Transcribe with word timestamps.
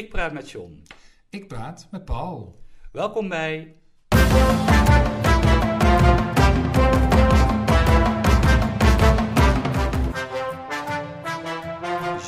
Ik 0.00 0.08
praat 0.08 0.32
met 0.32 0.50
John. 0.50 0.82
Ik 1.30 1.48
praat 1.48 1.86
met 1.90 2.04
Paul. 2.04 2.58
Welkom 2.92 3.28
bij. 3.28 3.74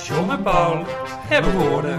John 0.07 0.31
en 0.31 0.43
Paul 0.43 0.85
hebben 1.29 1.53
woorden. 1.69 1.99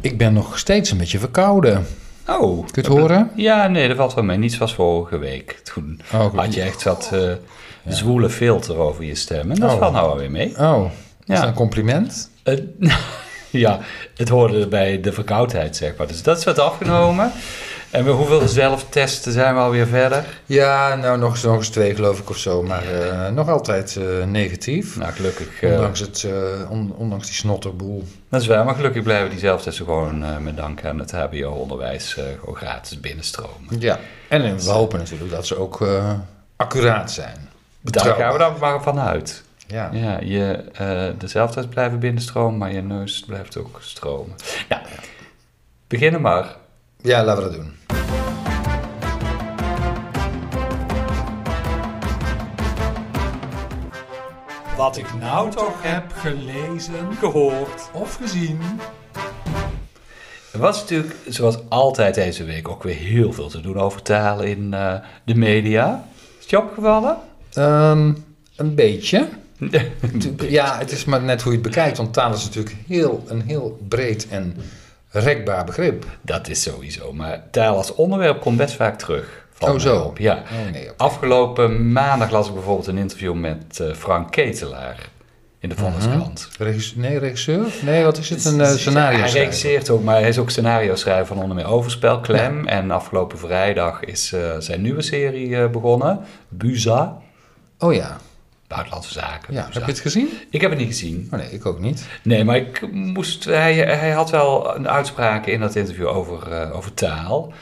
Ik 0.00 0.18
ben 0.18 0.32
nog 0.32 0.58
steeds 0.58 0.90
een 0.90 0.98
beetje 0.98 1.18
verkouden. 1.18 1.86
Oh. 2.28 2.56
Kun 2.70 2.82
je 2.82 2.88
het 2.88 2.98
horen? 2.98 3.30
Ja, 3.34 3.68
nee, 3.68 3.88
dat 3.88 3.96
valt 3.96 4.14
wel 4.14 4.24
mee. 4.24 4.36
Niets 4.36 4.58
was 4.58 4.74
vorige 4.74 5.18
week. 5.18 5.60
Toen 5.64 6.00
Oh, 6.14 6.34
had 6.34 6.54
je 6.54 6.62
echt 6.62 6.84
dat 6.84 7.10
eh, 7.12 7.32
zwoele 7.86 8.30
filter 8.30 8.76
over 8.76 9.04
je 9.04 9.14
stem. 9.14 9.50
En 9.50 9.60
dat 9.60 9.72
Oh. 9.72 9.78
valt 9.78 9.92
nou 9.92 10.08
alweer 10.08 10.30
mee. 10.30 10.58
Oh, 10.58 10.84
is 10.84 10.90
Ja. 11.24 11.34
dat 11.40 11.44
een 11.48 11.54
compliment? 11.54 12.30
Eh, 12.42 12.58
ja, 13.66 13.78
het 14.16 14.28
hoorde 14.28 14.66
bij 14.68 15.00
de 15.00 15.12
verkoudheid, 15.12 15.76
zeg 15.76 15.96
maar. 15.96 16.06
Dus 16.06 16.22
dat 16.22 16.38
is 16.38 16.44
wat 16.44 16.58
afgenomen. 16.58 17.32
En 17.90 18.06
hoeveel 18.06 18.48
zelftesten 18.48 19.32
zijn 19.32 19.54
we 19.54 19.60
alweer 19.60 19.86
verder? 19.86 20.24
Ja, 20.46 20.94
nou 20.94 21.18
nog 21.18 21.30
eens, 21.32 21.42
nog 21.42 21.56
eens 21.56 21.68
twee 21.68 21.94
geloof 21.94 22.18
ik 22.18 22.30
of 22.30 22.36
zo, 22.36 22.62
maar 22.62 22.82
eh, 22.92 23.28
nog 23.28 23.48
altijd 23.48 23.96
eh, 23.96 24.24
negatief. 24.26 24.96
Nou, 24.96 25.12
gelukkig. 25.12 25.62
eh, 25.62 25.70
Ondanks, 25.72 26.00
het, 26.00 26.26
on- 26.68 26.94
ondanks 26.96 27.26
die 27.26 27.34
snotterboel. 27.34 28.04
dat 28.28 28.40
is 28.40 28.46
waar, 28.46 28.64
maar 28.64 28.74
gelukkig 28.74 29.02
blijven 29.02 29.30
die 29.30 29.38
zelftesten 29.38 29.84
gewoon 29.84 30.42
met 30.42 30.56
dank 30.56 30.84
aan 30.84 30.98
het 30.98 31.12
HBO-onderwijs 31.12 32.12
gewoon 32.40 32.56
gratis 32.56 33.00
binnenstromen. 33.00 33.80
Ja, 33.80 33.98
en 34.28 34.56
we 34.58 34.70
hopen 34.70 34.98
natuurlijk 34.98 35.30
dat 35.30 35.46
ze 35.46 35.56
ook 35.58 35.86
accuraat 36.56 37.12
zijn. 37.12 37.48
Daar 37.80 38.14
gaan 38.14 38.32
we 38.32 38.38
dan 38.38 38.54
maar 38.60 38.82
vanuit. 38.82 39.43
Ja. 39.66 39.90
Ja, 39.92 40.20
je, 40.20 40.64
eh 40.72 41.08
de 41.18 41.28
zelftesten 41.28 41.70
blijven 41.72 41.98
binnenstromen, 41.98 42.58
maar 42.58 42.72
je 42.72 42.82
neus 42.82 43.24
blijft 43.26 43.56
ook 43.56 43.78
stromen. 43.82 44.36
Ja, 44.68 44.82
beginnen 45.86 46.20
maar. 46.20 46.56
ja, 47.02 47.24
laten 47.24 47.42
we 47.42 47.48
dat 47.50 47.58
doen. 47.58 47.72
Wat 54.76 54.96
ik 54.96 55.14
nou 55.20 55.50
toch 55.50 55.82
heb 55.82 56.12
gelezen 56.12 57.14
gehoord. 57.18 57.90
of 57.92 58.14
gezien. 58.14 58.60
Er 60.52 60.58
was 60.58 60.80
natuurlijk, 60.80 61.16
zoals 61.28 61.58
altijd 61.68 62.14
deze 62.14 62.44
week, 62.44 62.68
ook 62.68 62.82
weer 62.82 62.94
heel 62.94 63.32
veel 63.32 63.48
te 63.48 63.60
doen 63.60 63.78
over 63.78 64.02
talen 64.02 64.46
in 64.46 64.74
eh, 64.74 64.94
de 65.24 65.34
media. 65.34 66.04
Is 66.36 66.40
het 66.40 66.50
je 66.50 66.58
opgevallen? 66.58 67.16
Ehm, 67.52 68.12
een 68.56 68.74
beetje. 68.74 69.28
Ja, 70.48 70.78
het 70.78 70.90
is 70.90 71.04
maar 71.04 71.22
net 71.22 71.42
hoe 71.42 71.52
je 71.52 71.58
het 71.58 71.68
bekijkt, 71.68 71.96
want 71.96 72.12
taal 72.12 72.32
is 72.32 72.44
natuurlijk 72.44 72.76
heel, 72.86 73.24
een 73.26 73.42
heel 73.42 73.78
breed 73.88 74.28
en 74.28 74.56
rekbaar 75.10 75.64
begrip. 75.64 76.06
Dat 76.20 76.48
is 76.48 76.62
sowieso, 76.62 77.12
maar 77.12 77.42
taal 77.50 77.76
als 77.76 77.94
onderwerp 77.94 78.40
komt 78.40 78.56
best 78.56 78.74
vaak 78.74 78.98
terug. 78.98 79.46
Oh, 79.58 79.78
zo. 79.78 80.12
Ja. 80.16 80.34
Oh 80.34 80.72
nee. 80.72 80.90
Afgelopen 80.96 81.92
maandag 81.92 82.30
las 82.30 82.48
ik 82.48 82.54
bijvoorbeeld 82.54 82.86
een 82.86 82.98
interview 82.98 83.34
met 83.34 83.80
eh, 83.80 83.94
Frank 83.94 84.30
Ketelaar 84.30 85.08
in 85.58 85.68
de 85.68 85.74
Volkskrant. 85.74 86.48
Regis- 86.58 86.94
nee, 86.94 87.18
regisseur? 87.18 87.66
Nee, 87.82 88.04
wat 88.04 88.18
is 88.18 88.30
het? 88.30 88.44
Een 88.44 88.58
uh, 88.58 88.66
scenario 88.66 89.18
Hij 89.18 89.30
regisseert 89.30 89.90
ook, 89.90 90.02
maar 90.02 90.20
hij 90.20 90.28
is 90.28 90.38
ook 90.38 90.50
scenario 90.50 90.94
schrijver 90.94 91.26
van 91.26 91.38
onder 91.38 91.56
meer 91.56 91.66
Overspel, 91.66 92.20
Klem. 92.20 92.66
En 92.66 92.90
afgelopen 92.90 93.38
vrijdag 93.38 94.04
is 94.04 94.32
eh, 94.32 94.40
zijn 94.58 94.82
nieuwe 94.82 95.02
serie 95.02 95.68
begonnen, 95.68 96.20
Buza, 96.48 97.22
Oh 97.78 97.94
ja. 97.94 98.16
Buitenlandse 98.66 99.12
Zaken. 99.12 99.54
ja. 99.54 99.66
Buza. 99.66 99.78
Heb 99.78 99.86
je 99.86 99.92
het 99.92 100.00
gezien? 100.00 100.28
Ik 100.50 100.60
heb 100.60 100.70
het 100.70 100.78
niet 100.78 100.88
gezien. 100.88 101.28
Oh 101.32 101.38
nee, 101.38 101.50
ik 101.50 101.66
ook 101.66 101.80
niet. 101.80 102.08
Nee, 102.22 102.44
maar 102.44 102.56
ik 102.56 102.92
moest, 102.92 103.44
hij, 103.44 103.74
hij 103.74 104.10
had 104.10 104.30
wel 104.30 104.76
een 104.76 104.88
uitspraak 104.88 105.46
in 105.46 105.60
dat 105.60 105.74
interview 105.76 106.06
over, 106.06 106.52
eh, 106.52 106.76
over 106.76 106.94
taal. 106.94 107.52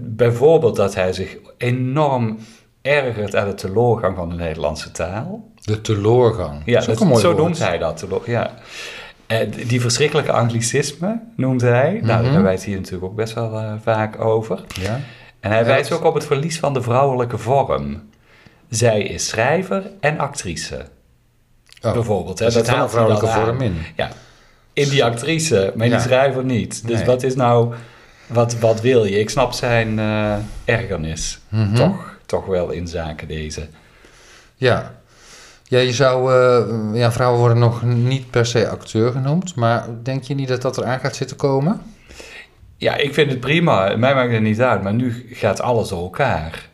Bijvoorbeeld 0.00 0.76
dat 0.76 0.94
hij 0.94 1.12
zich 1.12 1.36
enorm 1.58 2.38
ergert 2.82 3.36
aan 3.36 3.48
de 3.48 3.54
teloorgang 3.54 4.16
van 4.16 4.28
de 4.28 4.34
Nederlandse 4.34 4.90
taal. 4.90 5.50
De 5.62 5.80
teloorgang. 5.80 6.62
Ja, 6.64 6.80
dat 6.80 7.00
mooi 7.04 7.20
zo 7.20 7.30
woord. 7.30 7.42
noemt 7.42 7.58
hij 7.58 7.78
dat. 7.78 8.04
Ja. 8.26 8.54
Eh, 9.26 9.38
die 9.66 9.80
verschrikkelijke 9.80 10.32
anglicisme 10.32 11.20
noemt 11.36 11.60
hij. 11.60 12.00
Nou, 12.02 12.22
Mhm. 12.24 12.32
daar 12.32 12.42
wijst 12.42 12.64
hij 12.64 12.74
natuurlijk 12.74 13.04
ook 13.04 13.14
best 13.16 13.34
wel 13.34 13.58
eh, 13.58 13.72
vaak 13.82 14.20
over. 14.20 14.60
Ja. 14.80 15.00
En 15.40 15.50
hij 15.50 15.64
wijst 15.64 15.88
dat- 15.88 15.98
ook 15.98 16.04
op 16.04 16.14
het 16.14 16.26
verlies 16.26 16.58
van 16.58 16.72
de 16.74 16.82
vrouwelijke 16.82 17.38
vorm. 17.38 18.02
Zij 18.76 19.02
is 19.02 19.28
schrijver 19.28 19.90
en 20.00 20.18
actrice. 20.18 20.84
Oh, 21.82 21.92
Bijvoorbeeld. 21.92 22.38
Hè, 22.38 22.44
Daar 22.44 22.52
zit 22.52 22.70
wel 22.70 22.82
een 22.82 22.90
vrouwelijke 22.90 23.26
vorm 23.26 23.60
in. 23.60 23.76
Ja, 23.96 24.08
in 24.72 24.88
die 24.88 25.04
actrice, 25.04 25.72
maar 25.76 25.86
in 25.86 25.92
Ja. 25.92 25.96
die 25.98 26.06
schrijver 26.06 26.44
niet. 26.44 26.86
Dus 26.86 26.96
Nee. 26.96 27.06
wat 27.06 27.22
is 27.22 27.34
nou, 27.34 27.74
wat, 28.26 28.58
wat 28.58 28.80
wil 28.80 29.04
je? 29.04 29.18
Ik 29.18 29.30
snap 29.30 29.52
zijn 29.52 29.98
eh, 29.98 30.34
ergernis 30.64 31.40
Mhm. 31.48 31.74
toch, 31.74 32.18
toch 32.26 32.46
wel 32.46 32.70
in 32.70 32.88
zaken 32.88 33.28
deze. 33.28 33.68
Ja. 34.54 34.94
Ja, 35.64 35.78
je 35.78 35.92
zou... 35.92 36.32
eh, 36.32 36.98
ja, 37.00 37.12
vrouwen 37.12 37.38
worden 37.40 37.58
nog 37.58 37.82
niet 37.82 38.30
per 38.30 38.46
se 38.46 38.68
acteur 38.68 39.12
genoemd. 39.12 39.54
Maar 39.54 39.86
denk 40.02 40.22
je 40.22 40.34
niet 40.34 40.48
dat 40.48 40.62
dat 40.62 40.78
eraan 40.78 41.00
gaat 41.00 41.16
zitten 41.16 41.36
komen? 41.36 41.80
Ja, 42.76 42.96
ik 42.96 43.14
vind 43.14 43.30
het 43.30 43.40
prima. 43.40 43.96
Mij 43.96 44.14
maakt 44.14 44.32
het 44.32 44.42
niet 44.42 44.60
uit, 44.60 44.82
maar 44.82 44.94
nu 44.94 45.26
gaat 45.32 45.60
alles 45.60 45.88
door 45.88 46.02
elkaar. 46.02 46.68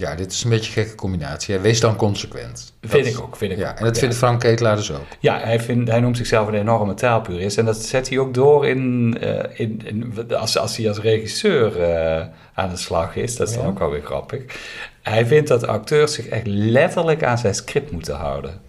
Ja, 0.00 0.14
dit 0.14 0.32
is 0.32 0.44
een 0.44 0.50
beetje 0.50 0.66
een 0.66 0.72
gekke 0.84 0.94
combinatie. 0.94 1.54
hè. 1.54 1.60
Wees 1.60 1.80
dan 1.80 1.96
consequent. 1.96 2.72
Vind 2.80 3.04
Dat- 3.04 3.12
ik 3.14 3.20
ook, 3.20 3.36
vind 3.36 3.52
ik 3.52 3.58
Ja, 3.58 3.70
ook. 3.70 3.76
en 3.78 3.84
dat 3.84 3.94
ja. 3.94 4.00
vindt 4.00 4.16
Frank 4.16 4.40
Ketelaar 4.40 4.76
dus 4.76 4.92
ook. 4.92 5.04
Ja, 5.20 5.38
hij, 5.40 5.60
vindt, 5.60 5.90
hij 5.90 6.00
noemt 6.00 6.16
zichzelf 6.16 6.48
een 6.48 6.54
enorme 6.54 6.94
taalpurist. 6.94 7.58
En 7.58 7.64
dat 7.64 7.76
zet 7.76 8.08
hij 8.08 8.18
ook 8.18 8.34
door 8.34 8.66
in, 8.66 9.16
eh, 9.20 9.60
in, 9.60 9.80
in- 9.84 10.32
als, 10.36 10.58
als 10.58 10.76
hij 10.76 10.88
als 10.88 10.98
regisseur 10.98 11.82
eh, 11.82 12.26
aan 12.54 12.68
de 12.70 12.76
slag 12.76 13.16
is. 13.16 13.36
Dat 13.36 13.48
is 13.48 13.54
dan 13.54 13.66
ook 13.66 13.78
wel 13.78 13.90
weer 13.90 14.02
grappig. 14.04 14.42
Hij 15.02 15.26
vindt 15.26 15.48
dat 15.48 15.66
acteurs 15.66 16.14
zich 16.14 16.26
echt 16.26 16.46
letterlijk 16.46 17.24
aan 17.24 17.38
zijn 17.38 17.54
script 17.54 17.90
moeten 17.90 18.14
houden. 18.16 18.60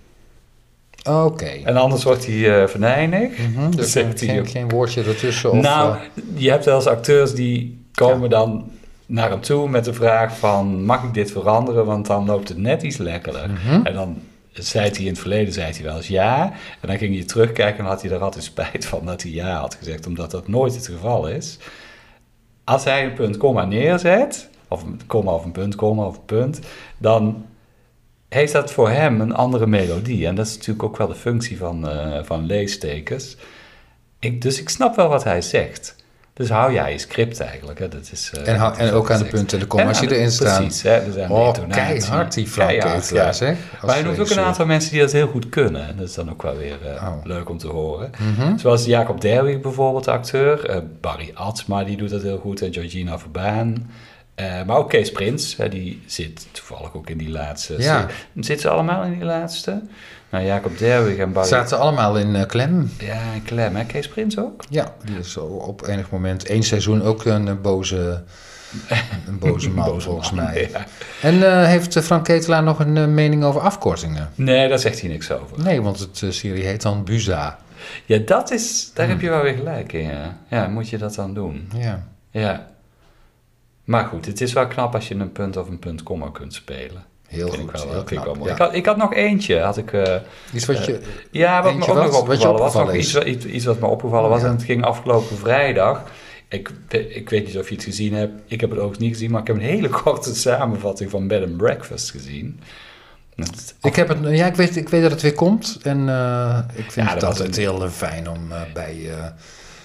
Oké. 1.10 1.46
En 1.64 1.76
anders 1.78 2.04
wordt 2.04 2.26
hij 2.26 2.62
eh 2.62 2.68
venijnig. 2.68 3.38
Mhm, 3.38 3.72
dus 3.72 3.92
zegt 3.92 4.20
hij 4.20 4.30
geen, 4.30 4.40
ook. 4.40 4.50
geen 4.50 4.70
woordje 4.70 5.04
ertussen? 5.04 5.52
Of, 5.52 5.62
nou, 5.62 5.96
je 6.36 6.50
hebt 6.50 6.66
wel 6.66 6.76
eens 6.76 6.86
acteurs 6.88 7.34
die 7.34 7.84
komen 7.94 8.30
dan 8.30 8.72
naar 9.10 9.30
hem 9.30 9.42
toe 9.42 9.70
met 9.70 9.86
de 9.86 9.94
vraag 9.94 10.38
van... 10.38 10.84
mag 10.84 11.04
ik 11.04 11.14
dit 11.14 11.32
veranderen, 11.32 11.86
want 11.86 12.06
dan 12.06 12.26
loopt 12.26 12.50
het 12.50 12.58
net 12.58 12.84
iets 12.84 12.98
lekkerder. 12.98 13.50
mhm. 13.50 13.86
En 13.86 13.94
dan 13.94 14.22
zei 14.54 14.90
hij 14.90 15.00
in 15.00 15.08
het 15.08 15.20
verleden 15.20 15.54
zei 15.54 15.72
hij 15.72 15.84
wel 15.84 15.96
eens 15.96 16.08
ja. 16.08 16.52
En 16.82 16.88
dan 16.88 16.98
ging 16.98 17.16
hij 17.16 17.24
terugkijken 17.24 17.80
en 17.80 17.90
had 17.90 18.02
hij 18.02 18.12
er 18.12 18.22
altijd 18.22 18.44
spijt 18.44 18.86
van 18.86 19.06
dat 19.06 19.22
hij 19.22 19.32
ja 19.32 19.60
had 19.60 19.76
gezegd, 19.76 20.08
omdat 20.08 20.32
dat 20.32 20.48
nooit 20.48 20.76
het 20.76 20.88
geval 20.88 21.28
is. 21.28 21.58
Als 22.64 22.84
hij 22.84 23.06
een 23.06 23.14
punt 23.14 23.38
komma 23.38 23.66
neerzet, 23.66 24.50
of 24.68 24.84
een 24.84 25.02
komma 25.08 25.32
of 25.32 25.46
een 25.46 25.52
punt 25.52 25.76
komma 25.76 26.06
of 26.06 26.16
een 26.16 26.26
punt, 26.26 26.60
dan 26.98 27.46
heeft 28.30 28.54
dat 28.54 28.72
voor 28.72 28.90
hem 28.90 29.22
een 29.22 29.36
andere 29.36 29.68
melodie. 29.68 30.28
En 30.28 30.36
dat 30.36 30.46
is 30.48 30.54
natuurlijk 30.54 30.84
ook 30.84 30.98
wel 30.98 31.08
de 31.08 31.16
functie 31.16 31.58
van, 31.58 31.90
eh, 31.90 32.24
van 32.24 32.46
leestekens. 32.46 33.38
Ik, 34.20 34.42
dus 34.42 34.60
ik 34.60 34.70
snap 34.70 34.96
wel 34.96 35.08
wat 35.08 35.24
hij 35.24 35.42
zegt. 35.42 35.96
Dus 36.40 36.50
hou 36.50 36.74
jij 36.74 36.92
je 36.92 36.98
script 36.98 37.40
eigenlijk. 37.40 37.80
Hè? 37.80 37.88
Dat 37.88 38.10
is, 38.12 38.32
eh, 38.34 38.48
En, 38.48 38.56
hou- 38.60 38.72
dat 38.72 38.82
is 38.82 38.88
en 38.90 38.94
ook 38.94 39.12
aan 39.12 39.20
de 39.20 39.26
punten 39.26 39.58
en 39.58 39.64
de 39.64 39.70
comma's 39.70 40.00
die 40.00 40.16
erin 40.16 40.32
staan. 40.32 40.62
Precies, 40.62 40.82
hè? 40.82 41.06
Dus 41.06 41.18
aan 41.18 41.28
de 41.28 41.34
Oh, 41.34 41.54
keihard 41.70 42.34
die 42.34 42.48
Frank 42.48 42.70
Keihard, 42.70 43.02
Ketelaar, 43.08 43.36
ja. 43.40 43.56
Maar 43.86 43.94
hij 43.96 44.04
noemt 44.04 44.20
ook 44.20 44.30
een 44.30 44.40
aantal 44.40 44.66
mensen 44.66 44.92
die 44.92 45.00
dat 45.00 45.12
heel 45.12 45.28
goed 45.28 45.50
kunnen. 45.50 45.88
En 45.88 45.96
dat 45.98 46.08
is 46.08 46.14
dan 46.14 46.30
ook 46.30 46.42
wel 46.42 46.58
weer 46.58 46.78
eh, 46.86 47.08
Oh. 47.08 47.26
leuk 47.26 47.50
om 47.50 47.58
te 47.58 47.68
horen. 47.68 48.12
Mhm. 48.38 48.58
Zoals 48.58 48.86
Jacob 48.86 49.22
Derwig 49.22 49.60
bijvoorbeeld, 49.60 50.04
de 50.04 50.12
acteur. 50.12 50.66
Eh, 50.70 50.78
Barry 51.02 51.32
Atsma, 51.34 51.84
die 51.84 51.98
doet 51.98 52.10
dat 52.10 52.22
heel 52.22 52.38
goed. 52.38 52.62
En 52.62 52.74
Georgina 52.74 53.20
Verbaan. 53.20 53.90
Maar 54.66 54.78
ook 54.78 54.90
Kees 54.90 55.12
Prins, 55.12 55.58
hè, 55.58 55.70
die 55.70 56.02
zit 56.06 56.48
toevallig 56.52 56.94
ook 56.96 57.10
in 57.10 57.18
die 57.18 57.30
laatste. 57.30 57.76
Ja. 57.78 58.06
Zitten 58.34 58.60
ze 58.60 58.70
allemaal 58.70 59.04
in 59.04 59.14
die 59.14 59.24
laatste? 59.24 59.82
Nou, 60.30 60.46
Jacob 60.46 60.78
Derwig 60.78 61.18
en 61.18 61.32
Barry... 61.32 61.48
Zaten 61.48 61.80
allemaal 61.80 62.18
in 62.18 62.36
eh, 62.36 62.46
klem. 62.46 62.92
Ja, 63.00 63.34
en 63.34 63.44
Clem, 63.44 63.76
hè? 63.76 63.86
Kees 63.86 64.08
Prins 64.08 64.38
ook? 64.40 64.64
Ja, 64.70 64.94
die 65.06 65.18
is 65.18 65.38
op 65.38 65.88
enig 65.88 66.10
moment 66.12 66.46
één 66.46 66.64
seizoen 66.64 67.02
ook 67.02 67.26
een 67.26 67.48
eh, 67.48 67.54
boze, 67.62 68.24
een 69.28 69.40
boze 69.40 69.70
man, 69.70 69.86
Boze 69.86 70.06
volgens 70.08 70.32
man, 70.32 70.46
mij. 70.46 70.70
ja. 70.72 70.86
En 71.22 71.44
eh, 71.44 71.66
heeft 71.66 72.00
Frank 72.00 72.24
Ketelaar 72.24 72.64
nog 72.64 72.80
een 72.80 73.14
mening 73.14 73.44
over 73.44 73.62
afkortingen? 73.62 74.30
Nee, 74.36 74.70
daar 74.70 74.80
zegt 74.80 75.00
hij 75.02 75.10
niks 75.10 75.32
over. 75.32 75.64
Nee, 75.64 75.82
want 75.82 76.00
het 76.00 76.24
serie 76.30 76.64
heet 76.66 76.82
dan 76.82 77.04
Buza. 77.04 77.60
Ja, 78.06 78.18
dat 78.18 78.52
is... 78.52 78.92
Daar 78.94 79.06
Hmm. 79.06 79.14
heb 79.16 79.24
je 79.24 79.30
wel 79.30 79.42
weer 79.44 79.54
gelijk 79.56 79.94
in, 79.94 80.04
ja. 80.10 80.38
Ja, 80.50 80.68
moet 80.68 80.90
je 80.90 80.98
dat 80.98 81.16
dan 81.16 81.34
doen? 81.34 81.70
Ja. 81.76 82.08
Ja. 82.32 82.68
Maar 83.84 84.06
goed, 84.06 84.26
het 84.26 84.42
is 84.42 84.54
wel 84.54 84.68
knap 84.68 84.96
als 84.96 85.08
je 85.08 85.16
een 85.16 85.32
punt 85.32 85.58
of 85.58 85.68
een 85.70 85.80
punt 85.80 86.04
komma 86.04 86.30
kunt 86.34 86.54
spelen. 86.54 87.04
Heel 87.30 87.48
ik 87.54 87.60
goed, 87.60 87.72
wel, 87.72 87.82
heel 87.82 87.92
vind 87.94 88.12
ik 88.12 88.16
wel 88.18 88.24
knap. 88.24 88.36
mooi. 88.38 88.48
Ja. 88.50 88.56
Ik, 88.56 88.62
had, 88.62 88.74
ik 88.74 88.86
had 88.86 88.98
nog 88.98 89.14
eentje, 89.14 89.60
had 89.60 89.78
ik... 89.78 89.94
eh, 89.94 90.16
Iets 90.54 90.66
wat 90.66 90.86
je... 90.86 91.00
ja, 91.32 91.64
wat 91.64 91.76
me 91.76 91.88
ook 91.88 91.96
nog 91.96 92.20
opgevallen 92.20 92.60
was. 92.60 92.74
Nog 92.74 92.94
iets, 92.94 93.14
is? 93.16 93.24
iets, 93.24 93.46
iets 93.46 93.66
wat 93.66 93.80
me 93.80 93.88
opgevallen 93.88 94.30
was. 94.30 94.42
Ja. 94.42 94.46
En 94.48 94.52
het 94.54 94.64
ging 94.64 94.84
afgelopen 94.84 95.38
vrijdag. 95.38 96.04
Ik, 96.48 96.72
ik 96.90 97.30
weet 97.30 97.46
niet 97.46 97.58
of 97.58 97.70
je 97.70 97.76
het 97.76 97.84
gezien 97.84 98.14
hebt. 98.14 98.42
Ik 98.48 98.62
heb 98.62 98.70
het 98.70 98.80
ook 98.80 98.98
niet 98.98 99.14
gezien, 99.14 99.32
maar 99.32 99.42
ik 99.42 99.48
heb 99.48 99.56
een 99.56 99.62
hele 99.62 99.90
korte 100.04 100.36
samenvatting 100.36 101.10
van 101.10 101.28
Bed 101.28 101.44
and 101.44 101.58
Breakfast 101.58 102.12
gezien. 102.12 102.60
Ik, 103.82 103.96
heb 103.96 104.08
het, 104.08 104.18
ja, 104.22 104.46
ik, 104.46 104.56
weet, 104.56 104.76
ik 104.76 104.90
weet 104.90 105.02
dat 105.02 105.12
het 105.12 105.22
weer 105.22 105.34
komt. 105.34 105.80
En 105.84 106.10
eh, 106.10 106.60
ik 106.74 106.92
vind 106.92 107.06
Ja, 107.08 107.12
het 107.12 107.22
dat 107.22 107.40
een- 107.40 107.54
heel 107.54 107.84
eh, 107.84 107.90
fijn 107.90 108.30
om 108.30 108.52
eh, 108.52 108.62
bij 108.74 108.98
eh 109.10 109.26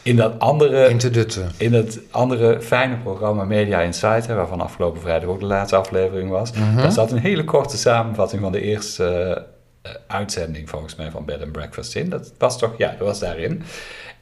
In 0.04 0.16
dat 0.16 0.38
andere 0.38 0.88
in 0.88 0.98
te 0.98 1.10
dutten. 1.10 1.50
In 1.56 1.72
het 1.72 2.00
andere 2.10 2.60
fijne 2.60 2.96
programma 2.96 3.44
Media 3.44 3.80
Insight, 3.80 4.26
hè, 4.26 4.34
waarvan 4.34 4.60
afgelopen 4.60 5.00
vrijdag 5.00 5.28
ook 5.28 5.40
de 5.40 5.46
laatste 5.46 5.76
aflevering 5.76 6.30
was, 6.30 6.52
Mhm. 6.52 6.76
daar 6.76 6.92
zat 6.92 7.12
een 7.12 7.18
hele 7.18 7.44
korte 7.44 7.76
samenvatting 7.76 8.42
van 8.42 8.52
de 8.52 8.60
eerste 8.60 9.44
eh, 9.82 9.90
uitzending 10.06 10.68
volgens 10.70 10.94
mij 10.96 11.10
van 11.10 11.24
Bed 11.24 11.42
and 11.42 11.52
Breakfast 11.52 11.94
in. 11.96 12.08
Dat 12.08 12.32
was 12.38 12.58
toch, 12.58 12.74
ja, 12.78 12.88
dat 12.98 13.06
was 13.06 13.18
daarin. 13.18 13.62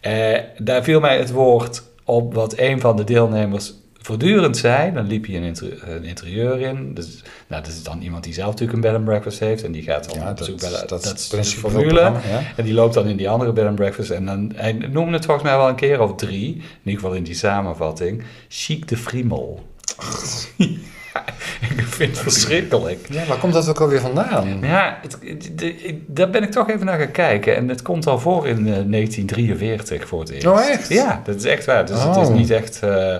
Eh, 0.01 0.39
daar 0.59 0.83
viel 0.83 1.01
mij 1.01 1.19
het 1.19 1.31
woord 1.31 1.83
op 2.05 2.35
wat 2.35 2.59
een 2.59 2.81
van 2.81 2.97
de 2.97 3.05
deelnemers 3.05 3.73
voortdurend 4.03 4.57
zei. 4.57 4.93
Dan 4.93 5.07
liep 5.07 5.27
hij 5.27 5.37
een, 5.37 5.43
inter- 5.43 5.89
een 5.89 6.05
interieur 6.05 6.61
in. 6.61 6.95
Dus, 6.95 7.23
nou, 7.47 7.63
dat 7.63 7.73
is 7.73 7.83
dan 7.83 8.01
iemand 8.03 8.25
die 8.25 8.33
zelf 8.35 8.51
natuurlijk 8.51 8.73
een 8.79 8.81
Bed 8.85 8.95
and 8.95 9.05
Breakfast 9.05 9.39
heeft 9.39 9.65
en 9.65 9.73
die 9.73 9.83
gaat 9.83 10.09
dan 10.11 10.19
Ja, 10.23 10.31
op 10.31 10.37
dat, 10.39 10.47
zoek 10.47 10.61
bij 10.61 10.69
de, 10.71 10.85
dat, 10.87 11.15
is 11.15 11.29
de 11.29 11.45
formule. 11.45 12.01
ja. 12.01 12.13
En 12.57 12.65
die 12.65 12.75
loopt 12.75 12.95
dan 12.95 13.07
in 13.07 13.17
die 13.17 13.29
andere 13.29 13.53
bed 13.53 13.67
and 13.67 13.75
breakfast. 13.75 14.11
En 14.11 14.27
dan, 14.27 14.53
hij 14.55 14.73
noemde 14.73 15.13
het 15.13 15.25
volgens 15.25 15.47
mij 15.47 15.57
wel 15.57 15.69
een 15.69 15.75
keer 15.75 16.01
of 16.01 16.15
drie. 16.15 16.47
In 16.55 16.63
ieder 16.85 17.01
geval 17.01 17.17
in 17.17 17.23
die 17.23 17.35
samenvatting. 17.35 18.23
Chic 18.49 18.89
de 18.89 18.97
Friemel. 18.97 19.67
Ik 21.77 21.81
vind 21.87 22.11
het 22.11 22.19
verschrikkelijk. 22.19 23.07
Ja, 23.11 23.25
waar 23.27 23.39
komt 23.39 23.53
dat 23.53 23.69
ook 23.69 23.81
alweer 23.81 24.01
vandaan? 24.01 24.59
Ja, 24.63 24.99
het, 25.03 25.19
de- 25.59 26.01
daar 26.07 26.31
ben 26.31 26.43
ik 26.43 26.51
toch 26.51 26.71
even 26.71 26.87
naar 26.87 26.99
gaan 26.99 27.11
kijken. 27.11 27.57
En 27.57 27.69
het 27.69 27.83
komt 27.83 28.07
al 28.07 28.19
voor 28.19 28.47
in 28.49 28.57
eh, 28.59 28.63
1943 28.65 30.09
voor 30.09 30.21
het 30.21 30.31
eerst. 30.31 30.47
Oh, 30.47 30.61
echt? 30.61 30.89
Ja, 30.89 31.23
dat 31.25 31.35
is 31.35 31.45
echt 31.45 31.65
waar. 31.65 31.87
Dus 31.87 32.03
het 32.03 32.17
is 32.17 32.27
Oh. 32.29 32.35
niet 32.35 32.51
echt... 32.51 32.81
eh, 32.83 33.17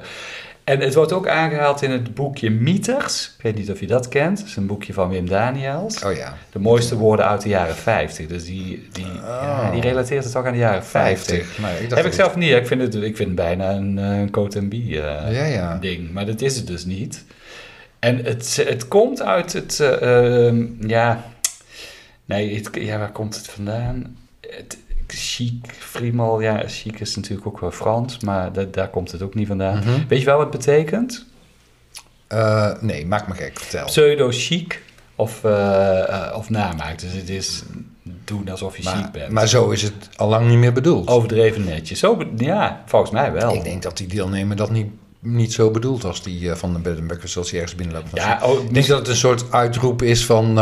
en 0.65 0.81
het 0.81 0.95
wordt 0.95 1.13
ook 1.13 1.29
aangehaald 1.29 1.83
in 1.83 1.91
het 1.91 2.15
boekje 2.15 2.51
Mieters. 2.51 3.33
Ik 3.37 3.43
weet 3.43 3.55
niet 3.55 3.71
of 3.71 3.81
je 3.81 3.87
dat 3.87 4.09
kent. 4.09 4.39
Dat 4.39 4.47
is 4.47 4.57
een 4.57 4.67
boekje 4.67 4.93
van 4.93 5.09
Wim 5.09 5.29
Daniels. 5.29 6.05
Oh 6.05 6.13
ja. 6.13 6.37
De 6.53 6.59
mooiste 6.59 6.97
woorden 6.97 7.27
uit 7.27 7.43
de 7.43 7.49
jaren 7.49 7.75
50. 7.77 8.27
Dus 8.27 8.45
die, 8.45 8.89
die, 8.93 9.07
ja, 9.07 9.71
die 9.71 9.81
relateert 9.81 10.25
het 10.25 10.33
toch 10.33 10.45
aan 10.47 10.53
de 10.53 10.59
jaren 10.59 10.85
50. 10.85 11.59
Maar 11.59 11.73
ik 11.73 11.89
dacht 11.89 12.03
Heb 12.03 12.13
ik 12.13 12.19
zelf 12.19 12.37
niet. 12.37 12.51
Ik 12.53 12.67
vind 12.67 12.81
het, 12.81 12.95
ik 12.95 13.17
vind 13.17 13.29
het 13.29 13.35
bijna 13.35 13.71
een, 13.71 13.99
eh, 13.99 14.19
een 14.21 14.31
coat 14.31 14.57
and 14.57 14.69
bee 14.69 15.03
eh, 15.03 15.35
Ja, 15.35 15.45
ja. 15.45 15.79
ding. 15.81 16.13
Maar 16.13 16.27
dat 16.27 16.41
is 16.41 16.57
het 16.57 16.67
dus 16.67 16.85
niet. 16.85 17.25
En 17.99 18.25
het, 18.25 18.63
het 18.67 18.89
komt 18.89 19.23
uit 19.23 19.53
het... 19.53 19.81
eh, 19.81 20.47
ehm, 20.47 20.67
ja... 20.89 21.25
Nee, 22.25 22.55
het, 22.55 22.69
ja, 22.73 22.99
waar 22.99 23.13
komt 23.13 23.37
het 23.37 23.49
vandaan? 23.49 24.17
Chic, 25.17 25.73
Friemel, 25.79 26.41
ja, 26.41 26.63
chic 26.67 27.01
is 27.01 27.17
natuurlijk 27.17 27.47
ook 27.47 27.61
wel 27.61 27.71
Frans, 27.71 28.19
maar 28.21 28.53
da- 28.53 28.65
daar 28.71 28.89
komt 28.89 29.13
het 29.13 29.23
ook 29.23 29.35
niet 29.35 29.47
vandaan. 29.47 29.79
Mhm. 29.79 30.07
Weet 30.09 30.19
je 30.19 30.25
wel 30.25 30.37
wat 30.37 30.53
het 30.53 30.65
betekent? 30.65 31.27
Eh, 32.27 32.71
nee, 32.81 33.07
maak 33.07 33.29
me 33.29 33.35
gek. 33.35 33.59
Vertel. 33.59 33.85
Pseudo-chic 33.87 34.83
of, 35.17 35.45
eh, 35.45 36.33
of 36.37 36.51
namaak. 36.51 36.99
Dus 37.01 37.13
het 37.13 37.29
is 37.29 37.63
doen 38.25 38.49
alsof 38.51 38.77
je 38.77 38.83
maar, 38.83 38.95
chic 38.97 39.11
bent. 39.13 39.31
maar 39.33 39.49
zo 39.49 39.71
is 39.71 39.83
het 39.83 40.09
al 40.17 40.29
lang 40.29 40.49
niet 40.49 40.59
meer 40.59 40.73
bedoeld. 40.73 41.09
Overdreven 41.09 41.65
netjes. 41.65 41.99
Zo, 41.99 42.19
ja, 42.37 42.83
volgens 42.87 43.11
mij 43.11 43.33
wel. 43.33 43.55
Ik 43.55 43.65
denk 43.65 43.83
dat 43.83 43.97
die 43.97 44.07
deelnemer 44.07 44.57
dat 44.57 44.71
niet, 44.71 44.87
niet 45.19 45.53
zo 45.53 45.71
bedoelt 45.71 46.05
als 46.05 46.23
die 46.23 46.55
van 46.55 46.73
de 46.73 46.79
bed 46.79 46.97
and 46.99 47.07
breakfast 47.07 47.37
als 47.37 47.51
hij 47.51 47.61
ergens 47.61 47.77
binnenloopt. 47.79 48.09
Ja, 48.15 48.41
oh, 48.45 48.63
ik 48.65 48.75
denk 48.75 48.87
dat 48.87 48.99
het 48.99 49.09
een 49.09 49.17
soort 49.17 49.53
uitroep 49.53 50.03
is 50.03 50.25
van, 50.27 50.59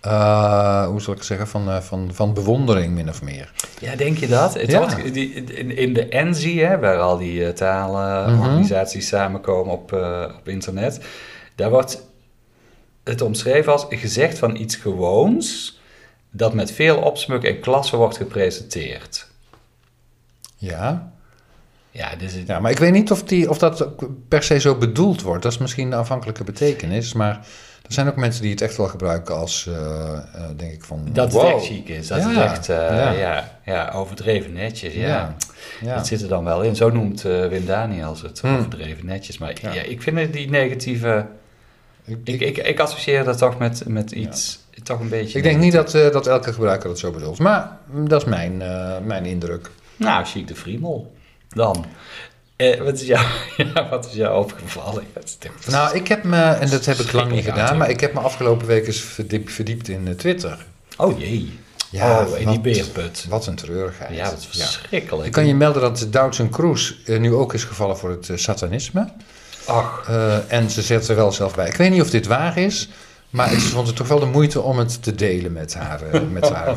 eh, 0.00 0.86
hoe 0.86 1.00
zal 1.00 1.14
ik 1.14 1.22
zeggen, 1.22 1.48
van, 1.48 1.70
eh, 1.70 1.80
van, 1.80 2.10
van 2.12 2.34
bewondering 2.34 2.94
min 2.94 3.08
of 3.08 3.22
meer. 3.22 3.52
ja, 3.80 3.96
denk 3.96 4.18
je 4.18 4.28
dat? 4.28 4.54
Het 4.54 4.70
Ja. 4.70 4.78
wordt, 4.78 5.14
die, 5.14 5.32
in, 5.32 5.76
in 5.76 5.92
de 5.92 6.08
ENSI, 6.08 6.60
hè, 6.60 6.78
waar 6.78 6.98
al 6.98 7.18
die 7.18 7.46
eh, 7.46 7.52
talenorganisaties 7.52 9.08
samenkomen 9.08 9.72
op, 9.72 9.92
op 10.38 10.48
internet, 10.48 11.00
daar 11.54 11.70
wordt 11.70 12.02
het 13.04 13.20
omschreven 13.20 13.72
als 13.72 13.86
gezegd 13.88 14.38
van 14.38 14.56
iets 14.56 14.76
gewoons 14.76 15.78
dat 16.30 16.54
met 16.54 16.72
veel 16.72 16.98
opsmuk 16.98 17.42
en 17.42 17.60
klasse 17.60 17.96
wordt 17.96 18.16
gepresenteerd. 18.16 19.28
Ja. 20.56 21.12
Ja, 21.90 22.16
dus 22.16 22.32
het, 22.32 22.46
ja, 22.46 22.60
maar 22.60 22.70
ik 22.70 22.78
weet 22.78 22.92
niet 22.92 23.10
of, 23.10 23.22
die, 23.22 23.50
of 23.50 23.58
dat 23.58 23.88
per 24.28 24.42
se 24.42 24.60
zo 24.60 24.74
bedoeld 24.74 25.22
wordt. 25.22 25.42
Dat 25.42 25.52
is 25.52 25.58
misschien 25.58 25.90
de 25.90 25.96
afhankelijke 25.96 26.44
betekenis, 26.44 27.12
maar 27.12 27.46
er 27.90 27.96
zijn 27.96 28.08
ook 28.08 28.16
mensen 28.16 28.42
die 28.42 28.50
het 28.50 28.60
echt 28.60 28.76
wel 28.76 28.86
gebruiken 28.86 29.36
als, 29.36 29.66
eh, 29.66 30.12
eh, 30.12 30.44
denk 30.56 30.72
ik 30.72 30.84
van... 30.84 31.08
dat 31.12 31.32
wow. 31.32 31.46
het 31.46 31.54
echt 31.54 31.66
chic 31.66 31.88
is. 31.88 32.06
Dat 32.06 32.18
Ja, 32.18 32.28
het 32.28 32.50
echt 32.52 32.68
eh, 32.68 32.76
ja. 32.76 33.10
ja. 33.10 33.58
Ja, 33.64 33.90
overdreven 33.94 34.52
netjes. 34.52 34.94
Ja. 34.94 35.36
Ja. 35.80 35.94
Dat 35.94 36.06
zit 36.06 36.22
er 36.22 36.28
dan 36.28 36.44
wel 36.44 36.62
in. 36.62 36.76
Zo 36.76 36.90
noemt 36.90 37.22
Wim 37.22 37.66
Daniels 37.66 38.22
het 38.22 38.40
Hmm. 38.40 38.56
overdreven 38.56 39.06
netjes. 39.06 39.38
Maar 39.38 39.54
Ja. 39.62 39.82
ik 39.82 40.02
vind 40.02 40.18
het 40.18 40.32
die 40.32 40.50
negatieve... 40.50 41.26
Ik, 42.04 42.16
Ik, 42.24 42.40
ik, 42.40 42.58
ik 42.58 42.80
associeer 42.80 43.24
dat 43.24 43.38
toch 43.38 43.58
met, 43.58 43.82
met 43.86 44.10
iets... 44.10 44.58
Toch 44.82 45.00
een 45.00 45.08
beetje... 45.08 45.38
ik 45.38 45.44
denk 45.44 45.60
niet 45.60 45.72
dat, 45.72 45.90
dat 45.90 46.26
elke 46.26 46.52
gebruiker 46.52 46.88
dat 46.88 46.98
zo 46.98 47.10
bedoelt. 47.10 47.38
Maar 47.38 47.76
dat 47.86 48.22
is 48.22 48.28
mijn, 48.28 48.56
mijn 49.06 49.24
indruk. 49.24 49.70
Nou, 49.96 50.24
chic 50.24 50.48
de 50.48 50.56
Friemel. 50.56 51.12
Dan. 51.48 51.84
Eh, 52.60 52.80
wat, 52.80 52.94
is 53.00 53.06
jou, 53.06 53.26
ja, 53.74 53.88
wat 53.88 54.06
is 54.06 54.12
jou 54.12 54.38
opgevallen? 54.44 55.04
Nou, 55.66 55.96
ik 55.96 56.08
heb 56.08 56.22
me, 56.24 56.42
en 56.42 56.70
dat 56.70 56.84
heb 56.84 56.98
ik 56.98 57.12
lang 57.12 57.30
niet 57.30 57.44
gedaan, 57.44 57.76
maar 57.76 57.90
ik 57.90 58.00
heb 58.00 58.12
me 58.14 58.20
afgelopen 58.20 58.66
week 58.66 58.86
eens 58.86 59.00
verdiep- 59.00 59.50
verdiept 59.50 59.88
in 59.88 60.08
eh, 60.08 60.14
Twitter. 60.14 60.66
Oh 60.96 61.18
jee. 61.18 61.58
Ja, 61.90 62.20
oh, 62.20 62.28
in 62.28 62.36
die 62.36 62.46
wat- 62.46 62.62
beerput. 62.62 63.26
Wat 63.28 63.46
een 63.46 63.54
treurigheid. 63.54 64.16
Ja, 64.16 64.30
dat 64.30 64.38
is 64.38 64.46
verschrikkelijk. 64.60 65.26
Ik 65.26 65.32
kan 65.32 65.46
je 65.46 65.54
melden 65.54 65.82
dat 65.82 66.06
Doutzen 66.10 66.48
Kroes 66.50 66.96
eh, 67.06 67.18
nu 67.18 67.34
ook 67.34 67.54
is 67.54 67.64
gevallen 67.64 67.98
voor 67.98 68.10
het 68.10 68.28
eh, 68.28 68.36
satanisme. 68.36 69.08
Ach, 69.66 70.08
en 70.48 70.70
ze 70.70 70.82
zet 70.82 71.08
er 71.08 71.16
wel 71.16 71.32
zelf 71.32 71.54
bij. 71.54 71.68
Ik 71.68 71.76
weet 71.76 71.90
niet 71.90 72.02
of 72.02 72.10
dit 72.10 72.26
waar 72.26 72.58
is, 72.58 72.88
maar 73.30 73.52
ik 73.52 73.58
vond 73.58 73.86
het 73.86 73.96
toch 73.96 74.08
wel 74.08 74.18
de 74.20 74.26
moeite 74.26 74.60
om 74.60 74.78
het 74.78 75.02
te 75.02 75.14
delen 75.14 75.52
met 75.52 75.74
haar, 75.74 76.02
eh, 76.12 76.20
met 76.32 76.48
haar 76.48 76.76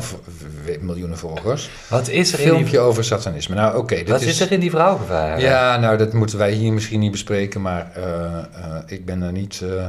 miljoenen 0.80 1.18
volgers. 1.18 1.70
wat 1.88 2.08
is 2.08 2.32
er 2.32 2.38
Een 2.38 2.44
in 2.44 2.50
die, 2.50 2.58
filmpje 2.58 2.78
over 2.78 3.04
satanisme. 3.04 3.54
Nou, 3.54 3.76
oké. 3.76 3.94
dit 3.94 4.08
wat 4.08 4.20
is, 4.20 4.26
is 4.26 4.40
er 4.40 4.52
in 4.52 4.60
die 4.60 4.70
vrouw 4.70 4.96
gevaren? 4.96 5.40
Ja, 5.40 5.76
nou, 5.78 5.96
dat 5.96 6.12
moeten 6.12 6.38
wij 6.38 6.52
hier 6.52 6.72
misschien 6.72 7.00
niet 7.00 7.10
bespreken, 7.10 7.60
maar 7.62 7.90
eh, 7.94 8.04
eh, 8.38 8.42
ik 8.86 9.04
ben 9.04 9.22
er 9.22 9.32
niet... 9.32 9.60
eh, 9.62 9.88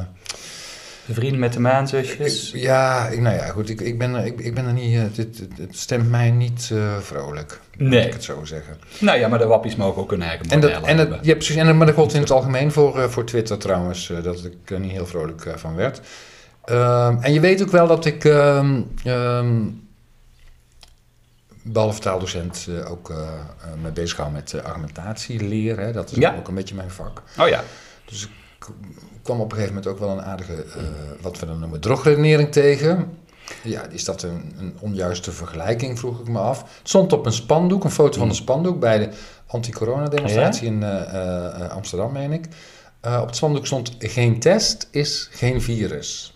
De 1.06 1.14
vrienden 1.14 1.40
met 1.40 1.54
de 1.54 1.60
maanzusjes? 1.60 2.52
ik- 2.54 2.62
ja, 2.62 3.08
ik, 3.08 3.20
nou 3.20 3.36
ja, 3.36 3.46
goed, 3.48 3.70
ik, 3.70 3.82
ik, 3.82 3.98
ben, 3.98 4.14
er- 4.16 4.26
ik, 4.26 4.40
ik 4.40 4.54
ben 4.56 4.66
er 4.66 4.74
niet... 4.74 5.16
dit, 5.16 5.40
het 5.60 5.78
stemt 5.78 6.10
mij 6.10 6.32
niet 6.32 6.72
vrolijk, 7.02 7.60
Nee. 7.78 7.90
laat 8.00 8.08
ik 8.08 8.14
het 8.14 8.24
zo 8.24 8.46
zeggen. 8.46 8.78
Nou 9.00 9.20
ja, 9.20 9.28
maar 9.28 9.40
de 9.40 9.46
wappies 9.46 9.76
mogen 9.76 10.02
ook 10.02 10.12
een 10.12 10.22
eigen 10.22 10.50
En 10.50 10.60
dat, 10.60 10.72
en 10.72 10.82
dat, 10.98 11.08
hebben. 11.08 11.20
ja, 11.22 11.34
precies, 11.34 11.56
en 11.56 11.78
maar 11.78 11.86
dat 11.86 11.96
gold 11.96 12.14
in 12.14 12.22
het 12.22 12.32
algemeen 12.32 12.72
voor, 12.72 13.12
voor 13.12 13.26
Twitter 13.26 13.58
trouwens, 13.58 14.12
dat 14.24 14.46
ik 14.46 14.70
er 14.72 14.80
niet 14.80 14.92
heel 14.92 15.06
vrolijk 15.06 15.54
van 15.56 15.76
werd. 15.76 16.02
Ehm, 16.66 17.18
en 17.22 17.34
je 17.34 17.40
weet 17.40 17.62
ook 17.62 17.72
wel 17.72 17.88
dat 17.88 18.06
ik, 18.06 18.26
ehm 18.26 18.82
ehm, 19.04 19.62
behalve 21.68 22.00
taaldocent, 22.00 22.68
eh, 22.70 22.92
ook 22.92 23.10
eh, 23.10 23.18
eh, 23.18 23.28
me 23.82 23.92
bezig 23.92 24.18
hou 24.18 24.32
met 24.32 24.54
uh, 24.54 24.62
argumentatieleer. 24.62 25.80
Hè, 25.80 25.92
dat 25.92 26.12
is 26.12 26.18
Ja. 26.18 26.36
ook 26.38 26.48
een 26.48 26.56
beetje 26.56 26.76
mijn 26.76 26.92
vak. 26.92 27.22
Oh 27.40 27.48
ja. 27.48 27.64
Dus 28.06 28.24
ik 28.24 28.30
kwam 29.22 29.40
op 29.40 29.46
een 29.52 29.58
gegeven 29.58 29.76
moment 29.76 29.92
ook 29.94 30.00
wel 30.00 30.10
een 30.10 30.22
aardige, 30.22 30.66
wat 31.22 31.40
we 31.40 31.46
dan 31.46 31.60
noemen, 31.60 31.80
drogredenering 31.80 32.52
tegen. 32.52 33.18
Ja, 33.64 33.86
is 33.88 34.04
dat 34.04 34.24
een, 34.24 34.54
een 34.58 34.78
onjuiste 34.80 35.32
vergelijking, 35.32 36.00
vroeg 36.00 36.20
ik 36.20 36.28
me 36.28 36.40
af. 36.40 36.62
Het 36.62 36.70
stond 36.90 37.14
op 37.14 37.26
een 37.26 37.34
spandoek, 37.34 37.84
een 37.84 37.92
foto 37.92 38.20
van 38.20 38.30
een 38.30 38.36
spandoek 38.36 38.80
bij 38.80 38.98
de 39.00 39.10
anti-corona-demonstratie 39.48 40.68
in 40.68 40.84
Amsterdam, 41.70 42.12
meen 42.12 42.32
ik. 42.32 42.46
Op 43.02 43.26
het 43.26 43.36
spandoek 43.36 43.66
stond: 43.66 43.96
geen 44.00 44.40
test 44.40 44.88
is 44.92 45.30
geen 45.32 45.62
virus. 45.62 46.35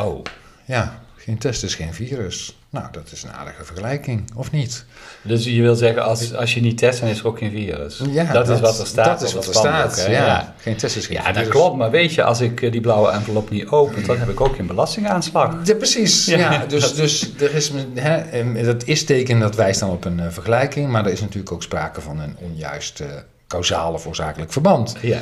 Oh. 0.00 0.22
Ja, 0.64 1.00
geen 1.16 1.38
test 1.38 1.62
is 1.62 1.74
geen 1.74 1.94
virus. 1.94 2.58
Nou, 2.70 2.86
dat 2.92 3.12
is 3.12 3.22
een 3.22 3.32
aardige 3.32 3.64
vergelijking, 3.64 4.30
of 4.34 4.50
niet? 4.50 4.84
Dus 5.22 5.44
je 5.44 5.62
wil 5.62 5.74
zeggen, 5.74 6.04
als, 6.04 6.34
als 6.34 6.54
je 6.54 6.60
niet 6.60 6.78
test, 6.78 7.00
dan 7.00 7.08
is 7.08 7.18
er 7.18 7.26
ook 7.26 7.38
geen 7.38 7.50
virus. 7.50 8.00
Ja, 8.10 8.32
dat, 8.32 8.48
is 8.48 8.60
wat 8.60 8.80
er 8.80 8.86
staat. 8.86 9.04
Dat 9.04 9.28
is 9.28 9.34
wat 9.34 9.46
er 9.46 9.54
staat, 9.54 9.96
hè? 9.96 10.12
ja. 10.12 10.26
ja. 10.26 10.54
Geen 10.58 10.76
test 10.76 10.96
is 10.96 11.06
geen 11.06 11.16
Ja, 11.16 11.22
virus. 11.22 11.42
dat 11.42 11.48
klopt. 11.48 11.76
Maar 11.76 11.90
weet 11.90 12.14
je, 12.14 12.22
als 12.22 12.40
ik 12.40 12.62
eh, 12.62 12.72
die 12.72 12.80
blauwe 12.80 13.10
envelop 13.10 13.50
niet 13.50 13.66
open, 13.66 14.06
dan 14.06 14.18
heb 14.18 14.28
ik 14.28 14.40
ook 14.40 14.56
geen 14.56 14.66
belastingaanslag. 14.66 15.54
Ja, 15.64 15.74
precies. 15.74 16.26
Ja. 16.26 16.38
Ja, 16.38 16.66
dus, 16.66 16.94
dus 16.94 17.30
er 17.38 17.54
is, 17.54 17.72
hè, 17.94 18.16
en 18.16 18.64
dat 18.64 18.84
is-teken 18.84 19.38
dat 19.38 19.54
wijst 19.54 19.80
dan 19.80 19.90
op 19.90 20.04
een 20.04 20.20
eh, 20.20 20.26
vergelijking, 20.30 20.90
maar 20.90 21.06
er 21.06 21.12
is 21.12 21.20
natuurlijk 21.20 21.52
ook 21.52 21.62
sprake 21.62 22.00
van 22.00 22.20
een 22.20 22.36
onjuist 22.40 23.00
eh 23.00 23.06
causale 23.48 23.94
of 23.94 24.06
oorzakelijk 24.06 24.52
verband. 24.52 24.96
Ja. 25.00 25.18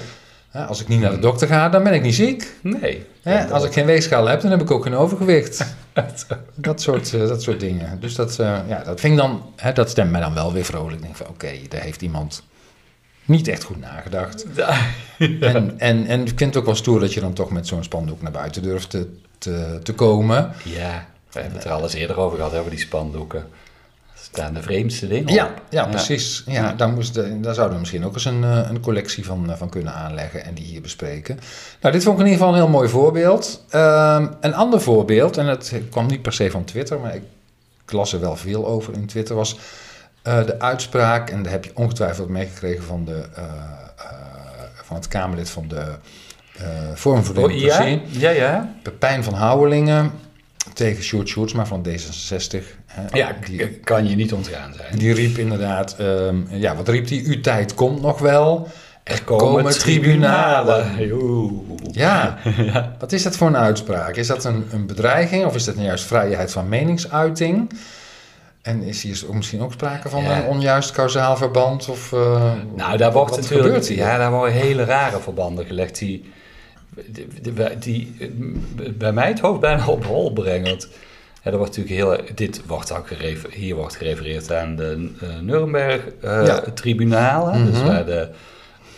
Als 0.64 0.80
ik 0.80 0.88
niet 0.88 1.00
naar 1.00 1.10
de 1.10 1.18
dokter 1.18 1.48
ga, 1.48 1.68
dan 1.68 1.82
ben 1.82 1.92
ik 1.92 2.02
niet 2.02 2.14
ziek. 2.14 2.52
Nee. 2.62 3.06
Hè, 3.22 3.46
als 3.46 3.64
ik 3.64 3.72
geen 3.72 3.86
weegschaal 3.86 4.26
heb, 4.26 4.40
dan 4.40 4.50
heb 4.50 4.60
ik 4.60 4.70
ook 4.70 4.82
geen 4.82 4.94
overgewicht. 4.94 5.74
dat, 6.54 6.80
soort, 6.82 7.14
eh, 7.14 7.28
dat 7.28 7.42
soort 7.42 7.60
dingen. 7.60 8.00
Dus 8.00 8.14
dat, 8.14 8.38
eh, 8.38 8.58
ja, 8.68 8.82
dat 8.84 9.00
vind 9.00 9.12
ik 9.12 9.18
dan, 9.18 9.42
hè, 9.56 9.72
dat 9.72 9.90
stemt 9.90 10.10
mij 10.10 10.20
dan 10.20 10.34
wel 10.34 10.52
weer 10.52 10.64
vrolijk. 10.64 10.96
Ik 10.96 11.02
denk 11.02 11.16
van, 11.16 11.28
oké, 11.28 11.52
daar 11.68 11.80
heeft 11.80 12.02
iemand 12.02 12.42
niet 13.24 13.48
echt 13.48 13.64
goed 13.64 13.80
nagedacht. 13.80 14.46
En, 15.40 15.78
en, 15.78 16.06
en 16.06 16.20
ik 16.20 16.32
vind 16.36 16.40
het 16.40 16.56
ook 16.56 16.64
wel 16.64 16.74
stoer 16.74 17.00
dat 17.00 17.14
je 17.14 17.20
dan 17.20 17.32
toch 17.32 17.50
met 17.50 17.66
zo'n 17.66 17.84
spandoek 17.84 18.22
naar 18.22 18.32
buiten 18.32 18.62
durft 18.62 18.90
te, 18.90 19.08
te, 19.38 19.80
te 19.82 19.92
komen. 19.92 20.52
Ja, 20.64 21.06
we 21.32 21.40
hebben 21.40 21.58
het 21.58 21.64
er 21.66 21.72
al 21.72 21.82
eens 21.82 21.94
eerder 21.94 22.18
over 22.18 22.36
gehad, 22.36 22.54
over 22.54 22.70
die 22.70 22.80
spandoeken. 22.80 23.46
Staan 24.20 24.54
de 24.54 24.62
vreemdste 24.62 25.08
dingen 25.08 25.32
Ja, 25.34 25.44
op. 25.44 25.62
ja, 25.70 25.84
precies. 25.86 26.42
Ja, 26.46 26.52
Ja. 26.52 26.72
Daar, 26.72 26.88
moest 26.88 27.14
de, 27.14 27.40
daar 27.40 27.54
zouden 27.54 27.74
we 27.74 27.80
misschien 27.80 28.04
ook 28.04 28.14
eens 28.14 28.24
een, 28.24 28.44
eh, 28.44 28.60
een 28.68 28.80
collectie 28.80 29.24
van, 29.24 29.50
eh, 29.50 29.56
van 29.56 29.68
kunnen 29.68 29.92
aanleggen 29.94 30.44
en 30.44 30.54
die 30.54 30.64
hier 30.64 30.80
bespreken. 30.80 31.38
Nou, 31.80 31.94
dit 31.94 32.02
vond 32.04 32.18
ik 32.18 32.24
in 32.26 32.30
ieder 32.30 32.44
geval 32.46 32.58
een 32.60 32.64
heel 32.64 32.72
mooi 32.72 32.88
voorbeeld. 32.88 33.64
Ehm, 33.70 34.26
een 34.40 34.54
ander 34.54 34.80
voorbeeld, 34.80 35.36
en 35.36 35.46
het 35.46 35.72
kwam 35.90 36.06
niet 36.06 36.22
per 36.22 36.32
se 36.32 36.50
van 36.50 36.64
Twitter, 36.64 37.00
maar 37.00 37.14
ik, 37.14 37.22
las 37.86 38.12
er 38.12 38.20
wel 38.20 38.36
veel 38.36 38.66
over 38.66 38.94
in 38.94 39.06
Twitter, 39.06 39.34
was 39.36 39.58
eh, 40.22 40.44
de 40.44 40.60
uitspraak, 40.60 41.30
en 41.30 41.42
daar 41.42 41.52
heb 41.52 41.64
je 41.64 41.70
ongetwijfeld 41.74 42.28
meegekregen 42.28 42.84
van, 42.84 43.04
de, 43.04 43.24
van 44.82 44.96
het 44.96 45.08
Kamerlid 45.08 45.50
van 45.50 45.68
de 45.68 45.84
Forum 46.94 47.24
voor 47.24 47.36
Oh, 47.36 47.48
Democratie. 47.48 48.02
ja, 48.08 48.30
ja, 48.30 48.30
ja. 48.30 48.74
Pepijn 48.82 49.24
van 49.24 49.34
Houwelingen 49.34 50.10
tegen 50.76 51.02
Sjoerd 51.02 51.28
Sjoerdsma 51.28 51.66
van 51.66 51.86
D66. 51.88 52.62
hè, 52.86 53.16
Ja, 53.18 53.36
die, 53.44 53.68
kan 53.68 54.08
je 54.08 54.16
niet 54.16 54.32
ontgaan 54.32 54.72
zijn. 54.76 54.98
die 54.98 55.14
riep 55.14 55.38
inderdaad, 55.38 55.96
ehm, 55.98 56.36
ja, 56.50 56.76
wat 56.76 56.88
riep 56.88 57.06
die? 57.06 57.26
Uw 57.26 57.40
tijd 57.40 57.74
komt 57.74 58.00
nog 58.02 58.18
wel. 58.18 58.68
Er 59.02 59.22
komen 59.24 59.70
tribunalen. 59.78 60.86
Ja, 61.92 62.38
wat 62.98 63.12
is 63.12 63.22
dat 63.22 63.36
voor 63.36 63.46
een 63.46 63.56
uitspraak? 63.56 64.16
Is 64.16 64.26
dat 64.26 64.44
een, 64.44 64.64
een 64.72 64.86
bedreiging 64.86 65.44
of 65.44 65.54
is 65.54 65.64
dat 65.64 65.74
nou 65.74 65.86
juist 65.86 66.04
vrijheid 66.04 66.52
van 66.52 66.68
meningsuiting? 66.68 67.70
En 68.62 68.82
is 68.82 69.02
hier 69.02 69.22
ook 69.28 69.34
misschien 69.34 69.60
ook 69.62 69.72
sprake 69.72 70.08
van 70.08 70.22
Ja. 70.22 70.36
een 70.38 70.44
onjuist 70.44 70.90
kausaal 70.90 71.36
verband? 71.36 71.88
Of, 71.88 72.12
eh, 72.12 72.52
Nou, 72.76 72.96
daar 72.96 73.12
wordt 73.12 73.30
wat 73.30 73.40
natuurlijk... 73.40 73.66
gebeurt 73.66 73.88
hier? 73.88 73.96
Ja, 73.96 74.18
daar 74.18 74.30
worden 74.30 74.54
hele 74.54 74.84
rare 74.84 75.20
verbanden 75.20 75.66
gelegd 75.66 75.98
die... 75.98 76.32
die, 77.06 77.28
die, 77.42 77.78
die 77.78 78.16
bij 78.98 79.12
mij 79.12 79.28
het 79.28 79.40
hoofd 79.40 79.60
bijna 79.60 79.86
op 79.86 80.04
hol 80.04 80.32
brengen. 80.32 80.68
Want 80.68 80.88
ja, 81.42 81.50
er 81.50 81.56
wordt 81.58 81.76
natuurlijk 81.76 82.04
heel... 82.26 82.34
Dit 82.34 82.62
wordt 82.66 82.92
ook 82.92 83.08
hier 83.50 83.74
wordt 83.74 83.96
gerefereerd 83.96 84.52
aan 84.52 84.76
de 84.76 85.10
uh, 85.22 85.28
Nuremberg-tribunalen. 85.40 87.58
Ja. 87.58 87.64
Dus 87.64 87.78
Mhm. 87.78 87.86
waar 87.86 88.04
de, 88.04 88.28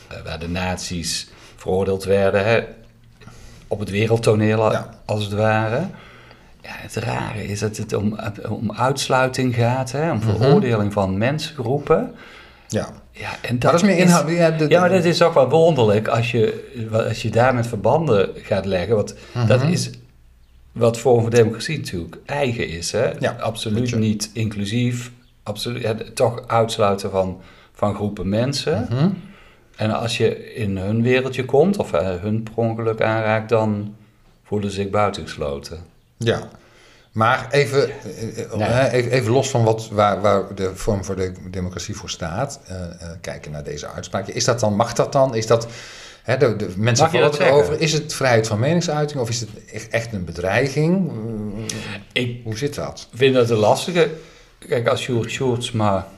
eh, 0.09 0.17
waar 0.25 0.39
de 0.39 0.49
nazi's 0.49 1.29
veroordeeld 1.57 2.05
werden 2.05 2.45
hè, 2.45 2.61
op 3.69 3.79
het 3.79 3.91
wereldtoneel, 3.91 4.73
Ja. 4.73 4.91
als 5.05 5.25
het 5.25 5.33
ware. 5.33 5.79
Ja, 6.63 6.71
het 6.75 6.95
rare 6.95 7.45
is 7.45 7.59
dat 7.61 7.77
het 7.77 7.93
om, 7.93 8.19
om 8.49 8.73
uitsluiting 8.73 9.55
gaat, 9.55 9.93
hè, 9.93 10.11
om 10.11 10.17
Mhm. 10.19 10.27
veroordeling 10.37 10.93
van 10.93 11.19
mensengroepen. 11.19 12.15
ja. 12.69 12.89
Ja, 13.19 13.31
en 13.43 13.53
Maar 13.53 13.59
dat 13.59 13.75
is 13.75 13.83
meer 13.83 13.97
inhoud. 13.99 14.69
Ja, 14.69 14.81
maar 14.81 14.89
dat 14.89 15.05
is 15.05 15.23
ook 15.23 15.35
wel 15.35 15.49
wonderlijk 15.49 16.09
als 16.09 16.31
je, 16.31 16.71
als 16.93 17.23
je 17.23 17.31
daar 17.31 17.55
met 17.55 17.67
verbanden 17.67 18.31
gaat 18.37 18.65
leggen. 18.67 18.97
Want 18.97 19.15
dat 19.47 19.63
Mhm. 19.63 19.73
is 19.73 19.91
wat 20.73 20.99
Forum 20.99 21.21
voor 21.23 21.31
Democratie 21.31 21.79
natuurlijk 21.79 22.17
eigen 22.27 22.69
is. 22.69 22.93
Hè? 22.93 23.11
Ja, 23.19 23.37
absoluut 23.41 23.97
niet 23.97 24.31
inclusief. 24.33 25.11
Absoluut, 25.43 25.83
ja, 25.83 25.95
toch 26.15 26.43
uitsluiten 26.47 27.11
van, 27.11 27.41
van 27.73 27.95
groepen 27.95 28.29
mensen. 28.29 28.87
Mhm. 28.91 29.09
En 29.77 29.91
als 29.91 30.17
je 30.17 30.55
in 30.55 30.77
hun 30.77 31.03
wereldje 31.03 31.45
komt 31.45 31.77
of 31.77 31.93
eh, 31.93 32.09
hun 32.21 32.43
per 32.43 32.53
ongeluk 32.55 33.01
aanraakt, 33.03 33.49
dan 33.49 33.95
voelen 34.45 34.71
ze 34.71 34.77
zich 34.83 34.91
buitengesloten. 34.91 35.79
Ja, 36.17 36.49
maar 37.19 37.47
even, 37.51 37.89
eh, 37.91 38.43
eh, 38.43 38.53
Nee. 38.53 38.69
hè, 38.69 38.89
even, 38.91 39.11
even 39.11 39.31
los 39.33 39.51
van 39.51 39.65
wat, 39.65 39.89
waar, 39.93 40.21
waar 40.21 40.55
de 40.55 40.71
vorm 40.75 41.05
voor 41.05 41.17
de 41.17 41.33
democratie 41.51 41.97
voor 41.97 42.11
staat, 42.11 42.61
eh, 42.67 42.77
eh, 42.83 42.91
kijken 43.21 43.51
naar 43.53 43.63
deze 43.63 43.89
uitspraak. 43.89 44.27
Is 44.27 44.45
dat 44.45 44.61
dan, 44.61 44.75
mag 44.77 44.93
dat 44.93 45.13
dan? 45.13 45.35
Is 45.35 45.47
dat, 45.47 45.67
hè, 46.23 46.37
de, 46.37 46.57
de 46.57 46.69
mensen 46.77 47.11
vallen 47.11 47.41
erover. 47.41 47.81
Is 47.81 47.93
het 47.93 48.15
vrijheid 48.15 48.47
van 48.47 48.59
meningsuiting 48.59 49.21
of 49.21 49.29
is 49.29 49.41
het 49.41 49.49
echt, 49.91 50.13
een 50.13 50.25
bedreiging? 50.25 51.11
Eh, 52.13 52.23
Ik 52.23 52.41
Hoe 52.45 52.57
zit 52.59 52.75
dat? 52.75 53.09
vind 53.15 53.35
dat 53.35 53.51
een 53.51 53.57
lastige. 53.57 54.11
Kijk, 54.69 54.89
als 54.89 55.01
Sjoerd 55.03 55.31
Sjoerdsma... 55.31 56.09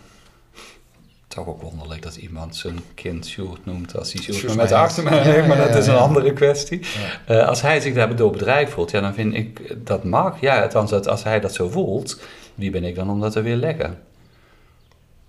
Toch 1.35 1.47
ook 1.47 1.63
wonderlijk 1.63 2.03
dat 2.03 2.17
iemand 2.17 2.57
zijn 2.57 2.79
kind 2.95 3.27
Sjoerd 3.27 3.65
noemt 3.67 3.97
als 3.97 4.13
hij 4.13 4.23
Sjoerd 4.23 4.57
met 4.57 4.69
de 4.69 4.77
achternaam 4.77 5.23
heeft, 5.23 5.47
maar 5.47 5.57
dat 5.69 5.75
is 5.77 5.87
een 5.87 5.97
andere 5.97 6.33
kwestie. 6.33 6.81
Eh, 7.27 7.49
als 7.49 7.63
hij 7.63 7.81
zich 7.81 7.95
daardoor 7.95 8.31
bedreigd 8.33 8.73
voelt, 8.73 8.91
ja, 8.91 9.01
dan 9.01 9.15
vind 9.15 9.35
ik 9.35 9.77
dat 9.87 10.05
mag. 10.05 10.41
Ja, 10.41 10.63
althans, 10.63 10.91
dat 10.91 11.09
als 11.09 11.23
hij 11.25 11.41
dat 11.41 11.55
zo 11.55 11.69
voelt, 11.69 12.21
wie 12.55 12.71
ben 12.71 12.85
ik 12.85 12.95
dan 12.95 13.11
om 13.11 13.21
dat 13.21 13.33
te 13.33 13.41
weerleggen? 13.43 13.99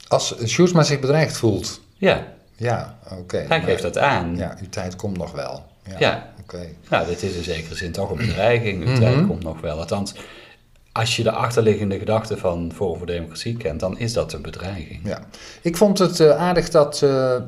Als 0.08 0.36
Sjoerdsma 0.46 0.84
zich 0.84 1.00
bedreigd 1.00 1.38
voelt, 1.38 1.82
Ja, 1.98 2.28
ja, 2.56 2.98
oké. 3.20 3.46
hij 3.48 3.62
geeft 3.62 3.82
dat 3.82 3.98
aan. 3.98 4.36
Ja, 4.38 4.58
uw 4.62 4.70
tijd 4.70 4.96
komt 4.96 5.18
nog 5.18 5.32
wel. 5.32 5.66
Ja, 5.88 5.96
Ja. 6.00 6.34
oké. 6.42 6.66
Nou, 6.90 7.06
dit 7.08 7.24
is 7.24 7.36
in 7.36 7.44
zekere 7.44 7.76
zin 7.76 7.92
toch 7.92 8.10
een 8.10 8.18
bedreiging. 8.18 8.84
De 8.86 8.90
Mhm. 8.92 9.00
tijd 9.00 9.28
komt 9.28 9.44
nog 9.44 9.62
wel. 9.62 9.78
Althans, 9.80 10.14
als 10.92 11.16
je 11.16 11.24
de 11.24 11.32
achterliggende 11.32 12.00
gedachte 12.00 12.38
van 12.38 12.72
Forum 12.76 12.98
voor 12.98 13.08
Democratie 13.08 13.58
kent, 13.58 13.80
dan 13.80 14.00
is 14.00 14.14
dat 14.14 14.34
een 14.34 14.42
bedreiging. 14.42 15.00
Ja. 15.04 15.20
Ik 15.62 15.78
vond 15.78 16.00
het 16.00 16.20
eh, 16.20 16.38
aardig 16.38 16.70
dat 16.70 17.02
eh, 17.02 17.36
eh, 17.36 17.42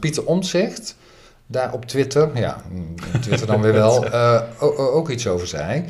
Pieter 0.00 0.24
Omtzigt 0.24 0.96
daar 1.46 1.72
op 1.72 1.84
Twitter, 1.84 2.30
ja, 2.34 2.62
Twitter 3.20 3.46
dan 3.46 3.60
weer 3.60 3.72
wel, 3.72 4.12
ook 4.96 5.10
iets 5.10 5.26
over 5.26 5.46
zei. 5.46 5.84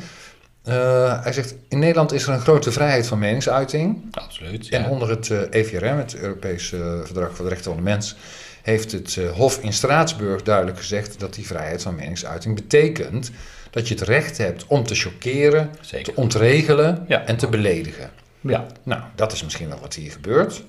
Hij 1.21 1.33
zegt, 1.33 1.55
in 1.69 1.79
Nederland 1.79 2.11
is 2.11 2.23
er 2.23 2.33
een 2.33 2.39
grote 2.39 2.71
vrijheid 2.71 3.07
van 3.07 3.19
meningsuiting. 3.19 4.05
Absoluut. 4.11 4.67
Ja. 4.67 4.77
En 4.77 4.89
onder 4.89 5.09
het 5.09 5.29
EVRM, 5.49 5.97
het 5.97 6.15
Europese 6.15 7.01
Verdrag 7.03 7.35
voor 7.35 7.45
de 7.45 7.51
Rechten 7.51 7.71
van 7.71 7.83
de 7.83 7.89
Mens, 7.89 8.15
heeft 8.61 8.91
het 8.91 9.19
Hof 9.33 9.63
in 9.63 9.73
Straatsburg 9.73 10.43
duidelijk 10.43 10.77
gezegd 10.77 11.19
dat 11.19 11.33
die 11.33 11.47
vrijheid 11.47 11.81
van 11.81 11.95
meningsuiting 11.95 12.55
betekent 12.55 13.31
dat 13.69 13.87
je 13.87 13.93
het 13.93 14.03
recht 14.03 14.37
hebt 14.37 14.65
om 14.67 14.83
te 14.83 14.95
chockeren, 14.95 15.69
te 16.03 16.11
ontregelen 16.15 17.05
Ja. 17.07 17.25
en 17.25 17.37
te 17.37 17.47
beledigen. 17.47 18.09
Ja. 18.41 18.65
Nou, 18.83 19.01
dat 19.15 19.31
is 19.31 19.43
misschien 19.43 19.69
wel 19.69 19.79
wat 19.79 19.93
hier 19.93 20.11
gebeurt. 20.11 20.63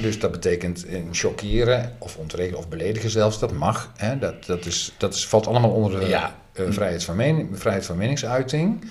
Dus 0.00 0.18
dat 0.18 0.30
betekent 0.30 0.86
eh, 0.86 1.00
chockeren 1.12 1.92
of 1.98 2.16
ontregelen 2.16 2.58
of 2.58 2.68
beledigen 2.68 3.10
zelfs, 3.10 3.38
dat 3.38 3.52
mag. 3.52 3.92
Dat, 4.20 4.46
dat, 4.46 4.66
is, 4.66 4.92
dat 4.98 5.14
is, 5.14 5.26
valt 5.26 5.46
allemaal 5.46 5.70
onder 5.70 6.00
de 6.00 6.06
Ja. 6.06 6.36
eh, 6.52 6.64
vrijheid, 6.70 7.04
van 7.04 7.16
mening, 7.16 7.58
vrijheid 7.60 7.86
van 7.86 7.96
meningsuiting. 7.96 8.84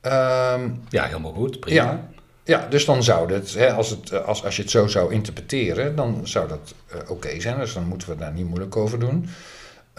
Ehm, 0.00 0.68
ja, 0.88 1.04
helemaal 1.06 1.32
goed. 1.32 1.60
Prima. 1.60 1.82
ja, 1.82 2.08
ja, 2.44 2.66
dus 2.70 2.84
dan 2.84 3.02
zou 3.02 3.32
het, 3.32 3.54
hè, 3.54 3.72
als, 3.72 3.90
het, 3.90 4.10
eh, 4.10 4.24
als, 4.24 4.44
als 4.44 4.56
je 4.56 4.62
het 4.62 4.70
zo 4.70 4.86
zou 4.86 5.12
interpreteren, 5.12 5.96
dan 5.96 6.20
zou 6.24 6.48
dat 6.48 6.74
oké 7.08 7.40
zijn. 7.40 7.58
Dus 7.58 7.72
dan 7.72 7.84
moeten 7.86 8.08
we 8.08 8.16
daar 8.16 8.32
niet 8.32 8.46
moeilijk 8.46 8.76
over 8.76 8.98
doen. 8.98 9.28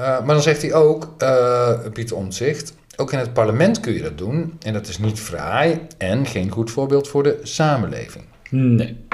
Eh, 0.02 0.08
maar 0.08 0.34
dan 0.36 0.42
zegt 0.42 0.62
hij 0.62 0.74
ook, 0.74 1.14
eh, 1.18 1.80
Pieter 1.94 2.16
Omtzigt, 2.16 2.74
ook 2.96 3.12
in 3.12 3.20
het 3.20 3.34
parlement 3.34 3.80
kun 3.80 3.94
je 3.94 4.02
dat 4.02 4.18
doen. 4.18 4.58
En 4.62 4.74
dat 4.74 4.88
is 4.88 4.98
niet 4.98 5.20
fraai 5.20 5.88
en 5.98 6.26
geen 6.26 6.50
goed 6.50 6.72
voorbeeld 6.72 7.08
voor 7.08 7.24
de 7.24 7.40
samenleving. 7.44 8.26
Nee. 8.50 9.06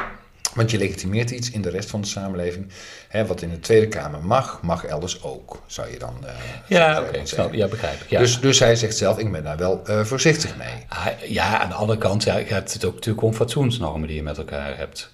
Want 0.54 0.72
je 0.72 0.78
legitimeert 0.78 1.32
iets 1.32 1.52
in 1.52 1.62
de 1.62 1.70
rest 1.70 1.90
van 1.90 2.02
de 2.02 2.08
samenleving. 2.08 2.68
Hè, 3.08 3.26
wat 3.26 3.42
in 3.42 3.50
de 3.50 3.60
Tweede 3.60 3.88
Kamer 3.88 4.24
mag, 4.24 4.60
mag 4.62 4.86
elders 4.86 5.24
ook, 5.24 5.62
zou 5.66 5.92
je 5.92 6.00
dan 6.00 6.16
eh, 6.26 6.34
Ja, 6.68 7.02
oké. 7.02 7.18
je. 7.18 7.48
Ja, 7.52 7.68
begrijp 7.68 8.02
ik. 8.02 8.10
Ja. 8.10 8.20
Dus, 8.20 8.40
dus 8.40 8.60
hij 8.60 8.76
zegt 8.76 8.98
zelf, 8.98 9.18
ik 9.18 9.32
ben 9.32 9.44
daar 9.44 9.58
wel 9.58 9.82
voorzichtig 9.86 10.58
mee. 10.58 10.86
Ah, 10.88 11.06
ja, 11.30 11.60
aan 11.60 11.70
de 11.70 11.76
andere 11.76 12.00
kant 12.00 12.24
ja, 12.24 12.44
gaat 12.44 12.74
het 12.74 12.86
ook 12.86 12.94
natuurlijk 12.94 13.26
om 13.26 13.34
fatsoensnormen 13.34 14.08
die 14.08 14.16
je 14.16 14.24
met 14.24 14.38
elkaar 14.38 14.78
hebt. 14.78 15.12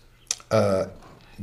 Eh, 0.47 0.81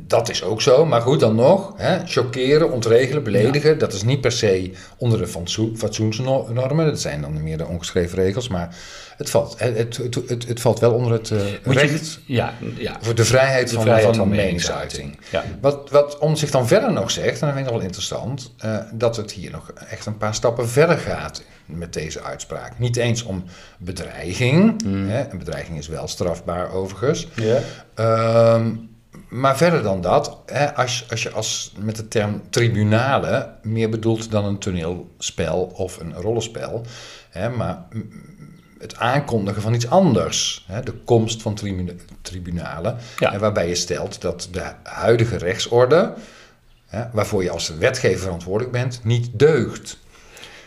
dat 0.06 0.28
is 0.30 0.42
ook 0.42 0.62
zo, 0.62 0.86
maar 0.86 1.00
goed 1.00 1.20
dan 1.20 1.34
nog. 1.34 1.74
Chockeren, 2.04 2.70
ontregelen, 2.72 3.22
beledigen, 3.22 3.78
dat 3.78 3.92
is 3.92 4.02
niet 4.02 4.20
per 4.20 4.32
se 4.32 4.70
onder 4.96 5.18
de 5.18 5.26
fatso- 5.26 5.70
fatsoensnormen. 5.76 6.86
Dat 6.86 7.00
zijn 7.00 7.20
dan 7.20 7.42
meer 7.42 7.58
de 7.58 7.66
ongeschreven 7.66 8.18
regels, 8.18 8.48
maar 8.48 8.76
het 9.16 9.30
valt, 9.30 9.54
het, 9.58 9.96
het, 9.96 10.14
het, 10.26 10.48
het, 10.48 10.60
valt 10.60 10.78
wel 10.80 10.92
onder 10.92 11.12
het 11.12 11.30
eh, 11.30 11.38
je- 11.48 11.58
recht 11.64 12.20
ja, 12.26 12.54
ja. 12.76 12.96
voor 13.00 13.14
de 13.14 13.24
vrijheid, 13.24 13.68
De 13.68 13.74
van, 13.74 13.82
vrijheid 13.82 14.06
van, 14.06 14.14
van 14.14 14.28
meningsuiting. 14.28 15.18
Ja. 15.30 15.44
Wat, 15.60 15.90
wat 15.90 16.18
om 16.18 16.36
zich 16.36 16.50
dan 16.50 16.66
verder 16.66 16.92
nog 16.92 17.10
zegt, 17.10 17.40
en 17.40 17.46
dat 17.46 17.48
vind 17.54 17.58
ik 17.58 17.64
nog 17.64 17.72
wel 17.74 17.80
interessant, 17.82 18.52
eh, 18.58 18.76
dat 18.92 19.16
het 19.16 19.32
hier 19.32 19.50
nog 19.50 19.72
echt 19.90 20.06
een 20.06 20.16
paar 20.16 20.34
stappen 20.34 20.68
verder 20.68 20.98
gaat 20.98 21.42
met 21.66 21.92
deze 21.92 22.22
uitspraak. 22.22 22.78
Niet 22.78 22.96
eens 22.96 23.22
om 23.22 23.44
bedreiging, 23.78 24.82
hè, 25.08 25.30
een 25.30 25.38
bedreiging 25.38 25.78
is 25.78 25.88
wel 25.88 26.08
strafbaar 26.08 26.72
overigens, 26.72 27.28
Ja. 27.34 27.58
Ehm, 27.94 28.70
maar 29.30 29.56
verder 29.56 29.82
dan 29.82 30.00
dat, 30.00 30.36
hè, 30.46 30.74
als, 30.74 31.06
als 31.10 31.22
je 31.22 31.30
als 31.30 31.72
met 31.78 31.96
de 31.96 32.08
term 32.08 32.42
tribunalen 32.50 33.54
meer 33.62 33.88
bedoelt 33.90 34.30
dan 34.30 34.44
een 34.44 34.58
toneelspel 34.58 35.72
of 35.74 36.00
een 36.00 36.14
rollenspel, 36.14 36.82
hè, 37.30 37.48
maar 37.50 37.84
het 38.78 38.96
aankondigen 38.96 39.62
van 39.62 39.74
iets 39.74 39.88
anders, 39.88 40.64
hè, 40.68 40.82
de 40.82 40.92
komst 40.92 41.42
van 41.42 41.54
tribuna- 41.54 41.92
tribunalen, 42.22 42.96
Ja. 43.18 43.30
hè, 43.32 43.38
waarbij 43.38 43.68
je 43.68 43.74
stelt 43.74 44.20
dat 44.20 44.48
de 44.52 44.72
huidige 44.82 45.36
rechtsorde, 45.36 46.14
hè, 46.86 47.04
waarvoor 47.12 47.42
je 47.42 47.50
als 47.50 47.68
wetgever 47.68 48.18
verantwoordelijk 48.20 48.72
bent, 48.72 49.00
niet 49.04 49.30
deugt. 49.38 49.98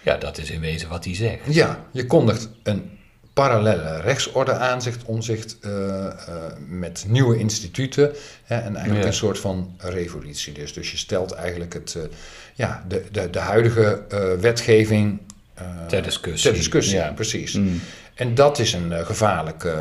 ja, 0.03 0.17
dat 0.17 0.37
is 0.37 0.49
in 0.51 0.59
wezen 0.59 0.89
wat 0.89 1.05
hij 1.05 1.15
zegt. 1.15 1.39
Ja, 1.53 1.79
je 1.91 2.05
kondigt 2.05 2.49
een 2.63 2.92
parallele 3.33 4.01
rechtsorde 4.01 4.51
aan, 4.53 4.81
zegt 4.81 5.03
Omzicht, 5.05 5.57
eh, 5.61 6.05
met 6.67 7.05
nieuwe 7.07 7.37
instituten. 7.37 8.11
Hè, 8.43 8.55
en 8.55 8.73
eigenlijk 8.75 9.01
Ja. 9.01 9.07
een 9.07 9.13
soort 9.13 9.39
van 9.39 9.75
revolutie. 9.77 10.53
Dus, 10.53 10.73
dus 10.73 10.91
je 10.91 10.97
stelt 10.97 11.31
eigenlijk 11.31 11.73
het, 11.73 11.95
eh, 11.95 12.03
ja, 12.53 12.83
de, 12.87 13.03
de, 13.11 13.29
de 13.29 13.39
huidige 13.39 14.01
wetgeving 14.39 15.19
Ter 15.87 16.03
discussie. 16.03 16.49
ter 16.49 16.59
discussie, 16.59 16.95
Ja. 16.95 17.11
precies. 17.11 17.53
Mm. 17.53 17.81
En 18.15 18.35
dat 18.35 18.59
is 18.59 18.73
een 18.73 19.05
gevaarlijke 19.05 19.73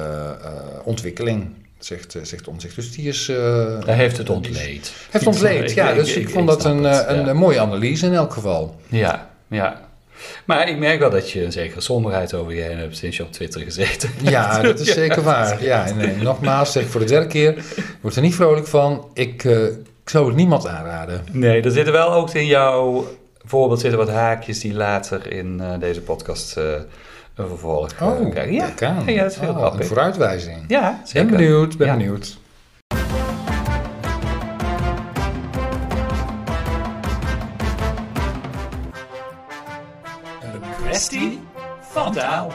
ontwikkeling, 0.84 1.54
zegt, 1.78 2.16
zegt 2.22 2.48
Omtzigt. 2.48 2.74
Dus 2.74 2.92
die 2.92 3.08
is... 3.08 3.26
Hij 3.26 3.94
heeft 3.94 4.16
het 4.16 4.30
ontleed. 4.30 4.92
Heeft 5.10 5.26
ontleed, 5.26 5.72
ja. 5.72 5.92
Dus 5.92 6.16
ik, 6.16 6.28
vond 6.28 6.48
dat 6.48 6.64
een, 6.64 6.84
een, 7.28 7.36
mooie 7.36 7.60
analyse 7.60 8.06
in 8.06 8.14
elk 8.14 8.32
geval. 8.32 8.80
Ja, 8.88 9.30
ja. 9.48 9.90
Maar 10.44 10.68
ik 10.68 10.78
merk 10.78 10.98
wel 10.98 11.10
dat 11.10 11.30
je 11.30 11.44
een 11.44 11.52
zekere 11.52 11.80
somberheid 11.80 12.34
over 12.34 12.54
je 12.54 12.60
heen 12.62 12.78
hebt 12.78 12.96
sinds 12.96 13.16
je 13.16 13.22
op 13.22 13.32
Twitter 13.32 13.60
gezeten. 13.60 14.10
Ja, 14.30 14.60
dat 14.62 14.80
is 14.80 14.92
zeker 14.92 15.22
waar. 15.22 15.64
Ja, 15.64 15.92
nee, 15.94 16.16
nogmaals, 16.16 16.72
zeg 16.72 16.82
ik 16.82 16.88
voor 16.88 17.00
de 17.00 17.06
derde 17.06 17.26
keer. 17.26 17.56
Ik 17.58 17.96
word 18.00 18.16
er 18.16 18.22
niet 18.22 18.34
vrolijk 18.34 18.66
van. 18.66 19.08
Ik, 19.14 19.44
eh, 19.44 19.64
ik 19.64 20.08
zou 20.10 20.26
het 20.26 20.36
niemand 20.36 20.66
aanraden. 20.66 21.24
Nee, 21.32 21.62
er 21.62 21.70
zitten 21.70 21.92
wel 21.92 22.12
ook 22.12 22.30
in 22.30 22.46
jouw 22.46 23.06
voorbeeld 23.44 23.80
zitten 23.80 23.98
wat 23.98 24.08
haakjes 24.10 24.60
die 24.60 24.74
later 24.74 25.32
in 25.32 25.60
eh, 25.60 25.68
deze 25.80 26.00
podcast 26.00 26.56
eh, 26.56 26.64
een 27.34 27.48
vervolg 27.48 27.90
Oh, 28.02 28.30
krijgen. 28.30 28.52
Ja, 28.52 28.70
aan. 28.80 29.02
ja, 29.06 29.22
dat 29.22 29.32
is 29.32 29.38
heel 29.38 29.54
Oh. 29.54 29.74
Een 29.78 29.84
vooruitwijzing. 29.84 30.56
Ja, 30.68 30.90
Ben 30.90 31.08
zeker. 31.08 31.30
benieuwd, 31.36 31.76
ben 31.76 31.86
Ja. 31.86 31.96
benieuwd. 31.96 32.36
Kwestie 41.08 41.38
van 41.92 42.12
taal. 42.12 42.52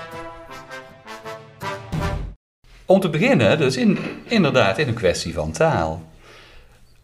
Om 2.86 3.00
te 3.00 3.10
beginnen, 3.10 3.58
dus 3.58 3.78
in, 3.78 3.98
inderdaad 4.24 4.78
in 4.78 4.88
een 4.88 4.94
kwestie 4.94 5.34
van 5.34 5.52
taal. 5.52 6.02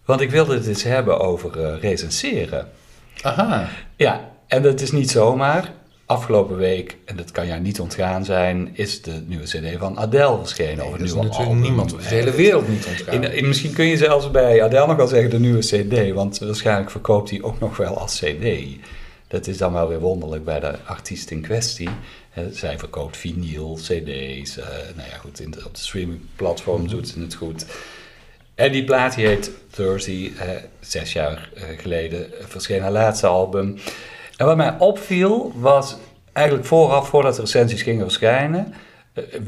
Want 0.06 0.22
ik 0.22 0.32
wilde 0.32 0.54
het 0.54 0.68
eens 0.68 0.84
hebben 0.84 1.20
over 1.20 1.64
eh, 1.66 1.80
recenseren. 1.82 2.68
Aha. 3.22 3.70
Ja, 3.96 4.30
en 4.48 4.62
dat 4.62 4.82
is 4.82 4.92
niet 4.92 5.12
zomaar. 5.12 5.72
Afgelopen 6.06 6.56
week, 6.58 6.98
en 7.06 7.16
dat 7.16 7.32
kan 7.32 7.48
jou 7.48 7.60
niet 7.60 7.80
ontgaan 7.80 8.26
zijn, 8.26 8.70
is 8.74 9.02
de 9.02 9.24
nieuwe 9.28 9.44
CD 9.46 9.78
van 9.80 9.98
Adele 10.00 10.38
verschenen. 10.38 10.84
of 10.86 10.92
dat 10.92 11.00
het 11.00 11.08
is 11.10 11.14
natuurlijk 11.14 11.40
album. 11.44 11.62
niemand, 11.62 11.90
de 11.90 11.96
hele 12.16 12.32
wereld 12.32 12.68
niet 12.68 12.86
ontgaan. 12.86 13.14
In, 13.24 13.34
in- 13.34 13.48
misschien 13.48 13.74
kun 13.74 13.86
je 13.86 13.98
zelfs 13.98 14.32
bij 14.32 14.64
Adele 14.64 14.88
nog 14.88 14.96
wel 14.96 15.08
zeggen 15.08 15.30
de 15.30 15.40
nieuwe 15.40 15.60
CD, 15.60 16.14
want 16.14 16.38
waarschijnlijk 16.40 16.92
verkoopt 16.92 17.30
hij 17.30 17.42
ook 17.42 17.60
nog 17.60 17.78
wel 17.78 17.98
als 17.98 18.20
CD. 18.20 18.46
Dat 19.34 19.48
is 19.48 19.58
dan 19.58 19.74
wel 19.74 19.88
weer 19.88 20.00
wonderlijk 20.00 20.46
bij 20.46 20.60
de 20.60 20.74
artiest 20.86 21.32
in 21.32 21.42
kwestie. 21.42 21.90
Zij 22.52 22.80
verkoopt 22.80 23.18
vinyl, 23.18 23.74
CD's. 23.82 24.58
eh, 24.58 24.66
nou 24.96 25.10
ja, 25.12 25.18
goed, 25.20 25.40
in 25.40 25.52
de- 25.52 25.64
op 25.66 25.76
de 25.76 25.82
streamingplatform 25.82 26.88
doet 26.88 27.08
ze 27.08 27.20
het 27.20 27.34
goed. 27.34 27.66
En 28.56 28.72
die 28.72 28.84
plaat 28.84 29.16
die 29.16 29.26
heet 29.28 29.52
Thursday, 29.72 30.32
zes 30.80 31.14
jaar 31.14 31.50
eh, 31.56 31.64
geleden 31.78 32.40
eh, 32.40 32.46
verscheen 32.46 32.82
haar 32.82 32.92
laatste 32.92 33.28
album. 33.28 33.78
En 34.38 34.46
wat 34.46 34.58
mij 34.58 34.76
opviel 34.80 35.52
was 35.56 35.96
eigenlijk 36.34 36.68
vooraf, 36.68 37.08
voordat 37.08 37.36
de 37.36 37.42
recensies 37.42 37.82
gingen 37.82 38.02
verschijnen, 38.06 38.74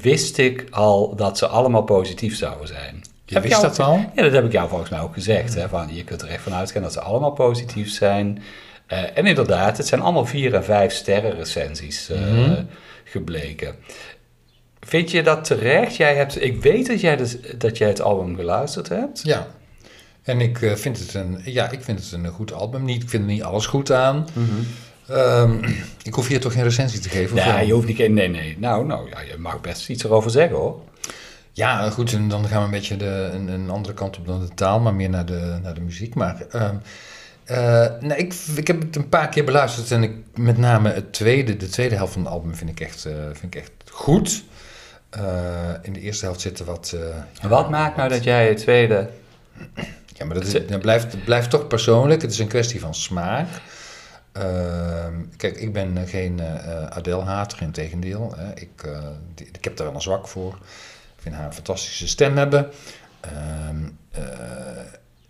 wist 0.01 0.37
ik 0.37 0.65
al 0.71 1.15
dat 1.15 1.37
ze 1.37 1.47
allemaal 1.47 1.83
positief 1.83 2.35
zouden 2.37 2.67
zijn. 2.67 3.01
Je 3.25 3.33
Heb 3.33 3.43
wist 3.43 3.55
jou- 3.61 3.67
dat 3.67 3.79
al? 3.79 3.95
Ja, 4.15 4.21
dat 4.23 4.31
heb 4.31 4.45
ik 4.45 4.51
jou 4.51 4.69
volgens 4.69 4.89
mij 4.89 4.99
ook 4.99 5.13
gezegd. 5.13 5.53
Hè, 5.55 5.69
van, 5.69 5.89
je 5.95 6.03
kunt 6.03 6.21
er 6.21 6.27
echt 6.29 6.43
van 6.43 6.53
uitgaan 6.53 6.81
dat 6.81 6.93
ze 6.93 6.99
allemaal 7.01 7.31
positief 7.31 7.89
zijn. 7.91 8.43
Eh, 8.87 9.17
en 9.17 9.25
inderdaad, 9.25 9.77
het 9.77 9.87
zijn 9.87 10.01
allemaal 10.01 10.25
vier 10.25 10.53
en 10.53 10.63
vijf 10.63 10.93
sterren 10.93 11.35
recensies 11.35 12.09
eh, 12.09 12.19
Mhm. 12.19 12.63
gebleken. 13.03 13.75
Vind 14.79 15.11
je 15.11 15.23
dat 15.23 15.43
terecht? 15.43 15.95
Jij 15.95 16.15
hebt, 16.15 16.41
ik 16.41 16.61
weet 16.61 16.87
dat 16.87 17.01
jij, 17.01 17.15
dus, 17.15 17.37
dat 17.57 17.77
jij 17.77 17.87
het 17.87 18.01
album 18.01 18.35
geluisterd 18.35 18.89
hebt. 18.89 19.21
Ja. 19.23 19.47
En 20.23 20.41
ik, 20.41 20.61
eh, 20.61 20.73
vind 20.73 20.99
het 20.99 21.13
een, 21.13 21.41
ja, 21.43 21.71
ik 21.71 21.83
vind 21.83 21.99
het 21.99 22.11
een 22.11 22.27
goed 22.27 22.53
album. 22.53 22.83
Niet, 22.85 23.03
ik 23.03 23.09
vind 23.09 23.23
er 23.23 23.29
niet 23.29 23.43
alles 23.43 23.65
goed 23.65 23.91
aan. 23.91 24.27
Ehm, 25.07 25.63
ik 26.03 26.13
hoef 26.13 26.27
hier 26.27 26.39
toch 26.39 26.53
geen 26.53 26.63
recensie 26.63 26.99
te 26.99 27.09
geven? 27.09 27.35
Ja, 27.35 27.59
je 27.59 27.73
hoeft 27.73 27.87
niet... 27.87 27.97
Nee, 27.97 28.27
nee. 28.29 28.55
Nou, 28.59 28.85
nou 28.85 29.09
ja, 29.09 29.21
je 29.21 29.37
mag 29.37 29.61
best 29.61 29.89
iets 29.89 30.03
erover 30.03 30.31
zeggen, 30.31 30.55
hoor. 30.57 30.79
Ja, 31.51 31.89
goed, 31.89 32.13
en 32.13 32.27
dan 32.27 32.47
gaan 32.47 32.59
we 32.59 32.65
een 32.65 32.71
beetje 32.71 32.97
de, 32.97 33.29
een, 33.33 33.47
een 33.47 33.69
andere 33.69 33.93
kant 33.93 34.17
op 34.17 34.27
dan 34.27 34.39
de 34.39 34.53
taal, 34.53 34.79
maar 34.79 34.93
meer 34.95 35.09
naar 35.09 35.25
de, 35.25 35.59
naar 35.63 35.73
de 35.73 35.81
muziek. 35.81 36.15
Maar 36.15 36.45
ehm, 36.49 36.75
nee, 37.99 38.17
ik, 38.17 38.33
ik 38.55 38.67
heb 38.67 38.81
het 38.81 38.95
een 38.95 39.09
paar 39.09 39.29
keer 39.29 39.43
beluisterd 39.43 39.91
en 39.91 40.03
ik, 40.03 40.11
met 40.37 40.57
name 40.57 40.89
het 40.91 41.13
tweede, 41.13 41.57
de 41.57 41.69
tweede 41.69 41.95
helft 41.95 42.13
van 42.13 42.21
het 42.23 42.31
album 42.31 42.55
vind 42.55 42.69
ik 42.69 42.79
echt, 42.79 43.05
eh, 43.05 43.13
vind 43.31 43.55
ik 43.55 43.55
echt 43.55 43.71
goed. 43.91 44.43
Eh, 45.09 45.23
in 45.81 45.93
de 45.93 45.99
eerste 45.99 46.25
helft 46.25 46.41
zitten 46.41 46.65
wat... 46.65 46.95
En 47.41 47.49
wat 47.49 47.69
maakt 47.69 47.95
nou 47.97 48.09
dat 48.09 48.23
jij 48.23 48.47
het 48.47 48.57
tweede... 48.57 49.09
Ja, 50.05 50.25
maar 50.25 50.33
dat, 50.35 50.45
is, 50.45 50.67
dat 50.67 50.79
blijft, 50.81 51.23
blijft 51.25 51.49
toch 51.49 51.67
persoonlijk. 51.67 52.21
Het 52.21 52.31
is 52.31 52.39
een 52.39 52.47
kwestie 52.47 52.79
van 52.79 52.95
smaak. 52.95 53.47
Ehm, 54.31 55.13
kijk, 55.37 55.57
ik 55.57 55.73
ben 55.73 56.07
geen 56.07 56.39
eh 56.39 56.85
Adele-hater, 56.85 57.61
in 57.61 57.71
tegendeel. 57.71 58.33
Hè. 58.37 58.49
Ik, 58.53 58.69
die- 59.35 59.47
ik 59.51 59.63
heb 59.63 59.77
daar 59.77 59.85
wel 59.85 59.95
een 59.95 60.01
zwak 60.01 60.27
voor. 60.27 60.53
Ik 61.15 61.21
vind 61.21 61.35
haar 61.35 61.45
een 61.45 61.53
fantastische 61.53 62.07
stem 62.07 62.37
hebben. 62.37 62.69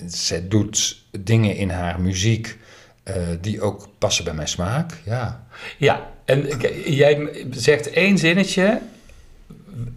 Zij 0.08 0.48
doet 0.48 0.98
dingen 1.20 1.56
in 1.56 1.70
haar 1.70 2.02
muziek 2.02 2.58
eh, 3.04 3.16
die 3.42 3.62
ook 3.62 3.88
passen 3.98 4.24
bij 4.24 4.34
mijn 4.34 4.48
smaak. 4.48 4.92
Ja, 5.06 5.44
Ja, 5.78 6.10
en 6.26 6.48
jij 6.86 7.30
zegt 7.52 7.90
één 7.90 8.18
zinnetje... 8.18 8.80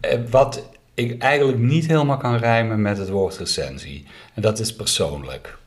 eh, 0.01 0.19
wat 0.31 0.63
ik 0.95 1.23
eigenlijk 1.23 1.59
niet 1.59 1.87
helemaal 1.87 2.17
kan 2.17 2.37
rijmen 2.37 2.83
met 2.83 2.99
het 2.99 3.09
woord 3.09 3.37
recensie. 3.39 4.05
En 4.35 4.43
dat 4.43 4.59
is 4.59 4.75
persoonlijk. 4.75 5.59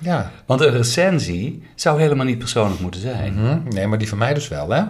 ja. 0.00 0.32
Want 0.46 0.60
een 0.60 0.70
recensie 0.72 1.62
zou 1.74 2.00
helemaal 2.00 2.26
niet 2.26 2.38
persoonlijk 2.38 2.80
moeten 2.80 3.00
zijn. 3.00 3.34
Mhm. 3.34 3.58
Nee, 3.74 3.86
maar 3.86 3.98
die 3.98 4.08
van 4.08 4.18
mij 4.18 4.34
dus 4.34 4.48
wel, 4.48 4.70
hè? 4.70 4.82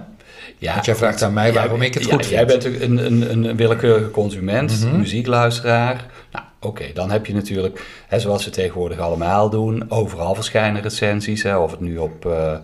Ja, 0.58 0.72
Want 0.72 0.84
jij 0.84 0.94
vraagt 0.94 1.22
aan 1.22 1.32
mij 1.32 1.52
waarom 1.52 1.82
ik 1.82 1.94
het 1.94 2.04
ja, 2.04 2.14
goed 2.14 2.26
Jij 2.26 2.48
vind. 2.48 2.62
bent 2.62 2.80
een, 2.82 3.06
een, 3.06 3.48
een 3.48 3.56
willekeurige 3.56 4.10
consument, 4.10 4.80
Mhm. 4.84 4.98
muziekluisteraar. 4.98 6.06
Nou, 6.32 6.44
oké, 6.66 6.92
dan 6.92 7.10
heb 7.10 7.26
je 7.26 7.34
natuurlijk, 7.34 7.86
hè, 8.06 8.20
zoals 8.20 8.44
we 8.44 8.50
tegenwoordig 8.50 8.98
allemaal 8.98 9.50
doen, 9.50 9.90
overal 9.90 10.34
verschijnen 10.34 10.82
recensies. 10.82 11.42
Hè, 11.42 11.56
of 11.56 11.70
het 11.70 11.80
nu 11.80 11.98
op, 11.98 12.26
eh, 12.26 12.58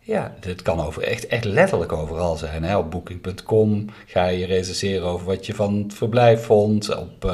ja, 0.00 0.34
dit 0.40 0.62
kan 0.62 0.80
over 0.80 1.02
echt, 1.02 1.26
echt 1.26 1.44
letterlijk 1.44 1.92
overal 1.92 2.36
zijn. 2.36 2.64
Hè. 2.64 2.76
Op 2.76 2.90
booking.com 2.90 3.86
ga 4.06 4.26
je 4.26 4.46
recenseren 4.46 5.06
over 5.06 5.26
wat 5.26 5.46
je 5.46 5.54
van 5.54 5.82
het 5.82 5.94
verblijf 5.94 6.44
vond. 6.44 6.96
Op 6.96 7.24
eh, 7.24 7.30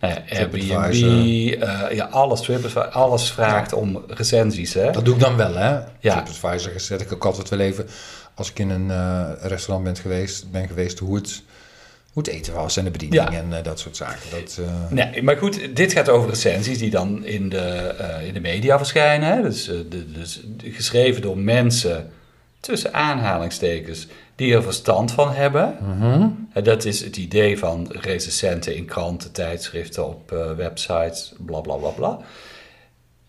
nou 0.00 0.14
ja, 0.14 0.22
Airbnb, 0.30 0.72
eh, 1.62 1.96
ja, 1.96 2.04
alles, 2.04 2.40
TripAdvisor, 2.40 2.88
alles 2.88 3.30
vraagt 3.30 3.72
om 3.72 4.04
recensies. 4.08 4.74
Hè. 4.74 4.90
Dat 4.90 5.04
doe 5.04 5.14
ik 5.14 5.20
dan 5.20 5.36
wel, 5.36 5.54
hè? 5.54 5.78
Ja. 6.00 6.22
TripAdvisor 6.22 6.80
zet 6.80 7.00
ik 7.00 7.12
ook 7.12 7.24
altijd 7.24 7.48
wel 7.48 7.60
even... 7.60 7.86
als 8.34 8.50
ik 8.50 8.58
in 8.58 8.70
een 8.70 8.90
restaurant 9.40 9.84
ben 9.84 9.96
geweest, 9.96 10.50
ben 10.50 10.68
geweest 10.68 10.98
hoe, 10.98 11.16
het, 11.16 11.42
hoe 12.16 12.24
het 12.24 12.32
eten 12.34 12.54
was 12.54 12.76
en 12.76 12.84
de 12.84 12.90
bediening 12.90 13.22
Ja. 13.30 13.38
en 13.38 13.52
eh, 13.56 13.62
dat 13.62 13.78
soort 13.80 13.96
zaken. 13.96 14.30
Dat, 14.30 14.58
eh, 14.60 14.90
Nee, 14.90 15.22
maar 15.22 15.36
goed, 15.36 15.76
dit 15.76 15.92
gaat 15.92 16.08
over 16.08 16.28
recensies 16.28 16.78
die 16.78 16.90
dan 16.90 17.24
in 17.24 17.48
de, 17.48 17.58
eh, 17.58 18.26
in 18.26 18.34
de 18.34 18.40
media 18.40 18.76
verschijnen. 18.76 19.28
Hè? 19.36 19.42
Dus, 19.42 19.64
de, 19.64 20.12
dus 20.12 20.44
geschreven 20.62 21.22
door 21.22 21.38
mensen, 21.38 22.10
tussen 22.60 22.94
aanhalingstekens, 22.94 24.06
die 24.36 24.54
er 24.54 24.62
verstand 24.62 25.12
van 25.12 25.32
hebben. 25.32 25.76
mhm. 25.98 26.28
En 26.52 26.64
dat 26.64 26.84
is 26.84 27.04
het 27.04 27.16
idee 27.16 27.58
van 27.58 27.86
recensenten 27.90 28.76
in 28.76 28.84
kranten, 28.84 29.32
tijdschriften, 29.32 30.06
op 30.08 30.30
websites, 30.56 31.32
bla 31.38 31.60
bla 31.60 31.74
bla 31.76 31.88
bla. 31.90 32.18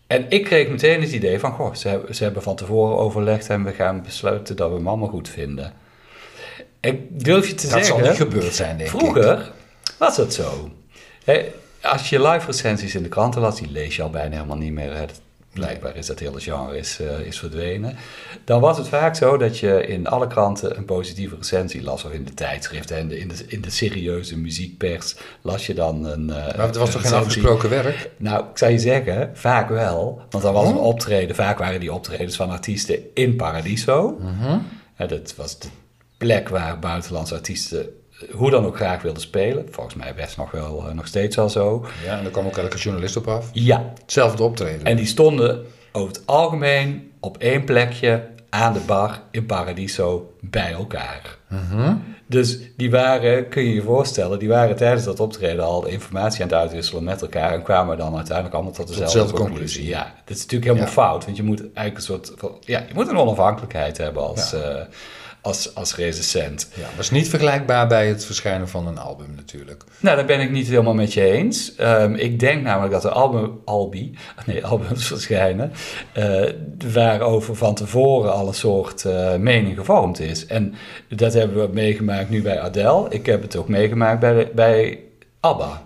En 0.06 0.24
ik 0.28 0.44
kreeg 0.44 0.68
meteen 0.68 1.00
het 1.00 1.12
idee 1.12 1.38
van, 1.38 1.52
goh, 1.52 1.74
ze, 1.74 1.88
hebben- 1.88 2.14
ze 2.14 2.22
hebben 2.24 2.42
van 2.42 2.56
tevoren 2.56 2.96
overlegd 2.96 3.48
en 3.48 3.64
we 3.64 3.72
gaan 3.72 4.02
besluiten 4.02 4.56
dat 4.56 4.68
we 4.70 4.74
allemaal 4.74 5.08
goed 5.08 5.28
vinden. 5.28 5.72
Ik 6.80 7.24
durf 7.24 7.46
je 7.48 7.54
te 7.54 7.62
Dat 7.68 7.70
zeggen... 7.70 7.86
zal 7.86 8.08
niet 8.08 8.16
gebeurd 8.16 8.54
zijn, 8.54 8.76
denk 8.78 8.90
ik. 8.90 8.98
Vroeger 8.98 9.52
was 9.98 10.16
dat 10.16 10.34
zo. 10.34 10.70
Als 11.82 12.10
je 12.10 12.22
live 12.22 12.46
recensies 12.46 12.94
in 12.94 13.02
de 13.02 13.08
kranten 13.08 13.40
las, 13.40 13.58
die 13.60 13.70
lees 13.70 13.96
je 13.96 14.02
al 14.02 14.10
bijna 14.10 14.34
helemaal 14.34 14.56
niet 14.56 14.72
meer. 14.72 14.94
Hè. 14.94 15.06
Dat- 15.06 15.20
Blijkbaar 15.52 15.96
is 15.96 16.06
dat 16.06 16.18
hele 16.18 16.40
genre 16.40 16.78
is, 16.78 16.98
eh, 17.00 17.20
is 17.26 17.38
verdwenen. 17.38 17.96
Dan 18.44 18.60
was 18.60 18.78
het 18.78 18.88
vaak 18.88 19.16
zo 19.16 19.36
dat 19.36 19.58
je 19.58 19.86
in 19.86 20.06
alle 20.06 20.26
kranten 20.26 20.76
een 20.76 20.84
positieve 20.84 21.36
recensie 21.36 21.82
las. 21.82 22.04
Of 22.04 22.12
in 22.12 22.24
de 22.24 22.34
tijdschriften 22.34 22.96
en 22.96 23.18
in, 23.18 23.28
de, 23.28 23.44
in 23.46 23.60
de 23.60 23.70
serieuze 23.70 24.38
muziekpers 24.38 25.16
las 25.42 25.66
je 25.66 25.74
dan 25.74 26.04
een. 26.04 26.30
eh, 26.30 26.56
Maar 26.56 26.66
het 26.66 26.76
was 26.76 26.90
toch 26.90 27.00
geen 27.02 27.12
afgesproken 27.12 27.70
werk? 27.70 28.10
Nou, 28.16 28.44
ik 28.50 28.58
zou 28.58 28.72
je 28.72 28.78
zeggen, 28.78 29.30
vaak 29.34 29.68
wel. 29.68 30.20
Want 30.30 30.44
dan 30.44 30.52
was 30.52 30.64
Oh. 30.64 30.70
een 30.70 30.76
optreden, 30.76 31.36
vaak 31.36 31.58
waren 31.58 31.80
die 31.80 31.92
optredens 31.92 32.36
van 32.36 32.50
artiesten 32.50 32.98
in 33.14 33.36
Paradiso. 33.36 34.18
Mhm. 34.20 34.58
Hè, 34.94 35.06
dat 35.06 35.34
was 35.36 35.58
de 35.58 35.68
plek 36.18 36.48
waar 36.48 36.78
buitenlandse 36.78 37.34
artiesten 37.34 37.80
eh, 37.80 38.34
hoe 38.34 38.50
dan 38.50 38.66
ook 38.66 38.76
graag 38.76 39.02
wilden 39.02 39.22
spelen. 39.22 39.66
Volgens 39.70 39.94
mij 39.94 40.14
best 40.14 40.36
nog 40.36 40.50
wel 40.50 40.84
nog 40.94 41.06
steeds 41.06 41.36
wel 41.36 41.48
zo. 41.48 41.86
Ja, 42.04 42.16
en 42.16 42.22
daar 42.22 42.32
kwam 42.32 42.46
ook 42.46 42.56
elke 42.56 42.76
journalist 42.78 43.16
op 43.16 43.26
af. 43.28 43.50
Ja, 43.52 43.92
Hetzelfde 44.00 44.42
optreden. 44.42 44.84
en 44.86 44.96
die 44.96 45.06
stonden 45.06 45.64
over 45.92 46.08
het 46.08 46.26
algemeen 46.26 47.10
op 47.20 47.36
één 47.38 47.64
plekje 47.64 48.28
aan 48.50 48.72
de 48.72 48.80
bar 48.86 49.20
in 49.30 49.46
Paradiso 49.46 50.34
bij 50.40 50.72
elkaar. 50.72 51.38
Mhm. 51.48 51.94
Dus 52.26 52.58
die 52.76 52.90
waren, 52.90 53.48
kun 53.48 53.62
je 53.62 53.74
je 53.74 53.82
voorstellen, 53.82 54.38
die 54.38 54.48
waren 54.48 54.76
tijdens 54.76 55.04
dat 55.04 55.20
optreden 55.20 55.64
al 55.64 55.80
de 55.80 55.90
informatie 55.90 56.42
aan 56.42 56.48
het 56.48 56.56
uitwisselen 56.58 57.04
met 57.04 57.22
elkaar 57.22 57.52
en 57.52 57.62
kwamen 57.62 57.96
dan 57.96 58.14
uiteindelijk 58.16 58.54
allemaal 58.54 58.72
tot 58.72 58.88
dezelfde, 58.88 59.12
dezelfde 59.18 59.36
conclusie. 59.42 59.66
conclusie. 59.76 59.88
Ja, 59.88 60.14
dat 60.24 60.36
is 60.36 60.42
natuurlijk 60.42 60.64
helemaal 60.70 60.86
Ja. 60.86 60.92
fout, 61.02 61.24
want 61.24 61.36
je 61.36 61.42
moet 61.42 61.60
eigenlijk 61.60 61.96
een 61.96 62.02
soort 62.02 62.32
van, 62.36 62.56
ja, 62.60 62.78
je 62.78 62.94
moet 62.94 63.08
een 63.08 63.16
onafhankelijkheid 63.18 63.98
hebben 63.98 64.22
als, 64.22 64.52
eh, 64.52 64.80
als, 65.40 65.74
als 65.74 65.96
recensent. 65.96 66.70
Ja, 66.74 66.88
dat 66.90 67.04
is 67.04 67.10
niet 67.10 67.28
vergelijkbaar 67.28 67.86
bij 67.86 68.08
het 68.08 68.24
verschijnen 68.24 68.68
van 68.68 68.86
een 68.86 68.98
album 68.98 69.32
natuurlijk. 69.36 69.84
Nou, 70.00 70.16
daar 70.16 70.24
ben 70.24 70.40
ik 70.40 70.50
niet 70.50 70.68
helemaal 70.68 70.94
met 70.94 71.12
je 71.12 71.24
eens. 71.24 71.74
Ehm, 71.74 72.14
ik 72.14 72.38
denk 72.38 72.62
namelijk 72.62 72.92
dat 72.92 73.04
er 73.04 73.10
album, 73.10 73.60
albi, 73.64 74.18
nee, 74.46 74.66
albums 74.66 75.06
verschijnen... 75.06 75.72
eh, 76.12 76.44
waarover 76.92 77.56
van 77.56 77.74
tevoren 77.74 78.32
al 78.32 78.48
een 78.48 78.54
soort 78.54 79.04
eh, 79.04 79.36
mening 79.36 79.76
gevormd 79.76 80.20
is. 80.20 80.46
En 80.46 80.74
dat 81.08 81.32
hebben 81.32 81.66
we 81.66 81.74
meegemaakt 81.74 82.30
nu 82.30 82.42
bij 82.42 82.60
Adele. 82.60 83.06
Ik 83.10 83.26
heb 83.26 83.42
het 83.42 83.56
ook 83.56 83.68
meegemaakt 83.68 84.20
bij, 84.20 84.50
bij 84.54 84.98
ABBA, 85.40 85.82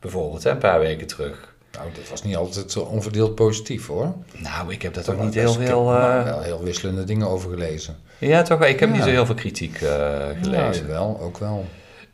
bijvoorbeeld, 0.00 0.42
hè, 0.42 0.50
een 0.50 0.58
paar 0.58 0.80
weken 0.80 1.06
terug. 1.06 1.53
Nou, 1.76 1.88
dat 1.94 2.08
was 2.10 2.22
niet 2.22 2.36
altijd 2.36 2.70
zo 2.72 2.80
onverdeeld 2.80 3.34
positief 3.34 3.86
hoor. 3.86 4.12
Nou, 4.36 4.72
ik 4.72 4.82
heb 4.82 4.94
dat 4.94 5.08
ook 5.08 5.22
niet 5.22 5.34
heel 5.34 5.52
veel... 5.52 5.92
eh, 5.94 6.22
wel 6.24 6.40
heel 6.40 6.62
wisselende 6.62 7.04
dingen 7.04 7.28
over 7.28 7.50
gelezen. 7.50 7.96
ja, 8.18 8.42
toch 8.42 8.58
wel. 8.58 8.68
Ik 8.68 8.80
heb 8.80 8.88
Ja. 8.88 8.94
niet 8.94 9.04
zo 9.04 9.10
heel 9.10 9.26
veel 9.26 9.34
kritiek 9.34 9.80
eh, 9.82 10.08
gelezen. 10.42 10.86
Ja, 10.86 10.92
wel, 10.92 11.18
ook 11.22 11.38
wel. 11.38 11.64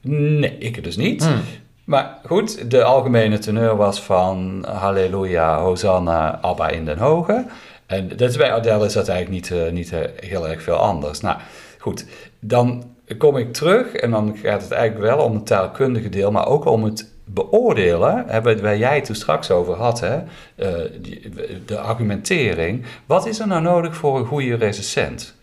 Nee, 0.01 0.59
ik 0.59 0.85
dus 0.85 0.97
niet. 0.97 1.25
Hmm. 1.25 1.41
Maar 1.85 2.19
goed, 2.27 2.71
de 2.71 2.83
algemene 2.85 3.39
teneur 3.39 3.77
was 3.77 4.01
van 4.03 4.65
Halleluja, 4.69 5.61
Hosanna, 5.61 6.39
Abba 6.43 6.69
in 6.69 6.85
den 6.85 6.99
Hoge. 6.99 7.47
En 7.87 8.09
dat 8.09 8.31
is 8.31 8.37
bij 8.37 8.53
Adele 8.53 8.85
is 8.87 8.93
dat 8.93 9.09
eigenlijk 9.09 9.51
niet, 9.51 9.61
eh, 9.61 9.73
niet 9.73 9.91
heel 10.17 10.49
erg 10.49 10.63
veel 10.63 10.75
anders. 10.77 11.21
Nou, 11.21 11.39
goed, 11.79 12.05
dan 12.41 12.85
kom 13.19 13.37
ik 13.37 13.53
terug 13.53 13.93
en 13.93 14.11
dan 14.11 14.37
gaat 14.43 14.63
het 14.63 14.71
eigenlijk 14.71 15.15
wel 15.15 15.25
om 15.25 15.35
het 15.35 15.47
taalkundige 15.47 16.09
deel, 16.09 16.31
maar 16.31 16.47
ook 16.47 16.65
om 16.65 16.85
het 16.85 17.10
beoordelen, 17.33 18.25
hebben 18.29 18.63
waar 18.63 18.77
jij 18.79 18.95
het 18.95 19.05
toen 19.05 19.15
straks 19.15 19.51
over 19.51 19.75
had, 19.75 20.01
hè, 20.01 20.17
eh, 20.55 20.91
die- 21.01 21.33
de 21.65 21.79
argumentering. 21.79 22.85
Wat 23.07 23.27
is 23.27 23.41
er 23.41 23.47
nou 23.47 23.63
nodig 23.63 23.97
voor 23.97 24.19
een 24.19 24.27
goede 24.27 24.55
recensent? 24.55 25.35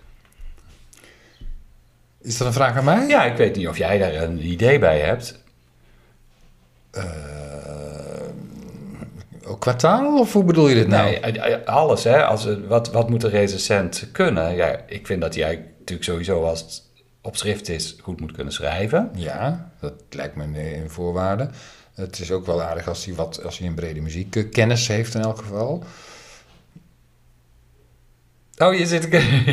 Is 2.22 2.38
dat 2.38 2.48
een 2.48 2.54
vraag 2.54 2.78
aan 2.78 2.84
mij? 2.84 3.08
Ja, 3.08 3.24
ik 3.26 3.38
weet 3.38 3.56
niet 3.56 3.68
of 3.68 3.78
jij 3.78 3.98
daar 3.98 4.14
een 4.14 4.46
idee 4.46 4.80
bij 4.80 5.00
hebt. 5.00 5.44
Eh, 6.92 7.04
ook 9.46 9.60
qua 9.60 9.74
taal 9.76 10.20
of 10.20 10.34
hoe 10.34 10.44
bedoel 10.44 10.68
je 10.68 10.76
dit 10.76 10.88
nou? 10.88 11.04
Nee, 11.10 11.20
eh, 11.20 11.54
eh, 11.54 11.66
alles. 11.66 12.04
Hè. 12.04 12.26
Als, 12.26 12.48
wat, 12.68 12.92
wat 12.92 13.10
moet 13.10 13.24
een 13.24 13.30
recensent 13.30 14.10
kunnen? 14.12 14.56
Ja, 14.56 14.80
ik 14.88 15.06
vind 15.08 15.22
dat 15.22 15.36
eigenlijk 15.38 15.68
natuurlijk 15.78 16.08
sowieso 16.10 16.44
als 16.44 16.60
het 16.62 16.84
op 17.22 17.36
schrift 17.38 17.70
is 17.70 17.96
goed 18.02 18.20
moet 18.20 18.32
kunnen 18.32 18.54
schrijven. 18.54 19.12
Ja, 19.16 19.72
dat 19.80 19.94
lijkt 20.10 20.36
me 20.36 20.44
een 20.44 20.56
een 20.82 20.90
voorwaarde. 20.90 21.50
Het 21.98 22.20
is 22.20 22.32
ook 22.32 22.46
wel 22.46 22.62
aardig 22.62 22.88
als 22.88 23.06
hij, 23.06 23.14
wat, 23.16 23.44
als 23.44 23.58
hij 23.58 23.68
een 23.68 23.74
brede 23.74 24.02
muziekkennis 24.02 24.88
heeft 24.88 25.16
in 25.16 25.22
elk 25.22 25.38
geval. 25.38 25.84
Oh, 28.58 28.74
je 28.78 28.86
zit... 28.86 29.04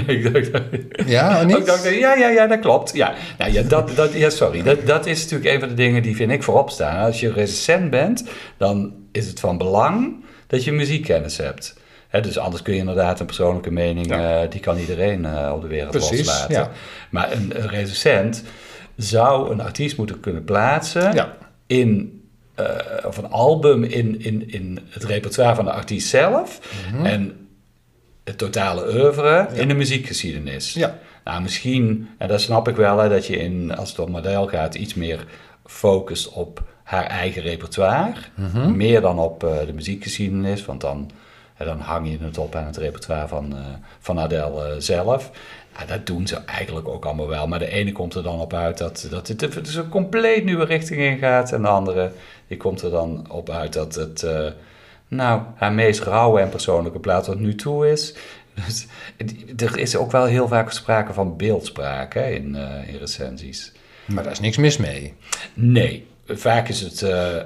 ik 0.07 0.33
dacht, 0.33 0.64
Ja, 1.09 1.40
Oh, 1.40 1.46
niet? 1.46 1.57
ik 1.57 1.66
dacht, 1.66 1.85
ja, 1.85 2.14
ja, 2.14 2.28
ja, 2.28 2.46
dat 2.46 2.61
klopt. 2.61 2.94
Ja, 2.94 3.14
nou, 3.38 3.52
ja, 3.52 3.62
dat, 3.62 3.90
dat, 3.96 4.12
ja 4.12 4.30
sorry. 4.30 4.62
Dat, 4.62 4.87
dat 4.87 5.07
is 5.07 5.22
natuurlijk 5.22 5.50
een 5.54 5.61
van 5.61 5.68
de 5.68 5.74
dingen 5.74 6.02
die 6.02 6.16
vind 6.16 6.30
ik 6.30 6.42
voorop 6.42 6.70
staan. 6.70 7.04
Als 7.04 7.20
je 7.20 7.33
recensent 7.33 7.90
bent, 7.90 8.24
dan 8.57 8.94
is 9.12 9.26
het 9.26 9.40
van 9.40 9.59
belang 9.59 10.24
dat 10.46 10.64
je 10.64 10.72
muziekkennis 10.72 11.37
hebt. 11.37 11.76
Hè, 12.09 12.20
dus 12.20 12.38
anders 12.38 12.62
kun 12.62 12.72
je 12.72 12.78
inderdaad 12.80 13.20
een 13.20 13.26
persoonlijke 13.26 13.70
mening, 13.70 14.07
Ja. 14.07 14.42
eh, 14.42 14.50
die 14.50 14.61
kan 14.61 14.78
iedereen 14.78 15.24
eh, 15.24 15.52
op 15.54 15.62
de 15.62 15.68
wereld 15.68 15.90
Precies, 15.90 16.18
loslaten. 16.26 16.54
ja. 16.54 16.70
Maar 17.11 17.33
een, 17.33 17.62
een 17.62 17.68
recensent 17.68 18.42
zou 18.96 19.50
een 19.52 19.61
artiest 19.61 19.96
moeten 19.96 20.20
kunnen 20.20 20.44
plaatsen 20.44 21.14
Ja. 21.14 21.37
in, 21.66 22.13
eh, 22.55 23.07
of 23.07 23.17
een 23.17 23.31
album 23.31 23.85
in, 23.85 24.21
in, 24.21 24.51
in 24.53 24.79
het 24.88 25.05
repertoire 25.05 25.55
van 25.55 25.64
de 25.64 25.73
artiest 25.73 26.09
zelf. 26.09 26.61
Mhm. 26.93 27.07
En 27.07 27.49
het 28.25 28.38
totale 28.38 28.95
oeuvre 28.95 29.49
in 29.53 29.69
de 29.69 29.75
muziekgeschiedenis. 29.75 30.73
Ja. 30.73 30.99
Nou, 31.25 31.43
misschien, 31.43 32.09
en 32.19 32.29
dat 32.29 32.40
snap 32.40 32.69
ik 32.69 32.77
wel, 32.77 32.99
hè, 32.99 33.09
dat 33.09 33.27
je 33.27 33.37
in, 33.37 33.77
als 33.77 33.88
het 33.88 33.99
om 33.99 34.11
model 34.11 34.47
gaat, 34.47 34.75
iets 34.75 34.95
meer 34.95 35.25
focust 35.64 36.33
op 36.33 36.62
haar 36.83 37.07
eigen 37.07 37.43
repertoire. 37.43 38.14
Mhm. 38.35 38.77
Meer 38.77 39.01
dan 39.01 39.19
op 39.19 39.45
eh, 39.45 39.67
de 39.67 39.73
muziekgeschiedenis, 39.73 40.64
want 40.64 40.81
dan, 40.81 41.11
hè, 41.55 41.64
dan 41.64 41.81
hang 41.81 42.11
je 42.11 42.19
het 42.21 42.38
op 42.38 42.55
aan 42.55 42.67
het 42.67 42.77
repertoire 42.77 43.29
van, 43.29 43.57
eh, 43.57 43.64
van 44.01 44.21
Adele 44.21 44.81
zelf. 44.81 45.31
Ja, 45.78 45.84
dat 45.84 46.06
doen 46.06 46.26
ze 46.26 46.37
eigenlijk 46.37 46.88
ook 46.88 47.04
allemaal 47.04 47.28
wel. 47.28 47.46
Maar 47.46 47.58
de 47.58 47.70
ene 47.70 47.92
komt 47.92 48.14
er 48.14 48.22
dan 48.22 48.40
op 48.40 48.54
uit 48.54 48.78
dat, 48.78 49.06
dat 49.10 49.28
het 49.28 49.38
dus 49.38 49.74
een 49.74 49.88
compleet 49.88 50.44
nieuwe 50.44 50.64
richting 50.64 51.00
ingaat. 51.00 51.52
En 51.52 51.62
de 51.62 51.68
andere 51.68 52.12
die 52.46 52.56
komt 52.56 52.82
er 52.82 52.90
dan 52.90 53.30
op 53.30 53.50
uit 53.50 53.72
dat 53.72 53.94
het 53.94 54.22
eh, 54.22 54.46
nou, 55.08 55.42
haar 55.54 55.72
meest 55.72 56.00
rauwe 56.00 56.40
en 56.40 56.48
persoonlijke 56.48 56.98
plaat 56.98 57.24
tot 57.24 57.38
nu 57.40 57.54
toe 57.54 57.90
is. 57.90 58.14
Dus, 58.66 58.87
er 59.56 59.78
is 59.78 59.96
ook 59.96 60.12
wel 60.12 60.24
heel 60.24 60.48
vaak 60.48 60.70
sprake 60.70 61.12
van 61.12 61.37
beeldspraak 61.37 62.14
hè, 62.14 62.30
in, 62.30 62.54
eh, 62.54 62.88
in 62.88 62.98
recensies. 62.98 63.72
Maar 64.06 64.22
daar 64.22 64.32
is 64.32 64.40
niks 64.40 64.56
mis 64.56 64.76
mee. 64.76 65.14
Nee, 65.54 66.06
vaak 66.26 66.68
is 66.68 66.80
het 66.80 67.02
eh, 67.02 67.37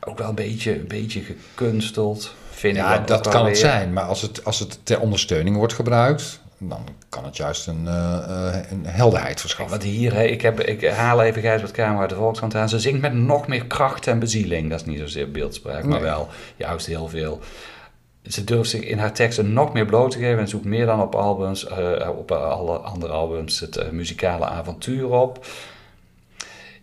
ook 0.00 0.18
wel 0.18 0.28
een 0.28 0.34
beetje, 0.34 0.78
een 0.78 0.88
beetje 0.88 1.20
gekunsteld. 1.20 2.34
Vind 2.50 2.76
ik 2.76 2.82
Ja, 2.82 2.98
ook 2.98 3.06
dat 3.06 3.24
wel 3.24 3.34
kan 3.34 3.46
het 3.46 3.58
zijn. 3.58 3.92
Maar 3.92 4.04
als 4.04 4.22
het, 4.22 4.44
als 4.44 4.58
het 4.58 4.78
ter 4.82 5.00
ondersteuning 5.00 5.56
wordt 5.56 5.72
gebruikt, 5.72 6.40
dan 6.58 6.86
kan 7.08 7.24
het 7.24 7.36
juist 7.36 7.66
een, 7.66 7.86
eh, 7.86 8.54
eh, 8.54 8.70
een 8.70 8.86
helderheid 8.86 9.40
verschaffen. 9.40 9.76
wat 9.76 9.86
hier, 9.86 10.14
hè, 10.14 10.22
ik, 10.22 10.42
heb, 10.42 10.60
ik 10.60 10.90
haal 10.90 11.22
even 11.22 11.42
Gijsbert 11.42 11.72
Kamer 11.72 12.00
uit 12.00 12.10
de 12.10 12.16
Volkskrant 12.16 12.54
aan. 12.54 12.68
Ze 12.68 12.80
zingt 12.80 13.00
met 13.00 13.12
nog 13.12 13.46
meer 13.46 13.66
kracht 13.66 14.06
en 14.06 14.18
bezieling. 14.18 14.70
Dat 14.70 14.80
is 14.80 14.86
niet 14.86 14.98
zozeer 14.98 15.30
beeldspraak, 15.30 15.84
maar 15.84 16.00
wel 16.00 16.28
juist 16.56 16.86
heel 16.86 17.08
veel. 17.08 17.40
Ze 18.22 18.44
durft 18.44 18.70
zich 18.70 18.80
in 18.80 18.98
haar 18.98 19.12
teksten 19.12 19.52
nog 19.52 19.72
meer 19.72 19.86
bloot 19.86 20.10
te 20.10 20.18
geven 20.18 20.38
en 20.38 20.48
zoekt 20.48 20.64
meer 20.64 20.86
dan 20.86 21.00
op 21.00 21.14
albums, 21.14 21.66
eh, 21.66 22.08
op 22.18 22.32
alle 22.32 22.78
andere 22.78 23.12
albums, 23.12 23.60
het 23.60 23.92
muzikale 23.92 24.44
avontuur 24.44 25.08
op. 25.08 25.46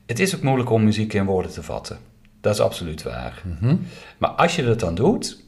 Het 0.06 0.20
is 0.20 0.36
ook 0.36 0.42
moeilijk 0.42 0.70
om 0.70 0.84
muziek 0.84 1.14
in 1.14 1.26
woorden 1.26 1.52
te 1.52 1.64
vatten. 1.64 1.98
Dat 2.42 2.54
is 2.54 2.60
absoluut 2.60 3.04
waar. 3.04 3.42
Mhm. 3.60 3.76
Maar 4.18 4.30
als 4.30 4.56
je 4.56 4.64
dat 4.64 4.80
dan 4.80 4.96
doet, 4.96 5.43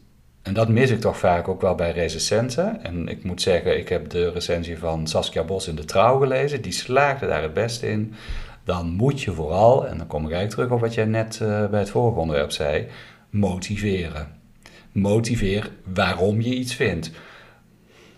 en 0.45 0.53
dat 0.53 0.69
mis 0.69 0.89
ik 0.89 0.99
toch 0.99 1.17
vaak 1.17 1.47
ook 1.47 1.61
wel 1.61 1.75
bij 1.75 1.91
recensenten. 1.91 2.83
En 2.83 3.07
ik 3.07 3.23
moet 3.23 3.41
zeggen, 3.41 3.77
ik 3.77 3.89
heb 3.89 4.09
de 4.09 4.29
recensie 4.31 4.77
van 4.77 5.07
Saskia 5.07 5.43
Bos 5.43 5.67
in 5.67 5.75
De 5.75 5.85
Trouw 5.85 6.19
gelezen. 6.19 6.61
Die 6.61 6.71
slaagde 6.71 7.27
daar 7.27 7.41
het 7.41 7.53
beste 7.53 7.89
in. 7.89 8.13
Dan 8.63 8.85
moet 8.87 9.21
je 9.21 9.31
vooral, 9.31 9.87
en 9.87 9.97
dan 9.97 10.07
kom 10.07 10.25
ik 10.25 10.31
eigenlijk 10.31 10.51
terug 10.51 10.71
op 10.71 10.79
wat 10.79 10.93
jij 10.93 11.05
net 11.05 11.39
eh, 11.41 11.65
bij 11.67 11.79
het 11.79 11.89
vorige 11.89 12.19
onderwerp 12.19 12.51
zei, 12.51 12.87
motiveren. 13.29 14.27
Motiveer 14.91 15.69
waarom 15.93 16.41
je 16.41 16.55
iets 16.55 16.73
vindt. 16.75 17.11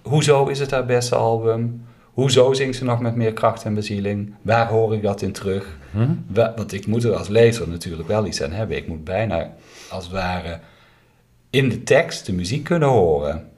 Hoezo 0.02 0.46
is 0.48 0.60
het 0.60 0.72
haar 0.72 0.86
beste 0.86 1.16
album? 1.16 1.86
Hoezo 2.04 2.54
zingt 2.54 2.78
ze 2.78 2.84
nog 2.84 3.00
met 3.00 3.16
meer 3.16 3.34
kracht 3.34 3.64
en 3.64 3.74
bezieling? 3.74 4.34
Waar 4.42 4.68
hoor 4.68 4.94
ik 4.94 5.02
dat 5.02 5.22
in 5.22 5.32
terug? 5.32 5.78
Hm? 5.92 6.08
Wa- 6.28 6.54
Want 6.56 6.74
ik 6.74 6.88
moet 6.88 7.04
er 7.04 7.16
als 7.16 7.28
lezer 7.28 7.70
natuurlijk 7.70 8.08
wel 8.08 8.26
iets 8.26 8.42
aan 8.42 8.52
hebben. 8.52 8.78
Ik 8.78 8.88
moet 8.88 9.04
bijna 9.04 9.54
als 9.90 10.04
het 10.04 10.14
ware 10.14 10.60
in 11.58 11.70
de 11.70 11.84
tekst 11.84 12.26
de 12.26 12.34
muziek 12.34 12.64
kunnen 12.64 12.90
horen. 12.90 13.50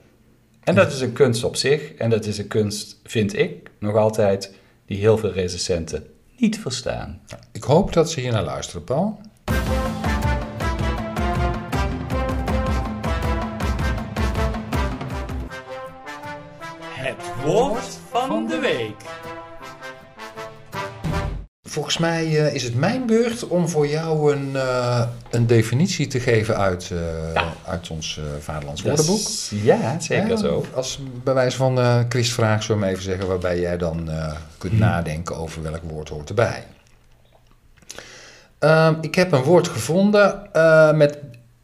En 0.63 0.75
dat 0.75 0.91
is 0.91 1.01
een 1.01 1.13
kunst 1.13 1.43
op 1.43 1.55
zich. 1.55 1.93
En 1.93 2.09
dat 2.09 2.25
is 2.25 2.37
een 2.37 2.47
kunst, 2.47 2.99
vind 3.03 3.37
ik, 3.37 3.69
nog 3.79 3.95
altijd, 3.95 4.53
die 4.85 4.97
heel 4.97 5.17
veel 5.17 5.31
recensenten 5.31 6.07
niet 6.37 6.59
verstaan. 6.59 7.21
Ik 7.51 7.63
hoop 7.63 7.93
dat 7.93 8.11
ze 8.11 8.19
hier 8.19 8.31
naar 8.31 8.43
luisteren, 8.43 8.83
Paul. 8.83 9.21
Het 16.91 17.43
woord 17.43 17.97
van 18.09 18.47
de 18.47 18.59
week. 18.59 19.18
Volgens 21.69 21.97
mij 21.97 22.25
eh, 22.45 22.53
is 22.53 22.63
het 22.63 22.75
mijn 22.75 23.05
beurt 23.05 23.47
om 23.47 23.69
voor 23.69 23.87
jou 23.87 24.33
een, 24.33 24.55
eh, 24.55 25.01
een 25.29 25.47
definitie 25.47 26.07
te 26.07 26.19
geven 26.19 26.57
uit, 26.57 26.91
eh, 27.33 27.43
uit 27.67 27.89
ons 27.89 28.19
Vaderlands 28.39 28.81
woordenboek. 28.81 29.17
is- 29.19 29.51
Ja, 29.63 29.99
zeker 29.99 30.27
Ja, 30.29 30.35
zo. 30.35 30.65
Als 30.73 30.99
bewijs 31.23 31.55
van 31.55 31.79
eh 31.79 31.99
quizvraag, 32.07 32.63
zullen 32.63 32.81
we 32.81 32.87
even 32.87 33.03
zeggen, 33.03 33.27
waarbij 33.27 33.59
jij 33.59 33.77
dan 33.77 34.09
kunt 34.57 34.77
nadenken 34.79 35.35
over 35.37 35.61
welk 35.63 35.81
woord 35.83 36.09
hoort 36.09 36.29
erbij. 36.29 36.63
Ehm, 38.59 38.93
ik 39.01 39.15
heb 39.15 39.31
een 39.31 39.43
woord 39.43 39.67
gevonden 39.67 40.41
met 40.97 41.17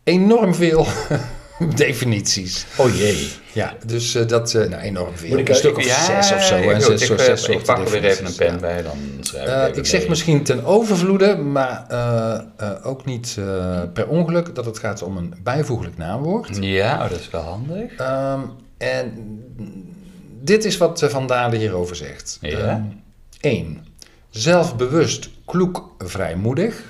enorm 0.04 0.56
veel 0.56 0.88
definities. 1.76 2.66
Oh 2.78 2.96
jee. 2.96 3.32
Ja, 3.56 3.74
dus 3.86 4.16
eh, 4.16 4.28
dat, 4.28 4.54
eh, 4.54 4.70
nou 4.70 4.82
enorm 4.82 5.16
veel. 5.16 5.30
Moet 5.30 5.40
ik 5.40 5.50
een 5.50 5.56
stuk 5.56 5.78
of 5.78 5.86
ja, 5.86 6.22
zes 6.22 6.34
of 6.34 6.44
zo. 6.44 6.58
ik, 6.58 6.72
En 6.72 6.82
zes, 6.82 7.10
ik, 7.10 7.20
zes 7.20 7.48
ik 7.48 7.64
pak 7.64 7.78
er 7.78 7.92
weer 7.92 8.04
even 8.04 8.26
een 8.26 8.36
pen 8.36 8.54
ja. 8.54 8.60
bij, 8.60 8.82
dan 8.82 8.98
schrijf 9.22 9.48
Eh, 9.48 9.78
ik 9.78 9.86
zeg 9.86 10.00
mee. 10.00 10.10
misschien 10.10 10.44
ten 10.44 10.66
overvloede, 10.66 11.38
maar 11.38 11.86
ook 12.84 13.06
niet 13.06 13.38
per 13.94 14.08
ongeluk 14.08 14.56
dat 14.56 14.66
het 14.66 14.80
gaat 14.80 15.02
om 15.02 15.18
een 15.18 15.34
bijvoeglijk 15.44 15.98
naamwoord. 15.98 16.58
Ja, 16.62 17.04
oh, 17.04 17.10
dat 17.10 17.20
is 17.20 17.30
wel 17.30 17.42
handig. 17.42 17.96
Ehm, 17.96 18.40
en 18.78 19.14
dit 20.42 20.66
is 20.66 20.78
wat 20.78 21.06
Van 21.10 21.28
Dalen 21.28 21.60
hierover 21.60 21.96
zegt. 21.96 22.38
Ja. 22.42 22.88
1. 23.40 23.86
zelfbewust, 24.30 25.30
kloek, 25.46 25.96
vrijmoedig. 25.98 26.84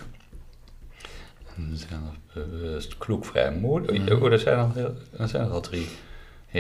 Zelfbewust, 1.73 2.97
kloek, 2.97 3.25
vrijmoedig. 3.25 4.21
Oh, 4.21 4.31
er 4.31 4.39
zijn 4.39 4.57
al, 4.57 4.71
er 5.17 5.27
zijn 5.27 5.43
er 5.43 5.51
al 5.51 5.61
drie. 5.61 5.87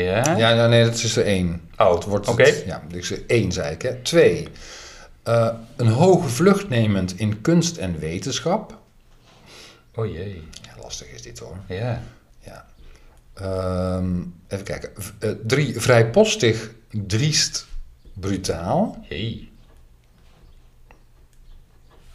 Ja? 0.03 0.37
Ja, 0.37 0.53
nou, 0.53 0.69
nee, 0.69 0.83
dat 0.83 0.93
is 0.93 1.15
er 1.17 1.25
één. 1.25 1.69
Oh, 1.77 1.93
Het 1.93 2.03
wordt, 2.03 2.27
oké. 2.27 2.53
Ja, 2.65 2.83
dus 2.87 3.25
één 3.25 3.51
zei 3.51 3.73
ik. 3.73 3.81
Hè. 3.81 3.93
Twee, 3.95 4.47
eh, 5.23 5.53
een 5.75 5.87
hoge 5.87 6.27
vlucht 6.29 6.69
nemend 6.69 7.19
in 7.19 7.41
kunst 7.41 7.77
en 7.77 7.99
wetenschap. 7.99 8.77
Oh 9.95 10.05
jee. 10.11 10.43
Ja, 10.61 10.81
lastig 10.81 11.07
is 11.07 11.21
dit 11.21 11.39
hoor. 11.39 11.57
Ja. 11.67 12.01
Ja. 12.39 12.65
Ehm, 13.33 14.21
even 14.47 14.65
kijken. 14.65 14.89
V- 14.95 15.09
eh, 15.19 15.31
drie, 15.45 15.79
vrijpostig, 15.81 16.71
driest, 16.89 17.67
brutaal. 18.13 19.05
Jee. 19.09 19.51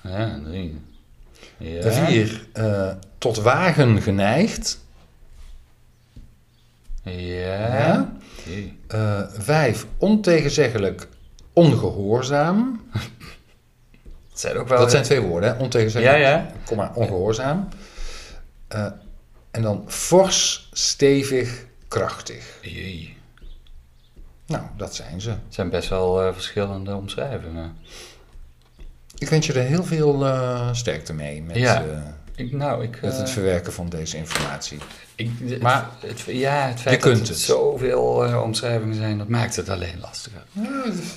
Ja, 0.02 0.40
drie. 0.44 0.80
Ja. 1.56 1.90
Vier, 1.92 2.46
eh, 2.52 2.90
tot 3.18 3.36
wagen 3.36 4.02
geneigd. 4.02 4.84
Ja. 7.02 8.12
Jee. 8.44 8.78
Eh, 8.86 9.22
vijf, 9.28 9.86
ontegenzeggelijk 9.98 11.08
ongehoorzaam. 11.52 12.80
Het 14.30 14.40
zijn 14.40 14.56
ook 14.56 14.68
wel... 14.68 14.78
Dat 14.78 14.90
zijn 14.90 15.02
twee 15.02 15.20
woorden, 15.20 15.50
hè? 15.50 15.62
Ontegenzeggelijk, 15.62 16.22
Ja, 16.22 16.28
ja. 16.28 16.46
komma, 16.64 16.92
ongehoorzaam. 16.94 17.68
Eh, 18.68 18.86
en 19.50 19.62
dan 19.62 19.84
fors, 19.86 20.68
stevig, 20.72 21.64
krachtig. 21.88 22.58
Jee. 22.62 23.16
Nou, 24.46 24.62
dat 24.76 24.94
zijn 24.94 25.20
ze. 25.20 25.30
Het 25.30 25.38
zijn 25.48 25.70
best 25.70 25.88
wel 25.88 26.22
eh, 26.22 26.32
verschillende 26.32 26.96
omschrijvingen. 26.96 27.76
Ik 29.18 29.28
wens 29.28 29.46
je 29.46 29.52
er 29.52 29.64
heel 29.64 29.84
veel 29.84 30.26
sterkte 30.72 31.12
mee 31.12 31.42
met, 31.42 31.56
Ja. 31.56 31.84
Eh, 32.40 32.46
Ik, 32.46 32.52
nou, 32.52 32.82
ik... 32.82 32.98
met 33.02 33.12
eh, 33.12 33.18
het 33.18 33.30
verwerken 33.30 33.72
van 33.72 33.88
deze 33.88 34.16
informatie. 34.16 34.78
ik 35.14 35.30
Maar 35.60 35.88
het, 36.06 36.20
ja, 36.26 36.66
het 36.68 36.80
feit 36.80 36.94
je 36.94 37.00
kunt 37.02 37.18
dat 37.18 37.28
het. 37.28 37.38
zoveel 37.38 38.24
eh, 38.24 38.42
omschrijvingen 38.42 38.94
zijn, 38.94 39.18
dat 39.18 39.28
maakt 39.28 39.56
het 39.56 39.68
alleen 39.68 39.98
lastiger. 40.00 40.42
Ja, 40.52 40.62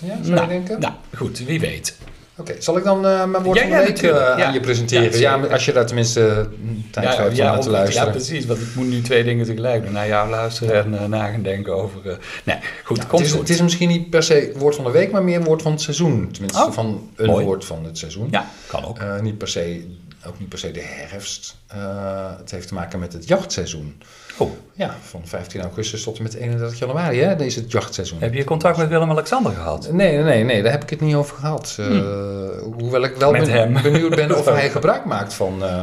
ja 0.05 0.13
zou 0.13 0.23
je 0.23 0.29
Nou, 0.31 0.47
denken? 0.47 0.79
nou, 0.79 0.93
goed, 1.15 1.39
wie 1.39 1.59
weet. 1.59 1.97
Oké, 2.37 2.55
zal 2.59 2.77
ik 2.77 2.83
dan 2.83 3.05
eh, 3.05 3.25
mijn 3.25 3.43
woord 3.43 3.57
Ja, 3.59 3.63
van 3.67 3.71
de 3.77 3.83
week 3.85 3.97
eh, 4.01 4.09
Ja. 4.09 4.43
aan 4.45 4.53
je 4.53 4.59
presenteren? 4.59 5.19
Ja, 5.19 5.35
als 5.39 5.65
je 5.65 5.71
daar 5.73 5.85
tenminste 5.85 6.49
tijd 6.91 7.09
voor 7.15 7.23
hebt 7.23 7.39
om 7.39 7.45
naar 7.45 7.59
te 7.59 7.69
luisteren. 7.69 8.05
ja, 8.07 8.13
precies, 8.13 8.45
want 8.45 8.59
ik 8.59 8.75
moet 8.75 8.87
nu 8.87 9.01
twee 9.01 9.23
dingen 9.23 9.45
tegelijk 9.45 9.83
doen. 9.83 9.93
Naar 9.93 10.07
jou 10.07 10.29
luisteren 10.29 10.75
en 10.85 10.99
eh, 10.99 11.05
na 11.07 11.27
gaan 11.31 11.41
denken 11.41 11.75
over... 11.75 12.09
eh, 12.09 12.15
nee, 12.43 12.57
goed, 12.83 12.97
Nou, 12.97 13.09
komt 13.09 13.21
het, 13.21 13.29
is, 13.29 13.35
goed. 13.37 13.39
het 13.47 13.49
is 13.49 13.61
misschien 13.61 13.89
niet 13.89 14.09
per 14.09 14.23
se 14.23 14.53
woord 14.57 14.75
van 14.75 14.83
de 14.85 14.91
week, 14.91 15.11
maar 15.11 15.23
meer 15.23 15.43
woord 15.43 15.61
van 15.61 15.71
het 15.71 15.81
seizoen. 15.81 16.29
Tenminste, 16.31 16.63
Oh, 16.63 16.71
van 16.71 17.09
een 17.15 17.25
mooi. 17.25 17.45
woord 17.45 17.65
van 17.65 17.85
het 17.85 17.97
seizoen. 17.97 18.27
Ja, 18.31 18.49
kan 18.67 18.85
ook. 18.85 18.99
Eh, 18.99 19.19
niet 19.19 19.37
per 19.37 19.47
se, 19.47 19.85
ook 20.27 20.39
niet 20.39 20.49
per 20.49 20.57
se 20.59 20.71
de 20.71 20.81
herfst. 20.83 21.55
Eh, 21.67 21.77
het 22.37 22.51
heeft 22.51 22.67
te 22.67 22.73
maken 22.73 22.99
met 22.99 23.13
het 23.13 23.27
jachtseizoen. 23.27 24.01
Oh, 24.37 24.51
Ja, 24.73 24.95
van 25.03 25.21
15 25.25 25.61
augustus 25.61 26.03
tot 26.03 26.17
en 26.17 26.23
met 26.23 26.33
31 26.33 26.79
januari, 26.79 27.19
hè? 27.19 27.41
Is 27.43 27.55
het 27.55 27.71
jachtseizoen. 27.71 28.21
heb 28.21 28.33
je 28.33 28.43
contact 28.43 28.77
met 28.77 28.87
Willem-Alexander 28.89 29.51
gehad? 29.51 29.91
Nee, 29.91 30.17
nee, 30.17 30.43
nee, 30.43 30.61
daar 30.63 30.71
heb 30.71 30.83
ik 30.83 30.89
het 30.89 31.01
niet 31.01 31.15
over 31.15 31.35
gehad. 31.37 31.75
Eh, 31.79 31.85
Hoewel 32.61 33.03
ik 33.03 33.15
wel 33.15 33.31
ben- 33.31 33.73
benieuwd 33.81 34.15
ben 34.15 34.37
of 34.37 34.45
hij 34.59 34.69
gebruik 34.69 35.05
maakt 35.05 35.33
van, 35.33 35.63
eh, 35.63 35.81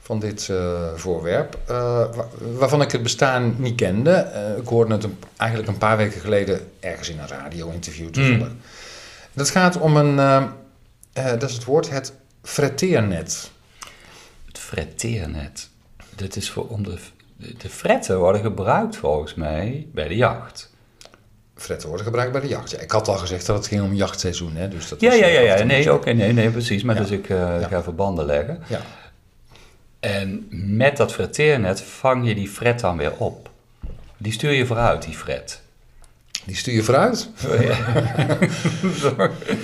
van 0.00 0.18
dit 0.20 0.50
voorwerp. 0.94 1.58
wa- 1.66 2.08
waarvan 2.38 2.82
ik 2.82 2.92
het 2.92 3.02
bestaan 3.02 3.54
niet 3.58 3.74
kende. 3.76 4.26
Ik 4.58 4.68
hoorde 4.68 4.94
het 4.94 5.04
een- 5.04 5.18
eigenlijk 5.36 5.70
een 5.70 5.78
paar 5.78 5.96
weken 5.96 6.20
geleden 6.20 6.60
ergens 6.80 7.08
in 7.08 7.18
een 7.18 7.28
radio-interview 7.28 8.08
toevallig. 8.08 8.48
Dat 9.32 9.50
gaat 9.50 9.78
om 9.78 9.96
een, 9.96 10.16
dat 11.12 11.42
is 11.42 11.54
het 11.54 11.64
woord, 11.64 11.90
het 11.90 12.12
fretteernet. 12.42 13.50
Het 14.70 14.78
fretteernet. 14.78 15.68
Dit 16.16 16.36
is 16.36 16.50
voor 16.50 16.66
om 16.68 16.82
de, 16.82 16.98
fretten 17.68 18.18
worden 18.18 18.40
gebruikt 18.40 18.96
volgens 18.96 19.34
mij 19.34 19.86
bij 19.92 20.08
de 20.08 20.16
jacht. 20.16 20.70
Fretten 21.54 21.88
worden 21.88 22.06
gebruikt 22.06 22.32
bij 22.32 22.40
de 22.40 22.46
jacht. 22.48 22.70
Ja, 22.70 22.78
ik 22.78 22.90
had 22.90 23.08
al 23.08 23.16
gezegd 23.16 23.46
dat 23.46 23.56
het 23.56 23.66
ging 23.66 23.82
om 23.82 23.94
jachtseizoen. 23.94 24.56
Hè? 24.56 24.68
Dus 24.68 24.88
dat 24.88 25.00
Ja, 25.00 25.12
ja, 25.12 25.24
eh, 25.26 25.34
ja, 25.34 25.40
ja. 25.40 25.52
achter 25.52 25.66
Nee, 25.66 26.14
nee, 26.14 26.32
nee, 26.32 26.50
precies. 26.50 26.82
Maar 26.82 26.94
Ja. 26.94 27.00
dus 27.00 27.10
ik 27.10 27.28
eh, 27.28 27.60
Ja. 27.60 27.66
ga 27.68 27.82
verbanden 27.82 28.24
leggen. 28.24 28.62
Ja. 28.68 28.80
En 30.00 30.46
met 30.76 30.96
dat 30.96 31.12
fretteernet 31.12 31.80
vang 31.80 32.28
je 32.28 32.34
die 32.34 32.48
fret 32.48 32.80
dan 32.80 32.96
weer 32.96 33.12
op. 33.16 33.50
Die 34.16 34.32
stuur 34.32 34.52
je 34.52 34.66
vooruit, 34.66 35.02
die 35.02 35.14
fret. 35.14 35.62
Die 36.44 36.56
stuur 36.56 36.74
je 36.74 36.82
vooruit. 36.82 37.28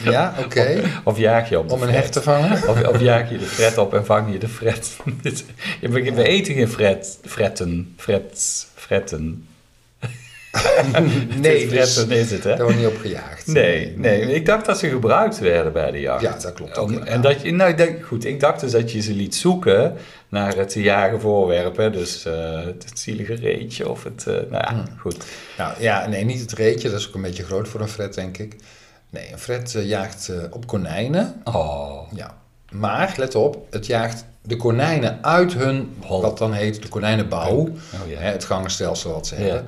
Ja, 0.05 0.35
oké. 0.39 0.83
Of 1.05 1.19
jaag 1.19 1.49
je 1.49 1.59
op 1.59 1.71
Om 1.71 1.83
een 1.83 1.89
fret. 1.89 2.01
hecht 2.01 2.13
te 2.13 2.23
vangen. 2.23 2.69
Of, 2.69 2.89
of 2.89 3.01
jaag 3.01 3.31
je 3.31 3.39
de 3.39 3.45
fret 3.45 3.79
op 3.79 3.95
en 3.95 4.05
vang 4.05 4.33
je 4.33 4.39
de 4.39 4.49
fret. 4.49 4.97
We 5.81 6.23
eten 6.23 6.55
geen 6.55 6.69
fret, 6.69 7.19
fretten, 7.25 7.95
frets, 7.97 8.67
fretten. 8.75 9.47
Nee, 11.41 11.69
dus 11.69 12.05
is 12.07 12.31
het, 12.31 12.45
hè? 12.45 12.51
daar 12.57 12.63
wordt 12.63 12.77
niet 12.79 12.87
op 12.87 12.97
gejaagd. 12.99 13.47
Nee, 13.47 13.95
nee, 13.97 14.21
ik 14.35 14.47
dacht 14.47 14.67
dat 14.67 14.79
ze 14.79 14.89
gebruikt 14.89 15.39
werden 15.39 15.73
bij 15.73 15.91
de 15.91 16.01
jacht. 16.01 16.23
Ja, 16.23 16.37
dat 16.43 16.53
klopt 16.53 16.79
ook, 16.79 16.89
Om- 16.91 17.03
en 17.03 17.21
dat 17.21 17.43
je, 17.43 17.53
nou, 17.53 18.03
goed, 18.03 18.25
ik 18.25 18.41
dacht 18.41 18.61
dus 18.61 18.71
dat 18.73 18.93
je 18.93 19.01
ze 19.01 19.13
liet 19.13 19.35
zoeken 19.35 19.97
naar 20.29 20.57
het 20.57 20.69
te 20.69 20.81
jagen 20.83 21.21
voorwerp, 21.21 21.77
hè? 21.77 21.91
dus 21.91 22.25
eh, 22.25 22.65
het 22.65 22.91
zielige 22.95 23.35
reetje 23.35 23.89
of 23.89 24.05
het, 24.05 24.25
eh, 24.27 24.35
nou 24.35 24.51
ja, 24.51 24.69
Hmm. 24.71 24.85
goed. 24.99 25.17
Nou 25.59 25.73
ja, 25.79 26.07
nee, 26.07 26.25
niet 26.25 26.41
het 26.41 26.53
reetje. 26.53 26.91
Dat 26.91 27.01
is 27.01 27.09
ook 27.09 27.15
een 27.15 27.23
beetje 27.23 27.45
groot 27.45 27.69
voor 27.69 27.81
een 27.81 27.89
fret, 27.89 28.15
denk 28.15 28.39
ik. 28.39 28.57
Nee, 29.11 29.33
een 29.33 29.39
fret 29.39 29.75
eh, 29.75 29.87
jaagt 29.89 30.31
op 30.51 30.67
konijnen. 30.67 31.41
Oh, 31.45 32.13
Ja. 32.15 32.35
Maar, 32.73 33.15
let 33.17 33.35
op, 33.35 33.67
het 33.71 33.87
jaagt 33.87 34.25
de 34.43 34.57
konijnen 34.57 35.19
uit 35.25 35.53
hun, 35.55 35.95
wat 36.09 36.39
dan 36.39 36.53
heet, 36.53 36.83
de 36.83 36.89
konijnenbouw. 36.89 37.57
Oh, 37.57 37.69
ja. 38.09 38.19
Hè, 38.19 38.31
het 38.31 38.45
gangenstelsel 38.45 39.13
wat 39.13 39.27
ze 39.27 39.35
Ja. 39.35 39.41
hebben. 39.43 39.67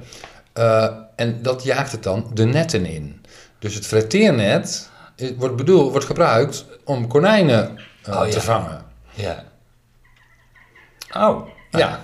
Eh, 0.58 0.88
en 1.16 1.42
dat 1.42 1.62
jaagt 1.64 1.92
het 1.92 2.02
dan 2.02 2.30
de 2.34 2.44
netten 2.44 2.86
in. 2.86 3.20
Dus 3.58 3.74
het 3.74 3.86
fretteernet 3.86 4.90
eh, 5.16 5.30
wordt, 5.36 5.56
bedoeld, 5.56 5.90
wordt 5.90 6.06
gebruikt 6.06 6.64
om 6.84 7.06
konijnen 7.06 7.78
eh, 8.04 8.20
Oh, 8.20 8.26
ja. 8.26 8.32
te 8.32 8.40
vangen. 8.40 8.82
ja. 9.14 9.44
Oh, 11.16 11.48
Ja, 11.70 12.00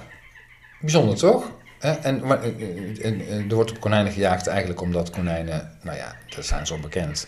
bijzonder 0.81 1.17
toch? 1.17 1.51
En, 1.79 2.27
maar, 2.27 2.43
eh, 2.43 3.05
en, 3.05 3.21
er 3.49 3.55
wordt 3.55 3.71
op 3.71 3.81
konijnen 3.81 4.13
gejaagd 4.13 4.47
eigenlijk 4.47 4.81
omdat 4.81 5.11
konijnen, 5.11 5.71
nou 5.83 5.97
ja, 5.97 6.15
dat 6.37 6.45
zijn 6.45 6.67
zo 6.67 6.79
bekend, 6.79 7.27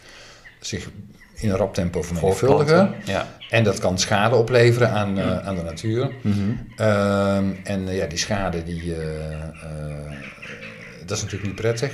zich 0.61 0.89
in 1.35 1.51
een 1.51 1.57
rap 1.57 1.75
tempo 1.75 2.03
vermenigvuldigen. 2.03 2.95
Ja. 3.05 3.27
En 3.51 3.65
dat 3.65 3.79
kan 3.79 3.99
schade 3.99 4.37
opleveren 4.37 4.91
aan, 4.91 5.19
eh, 5.19 5.47
aan 5.47 5.57
de 5.57 5.63
natuur. 5.63 6.11
Mhm. 6.23 6.37
Ehm, 6.77 7.53
en 7.65 7.87
ja, 7.95 8.07
die 8.07 8.19
schade, 8.19 8.65
die, 8.65 8.95
dat 11.09 11.17
is 11.17 11.23
natuurlijk 11.23 11.51
niet 11.53 11.61
prettig. 11.61 11.93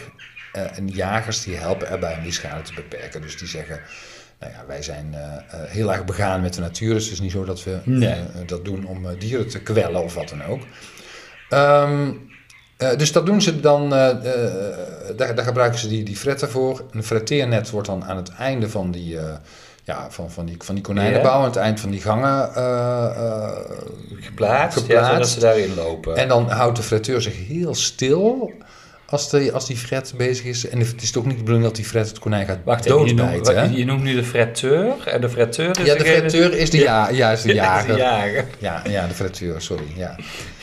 Eh, 0.52 0.78
en 0.78 0.88
jagers 0.88 1.42
die 1.42 1.56
helpen 1.56 1.88
erbij 1.88 2.16
om 2.16 2.22
die 2.22 2.32
schade 2.32 2.62
te 2.62 2.74
beperken. 2.74 3.20
Dus 3.22 3.36
die 3.38 3.48
zeggen, 3.48 3.80
nou 4.40 4.52
ja, 4.52 4.64
wij 4.66 4.82
zijn 4.82 5.14
eh, 5.14 5.20
eh, 5.22 5.70
heel 5.70 5.92
erg 5.92 6.04
begaan 6.04 6.40
met 6.40 6.54
de 6.54 6.60
natuur. 6.60 6.94
Dus 6.94 7.04
het 7.04 7.12
is 7.12 7.20
niet 7.20 7.30
zo 7.32 7.44
dat 7.44 7.64
we 7.64 7.78
Nee. 7.84 8.20
dat 8.46 8.64
doen 8.64 8.86
om 8.86 9.06
dieren 9.18 9.48
te 9.48 9.60
kwellen 9.60 10.02
of 10.02 10.14
wat 10.14 10.28
dan 10.28 10.44
ook. 10.44 10.62
Ehm, 11.48 12.10
eh, 12.76 12.96
dus 12.96 13.12
dat 13.12 13.26
doen 13.26 13.42
ze 13.42 13.60
dan, 13.60 13.90
daar, 13.90 14.22
daar 15.16 15.44
gebruiken 15.44 15.78
ze 15.78 15.88
die, 15.88 16.02
die 16.02 16.16
fretten 16.16 16.50
voor. 16.50 16.84
Een 16.90 17.04
fretteernet 17.04 17.70
wordt 17.70 17.86
dan 17.86 18.04
aan 18.04 18.16
het 18.16 18.30
einde 18.32 18.68
van 18.68 18.90
die, 18.90 19.18
ja, 19.84 20.10
van, 20.10 20.30
van 20.30 20.46
die, 20.46 20.56
van 20.58 20.74
die 20.74 20.84
konijnenbouw, 20.84 21.32
aan 21.38 21.44
het 21.44 21.56
eind 21.56 21.80
van 21.80 21.90
die 21.90 22.00
gangen 22.00 22.54
eh, 22.54 23.50
Geplaatst, 24.20 24.78
Ja, 24.78 24.82
Geplaatst. 24.84 25.10
zodat 25.12 25.28
ze 25.28 25.40
daarin 25.40 25.74
lopen. 25.74 26.16
en 26.16 26.28
dan 26.28 26.50
houdt 26.50 26.76
de 26.76 26.82
fretteur 26.82 27.22
zich 27.22 27.46
heel 27.46 27.74
stil 27.74 28.52
als, 29.12 29.30
de, 29.30 29.52
als 29.52 29.66
die 29.66 29.76
fret 29.76 30.14
bezig 30.16 30.44
is. 30.44 30.68
En 30.68 30.78
het 30.78 31.02
is 31.02 31.10
toch 31.10 31.24
niet 31.24 31.32
de 31.36 31.38
bedoeling 31.38 31.64
dat 31.64 31.76
die 31.76 31.84
fret 31.84 32.08
het 32.08 32.18
konijn 32.18 32.46
gaat 32.46 32.58
Wacht 32.64 32.84
even, 32.84 33.06
je 33.06 33.14
noemt, 33.14 33.32
doodbijten. 33.44 33.76
je 33.76 33.84
noemt 33.84 34.02
nu 34.02 34.14
de 34.14 34.24
fretteur 34.24 35.06
en 35.06 35.20
de 35.20 35.28
fretteur 35.28 35.80
is 35.80 35.86
Ja, 35.86 35.94
de 35.94 36.04
fretteur 36.04 36.54
is 36.56 36.70
de, 36.70 36.78
ja, 36.78 37.08
ja, 37.10 37.30
is 37.30 37.42
de 37.42 37.54
Ja, 37.54 37.64
jager. 37.64 37.92
de 37.94 37.98
jager. 38.00 38.44
Ja, 38.58 38.82
ja, 38.88 39.06
de 39.06 39.14
fretteur, 39.14 39.60
sorry. 39.62 39.84
Ja. 39.96 40.16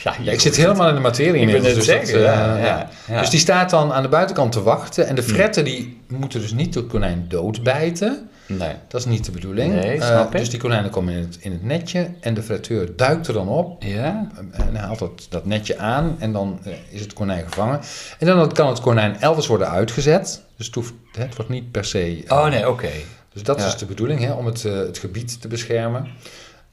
Ja, 0.04 0.14
Ja, 0.22 0.32
ik 0.32 0.40
zit 0.40 0.56
helemaal 0.56 0.88
in 0.88 0.94
de 0.94 1.00
materie 1.00 1.46
Ik 1.46 1.62
dus 1.62 1.84
zeggen, 1.84 2.12
dat, 2.12 2.22
ja, 2.22 2.56
eh, 2.56 2.64
ja, 2.64 2.90
ja. 3.08 3.20
Dus 3.20 3.30
die 3.30 3.40
staat 3.40 3.70
dan 3.70 3.92
aan 3.92 4.02
de 4.02 4.08
buitenkant 4.08 4.52
te 4.52 4.62
wachten. 4.62 5.06
En 5.06 5.14
de 5.14 5.22
fretten 5.22 5.64
die 5.64 6.00
moeten 6.08 6.40
dus 6.40 6.52
niet 6.52 6.74
het 6.74 6.86
konijn 6.86 7.24
doodbijten. 7.28 8.29
Nee. 8.58 8.74
Dat 8.88 9.00
is 9.00 9.06
niet 9.06 9.24
de 9.24 9.30
bedoeling. 9.30 9.74
Nee, 9.74 9.98
Eh, 10.00 10.06
snap 10.06 10.32
dus 10.32 10.50
die 10.50 10.60
konijnen 10.60 10.90
komen 10.90 11.14
in 11.14 11.20
het, 11.20 11.36
in 11.40 11.52
het 11.52 11.62
netje. 11.62 12.10
En 12.20 12.34
de 12.34 12.42
fretteur 12.42 12.96
duikt 12.96 13.26
er 13.26 13.32
dan 13.34 13.48
op. 13.48 13.82
Ja? 13.82 14.28
En 14.52 14.74
hij 14.74 14.84
haalt 14.84 14.98
dat, 14.98 15.26
dat 15.28 15.46
netje 15.46 15.78
aan 15.78 16.16
en 16.18 16.32
dan 16.32 16.58
eh, 16.64 16.72
is 16.90 17.00
het 17.00 17.12
konijn 17.12 17.44
gevangen. 17.48 17.80
En 18.18 18.26
dan 18.26 18.52
kan 18.52 18.68
het 18.68 18.80
konijn 18.80 19.20
elders 19.20 19.46
worden 19.46 19.68
uitgezet. 19.70 20.42
Dus 20.56 20.66
het, 20.66 20.74
hoeft, 20.74 20.92
het 21.12 21.36
wordt 21.36 21.50
niet 21.50 21.70
per 21.70 21.84
se... 21.84 22.24
eh, 22.26 22.36
Oh 22.38 22.46
nee, 22.48 22.68
oké. 22.68 22.90
Dus 23.32 23.42
dat 23.42 23.60
Ja. 23.60 23.66
is 23.66 23.76
de 23.76 23.86
bedoeling, 23.86 24.20
hè, 24.20 24.32
om 24.32 24.46
het, 24.46 24.64
eh, 24.64 24.72
het 24.76 24.98
gebied 24.98 25.40
te 25.40 25.48
beschermen. 25.48 26.06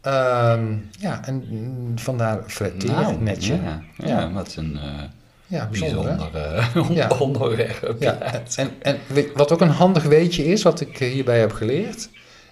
Ehm, 0.02 0.74
ja, 1.00 1.26
en 1.26 1.44
mm, 1.50 2.00
vandaar 2.00 2.40
fretteer 2.48 2.92
Nou, 2.92 3.16
netje. 3.22 3.54
Ja, 3.64 3.82
ja, 3.98 4.32
wat 4.32 4.56
een 4.58 4.78
eh, 4.78 5.04
Ja, 5.48 5.68
bijzonder, 5.72 6.04
bijzonder 6.04 6.44
eh, 6.46 6.90
Ja. 6.98 7.08
onderwerp. 7.20 7.96
Ja, 8.00 8.18
en, 8.56 8.70
en 8.82 8.98
wat 9.36 9.52
ook 9.52 9.62
een 9.62 9.70
handig 9.70 10.04
weetje 10.04 10.46
is, 10.46 10.64
wat 10.64 10.82
ik 10.82 11.00
eh, 11.00 11.12
hierbij 11.12 11.40
heb 11.40 11.52
geleerd, 11.52 12.10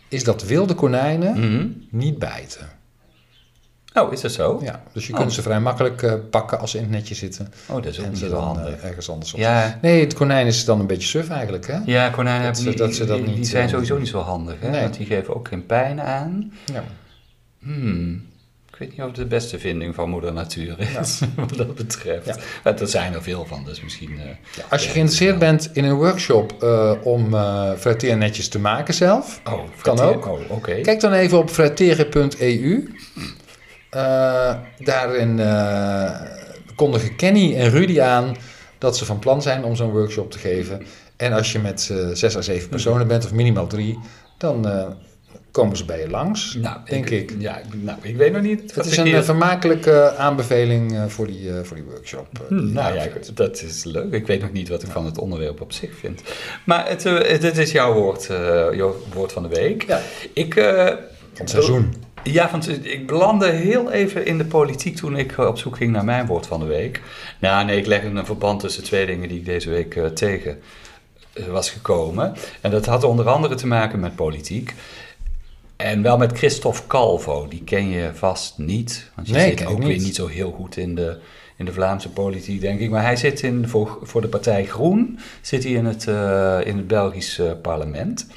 is 0.09 0.23
dat 0.23 0.43
wilde 0.43 0.73
konijnen 0.73 1.39
Mhm. 1.39 1.67
niet 1.89 2.19
bijten. 2.19 2.69
Oh, 3.93 4.13
is 4.13 4.21
dat 4.21 4.31
zo? 4.31 4.59
Ja, 4.63 4.83
dus 4.93 5.07
je 5.07 5.13
Oh. 5.13 5.19
kunt 5.19 5.33
ze 5.33 5.41
vrij 5.41 5.59
makkelijk 5.59 6.01
eh, 6.01 6.13
pakken 6.29 6.59
als 6.59 6.71
ze 6.71 6.77
in 6.77 6.83
het 6.83 6.91
netje 6.91 7.15
zitten. 7.15 7.53
Oh, 7.69 7.75
dat 7.75 7.85
is 7.85 7.99
ook 7.99 8.05
en 8.05 8.09
niet 8.11 8.19
ze 8.19 8.29
dan 8.29 8.43
handig. 8.43 8.81
ergens 8.83 9.09
anders 9.09 9.33
op. 9.33 9.39
Ja, 9.39 9.79
Nee, 9.81 9.99
het 10.03 10.13
konijn 10.13 10.47
is 10.47 10.65
dan 10.65 10.79
een 10.79 10.87
beetje 10.87 11.07
suf 11.07 11.29
eigenlijk, 11.29 11.67
hè? 11.67 11.77
ja 11.85 12.09
konijnen 12.09 12.45
Dat 12.45 12.55
hebben 12.55 12.63
ze- 12.63 12.69
die, 12.69 12.77
dat 12.87 12.95
ze 12.95 13.05
dat 13.05 13.17
die- 13.17 13.25
niet, 13.27 13.35
die 13.35 13.45
zijn 13.45 13.69
sowieso 13.69 13.97
niet 13.97 14.07
zo 14.07 14.19
handig. 14.19 14.55
Hè? 14.59 14.69
Nee. 14.69 14.81
Want 14.81 14.97
die 14.97 15.05
geven 15.05 15.35
ook 15.35 15.47
geen 15.47 15.65
pijn 15.65 16.01
aan. 16.01 16.53
Ja. 16.73 16.83
Hmm. 17.59 18.25
Ik 18.75 18.81
weet 18.81 18.89
niet 18.89 18.99
of 18.99 19.05
het 19.05 19.15
de 19.15 19.25
beste 19.25 19.59
vinding 19.59 19.95
van 19.95 20.09
moeder 20.09 20.33
natuur 20.33 20.75
is, 21.01 21.21
wat 21.35 21.55
dat 21.57 21.75
betreft. 21.75 22.25
Ja. 22.25 22.35
Maar 22.63 22.79
er 22.81 22.87
zijn 22.87 23.13
er 23.13 23.23
veel 23.23 23.45
van, 23.45 23.63
dus 23.63 23.81
misschien... 23.81 24.19
eh, 24.19 24.25
Ja, 24.55 24.63
als 24.69 24.83
je 24.83 24.89
geïnteresseerd 24.89 25.39
bent 25.39 25.69
in 25.73 25.83
een 25.83 25.93
workshop 25.95 26.63
eh, 26.63 26.91
om 27.03 27.33
eh 27.33 27.71
frateernetjes 27.77 28.47
te 28.47 28.59
maken 28.59 28.93
zelf, 28.93 29.41
oh, 29.45 29.59
Kan 29.81 29.99
ook. 29.99 30.25
Oh, 30.27 30.63
kijk 30.63 30.99
dan 30.99 31.13
even 31.13 31.37
op 31.37 31.49
fratere.eu. 31.49 32.93
Eh, 33.89 34.55
daarin 34.79 35.39
kondigen 36.75 37.15
Kenny 37.15 37.55
en 37.55 37.69
Rudy 37.69 38.01
aan 38.01 38.35
dat 38.77 38.97
ze 38.97 39.05
van 39.05 39.19
plan 39.19 39.41
zijn 39.41 39.63
om 39.63 39.75
zo'n 39.75 39.91
workshop 39.91 40.31
te 40.31 40.37
geven. 40.39 40.85
En 41.17 41.33
als 41.33 41.51
je 41.51 41.59
met 41.59 41.93
zes 42.13 42.37
à 42.37 42.41
zeven 42.41 42.69
personen 42.69 43.07
bent, 43.07 43.25
of 43.25 43.33
minimaal 43.33 43.67
drie, 43.67 43.99
dan 44.37 44.65
komen 45.55 45.77
ze 45.77 45.85
bij 45.85 45.99
je 45.99 46.09
langs, 46.09 46.53
Nou, 46.61 46.77
denk 46.85 47.09
ik. 47.09 47.33
Ja, 47.37 47.61
nou, 47.73 47.97
ik 48.01 48.15
weet 48.17 48.31
nog 48.33 48.41
niet. 48.41 48.75
Het 48.75 48.85
is 48.85 48.97
ik 48.97 49.05
een 49.05 49.13
eh, 49.15 49.21
vermakelijke 49.21 50.15
aanbeveling 50.17 50.93
eh, 50.95 51.05
voor, 51.07 51.27
die, 51.27 51.49
eh, 51.49 51.63
voor 51.63 51.75
die 51.75 51.85
workshop. 51.85 52.27
eh, 52.33 52.47
Hmm, 52.47 52.71
nou 52.73 52.95
ja, 52.95 53.05
dat 53.33 53.61
is 53.61 53.83
leuk. 53.83 54.13
Ik 54.13 54.27
weet 54.27 54.41
nog 54.41 54.51
niet 54.51 54.69
wat 54.69 54.83
ik 54.83 54.89
van 54.91 55.05
het 55.05 55.17
onderwerp 55.17 55.61
op 55.61 55.71
zich 55.73 55.89
vind. 55.99 56.21
Maar 56.65 56.87
het, 56.89 57.05
eh, 57.05 57.13
het, 57.13 57.43
het 57.43 57.57
is 57.57 57.71
jouw 57.71 57.93
woord, 57.93 58.29
eh, 58.29 58.37
jouw 58.73 58.95
woord 59.13 59.31
van 59.31 59.43
de 59.43 59.49
week. 59.49 59.83
Ja. 59.87 60.01
Ik, 60.33 60.55
eh, 60.55 60.85
Van 60.85 60.95
het 61.33 61.49
seizoen. 61.49 61.93
Ja, 62.23 62.49
want 62.51 62.85
ik 62.85 63.07
belandde 63.07 63.49
heel 63.49 63.91
even 63.91 64.25
in 64.25 64.37
de 64.37 64.45
politiek 64.45 64.95
toen 64.95 65.17
ik 65.17 65.31
eh, 65.37 65.45
op 65.47 65.57
zoek 65.57 65.77
ging 65.77 65.91
naar 65.91 66.05
mijn 66.05 66.25
woord 66.25 66.47
van 66.47 66.59
de 66.59 66.65
week. 66.65 67.01
Nou, 67.39 67.65
nee, 67.65 67.77
ik 67.77 67.85
leg 67.85 68.03
een 68.03 68.25
verband 68.25 68.59
tussen 68.59 68.83
twee 68.83 69.05
dingen 69.05 69.29
die 69.29 69.37
ik 69.37 69.45
deze 69.45 69.69
week 69.69 69.95
eh, 69.95 70.05
tegen 70.05 70.59
eh, 71.33 71.45
was 71.45 71.69
gekomen. 71.69 72.33
En 72.61 72.71
dat 72.71 72.85
had 72.85 73.03
onder 73.03 73.27
andere 73.29 73.55
te 73.55 73.67
maken 73.67 73.99
met 73.99 74.15
politiek. 74.15 74.73
En 75.75 76.01
wel 76.01 76.17
met 76.17 76.37
Christophe 76.37 76.87
Calvo, 76.87 77.47
die 77.47 77.63
ken 77.63 77.89
je 77.89 78.09
vast 78.13 78.57
niet. 78.57 79.11
Want 79.15 79.27
je 79.27 79.33
Nee, 79.33 79.57
zit 79.57 79.65
ook 79.65 79.77
niet. 79.79 79.87
weer 79.87 79.99
niet 79.99 80.15
zo 80.15 80.27
heel 80.27 80.51
goed 80.51 80.77
in 80.77 80.95
de, 80.95 81.17
in 81.57 81.65
de 81.65 81.73
Vlaamse 81.73 82.09
politiek, 82.09 82.61
denk 82.61 82.79
ik. 82.79 82.89
Maar 82.89 83.01
hij 83.03 83.15
zit 83.15 83.41
in, 83.41 83.67
voor, 83.67 83.99
voor 84.03 84.21
de 84.21 84.27
partij 84.27 84.65
Groen, 84.65 85.19
zit 85.41 85.63
hij 85.63 85.71
in 85.71 85.85
het, 85.85 86.07
eh, 86.07 86.59
in 86.63 86.77
het 86.77 86.87
Belgisch 86.87 87.39
eh, 87.39 87.51
parlement. 87.61 88.27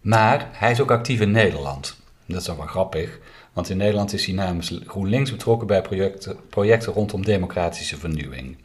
Maar 0.00 0.48
hij 0.52 0.70
is 0.70 0.80
ook 0.80 0.90
actief 0.90 1.20
in 1.20 1.30
Nederland. 1.30 1.96
Dat 2.26 2.40
is 2.40 2.46
dan 2.46 2.56
wel 2.56 2.66
grappig, 2.66 3.18
want 3.52 3.70
in 3.70 3.76
Nederland 3.76 4.12
is 4.12 4.26
hij 4.26 4.34
namens 4.34 4.80
GroenLinks 4.86 5.30
betrokken 5.30 5.66
bij 5.66 5.82
projecten, 5.82 6.36
projecten 6.50 6.92
rondom 6.92 7.24
democratische 7.24 7.96
vernieuwing. 7.98 8.56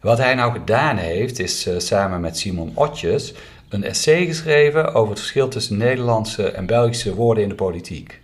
Wat 0.00 0.18
hij 0.18 0.34
nou 0.34 0.52
gedaan 0.52 0.96
heeft, 0.96 1.38
is 1.38 1.66
eh, 1.66 1.78
samen 1.78 2.20
met 2.20 2.38
Simon 2.38 2.70
Otjes 2.74 3.34
een 3.68 3.84
essay 3.84 4.26
geschreven 4.26 4.94
over 4.94 5.10
het 5.10 5.18
verschil 5.18 5.48
tussen 5.48 5.76
Nederlandse 5.76 6.50
en 6.50 6.66
Belgische 6.66 7.14
woorden 7.14 7.42
in 7.42 7.48
de 7.48 7.54
politiek. 7.54 8.20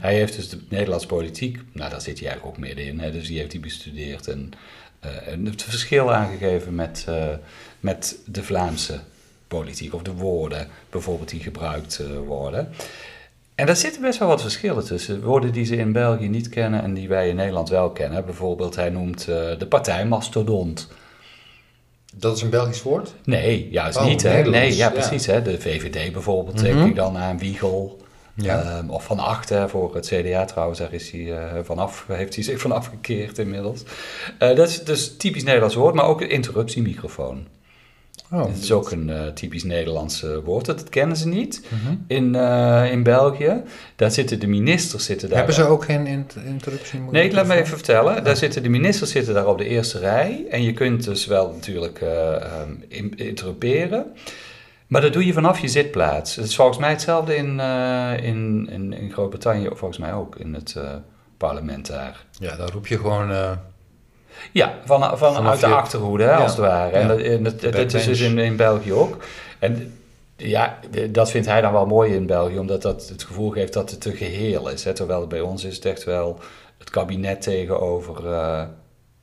Hij 0.00 0.14
heeft 0.14 0.36
dus 0.36 0.48
de 0.48 0.58
Nederlandse 0.68 1.06
politiek, 1.06 1.58
nou 1.72 1.90
daar 1.90 2.00
zit 2.00 2.18
hij 2.18 2.28
eigenlijk 2.28 2.56
ook 2.56 2.64
middenin, 2.64 3.00
hè, 3.00 3.12
dus 3.12 3.26
die 3.26 3.38
heeft 3.38 3.52
hij 3.52 3.60
bestudeerd 3.60 4.28
en, 4.28 4.52
en 5.24 5.46
het 5.46 5.62
verschil 5.62 6.14
aangegeven 6.14 6.74
met, 6.74 7.04
eh, 7.08 7.26
met 7.80 8.18
de 8.26 8.42
Vlaamse 8.42 9.00
politiek, 9.48 9.94
of 9.94 10.02
de 10.02 10.12
woorden 10.12 10.68
bijvoorbeeld 10.90 11.28
die 11.28 11.40
gebruikt 11.40 11.98
eh, 11.98 12.06
worden. 12.26 12.68
En 13.54 13.66
daar 13.66 13.76
zitten 13.76 14.02
best 14.02 14.18
wel 14.18 14.28
wat 14.28 14.40
verschillen 14.40 14.84
tussen. 14.84 15.22
Woorden 15.22 15.52
die 15.52 15.64
ze 15.64 15.76
in 15.76 15.92
België 15.92 16.28
niet 16.28 16.48
kennen 16.48 16.82
en 16.82 16.94
die 16.94 17.08
wij 17.08 17.28
in 17.28 17.36
Nederland 17.36 17.68
wel 17.68 17.90
kennen. 17.90 18.24
Bijvoorbeeld, 18.24 18.76
hij 18.76 18.90
noemt 18.90 19.24
de 19.24 19.66
partij 19.68 20.06
mastodont. 20.06 20.88
Dat 22.18 22.36
is 22.36 22.42
een 22.42 22.50
Belgisch 22.50 22.82
woord? 22.82 23.14
Nee, 23.24 23.68
juist 23.70 23.98
Oh, 23.98 24.04
niet. 24.04 24.22
Hè? 24.22 24.42
Nee, 24.42 24.70
ja, 24.70 24.76
ja. 24.76 24.90
precies. 24.90 25.26
Hè? 25.26 25.42
De 25.42 25.60
VVD 25.60 26.12
bijvoorbeeld 26.12 26.60
denk 26.60 26.86
ik 26.86 26.94
dan 26.94 27.16
aan 27.18 27.38
Wiegel. 27.38 27.98
Ja. 28.34 28.62
Ehm, 28.62 28.90
of 28.90 29.04
Van 29.04 29.18
Acht, 29.18 29.52
voor 29.66 29.94
het 29.94 30.06
CDA 30.06 30.44
trouwens, 30.44 30.78
daar 30.78 30.92
is 30.92 31.10
hij, 31.10 31.38
eh, 31.38 31.58
vanaf, 31.62 32.04
heeft 32.08 32.34
hij 32.34 32.44
zich 32.44 32.60
van 32.60 32.72
afgekeerd 32.72 33.38
inmiddels. 33.38 33.82
Eh, 34.38 34.56
dat 34.56 34.68
is 34.68 34.84
dus 34.84 35.16
typisch 35.16 35.44
Nederlands 35.44 35.74
woord, 35.74 35.94
maar 35.94 36.04
ook 36.04 36.20
een 36.20 36.30
interruptiemicrofoon. 36.30 37.46
Oh, 38.32 38.38
Dat 38.46 38.56
is 38.56 38.72
ook 38.72 38.90
een 38.90 39.10
eh, 39.10 39.26
typisch 39.26 39.64
Nederlands 39.64 40.22
eh, 40.22 40.30
woord, 40.44 40.64
dat 40.66 40.88
kennen 40.88 41.16
ze 41.16 41.28
niet 41.28 41.62
Mhm. 41.68 41.94
in, 42.06 42.34
eh, 42.34 42.92
in 42.92 43.02
België. 43.02 43.62
Daar 43.96 44.10
zitten 44.10 44.40
de 44.40 44.46
ministers 44.46 45.04
zitten 45.04 45.28
daar. 45.28 45.36
Hebben 45.36 45.54
ze 45.54 45.64
ook 45.64 45.84
geen 45.84 46.06
int- 46.06 46.36
interruptie? 46.46 47.00
Nee, 47.10 47.32
laat 47.32 47.46
me 47.46 47.54
even 47.54 47.66
vertellen. 47.76 48.24
Daar 48.24 48.36
zitten 48.36 48.62
de 48.62 48.68
ministers 48.68 49.10
zitten 49.10 49.34
daar 49.34 49.46
op 49.46 49.58
de 49.58 49.64
eerste 49.68 49.98
rij. 49.98 50.44
En 50.50 50.62
je 50.62 50.72
kunt 50.72 51.04
dus 51.04 51.26
wel 51.26 51.52
natuurlijk 51.52 52.00
eh, 52.00 52.34
ehm, 52.34 52.70
in- 52.88 53.16
interrumperen. 53.16 54.06
Maar 54.86 55.00
dat 55.00 55.12
doe 55.12 55.26
je 55.26 55.32
vanaf 55.32 55.58
je 55.58 55.68
zitplaats. 55.68 56.36
Het 56.36 56.44
is 56.44 56.56
volgens 56.56 56.78
mij 56.78 56.90
hetzelfde 56.90 57.36
in, 57.36 57.60
in, 58.22 58.68
in, 58.70 58.92
in 58.92 59.10
Groot-Brittannië, 59.12 59.68
volgens 59.72 59.98
mij 59.98 60.12
ook 60.12 60.36
in 60.36 60.54
het 60.54 60.76
parlement 61.36 61.86
daar. 61.86 62.24
Ja, 62.38 62.56
dan 62.56 62.68
roep 62.68 62.86
je 62.86 62.96
gewoon... 62.96 63.30
Ja, 64.52 64.78
van, 64.84 65.00
van, 65.00 65.34
Vanaf 65.34 65.50
uit 65.50 65.60
de 65.60 65.66
achterhoede, 65.66 66.24
hè, 66.24 66.30
Ja. 66.30 66.36
als 66.36 66.50
het 66.50 66.60
ware. 66.60 66.96
En 66.96 67.08
dat, 67.08 67.20
en 67.20 67.42
dat, 67.42 67.94
is 67.94 68.04
dus 68.04 68.20
in, 68.20 68.38
in 68.38 68.56
België 68.56 68.92
ook. 68.92 69.16
En 69.58 69.98
ja, 70.36 70.78
dat 71.10 71.30
vindt 71.30 71.46
hij 71.46 71.60
dan 71.60 71.72
wel 71.72 71.86
mooi 71.86 72.14
in 72.14 72.26
België, 72.26 72.58
omdat 72.58 72.82
dat 72.82 73.08
het 73.08 73.22
gevoel 73.22 73.50
geeft 73.50 73.72
dat 73.72 73.90
het 73.90 74.04
een 74.04 74.16
geheel 74.16 74.68
is. 74.68 74.84
Hè, 74.84 74.92
terwijl 74.92 75.26
bij 75.26 75.40
ons 75.40 75.64
is 75.64 75.74
het 75.74 75.84
echt 75.84 76.04
wel 76.04 76.38
het 76.78 76.90
kabinet 76.90 77.42
tegenover 77.42 78.26
eh, 78.26 78.64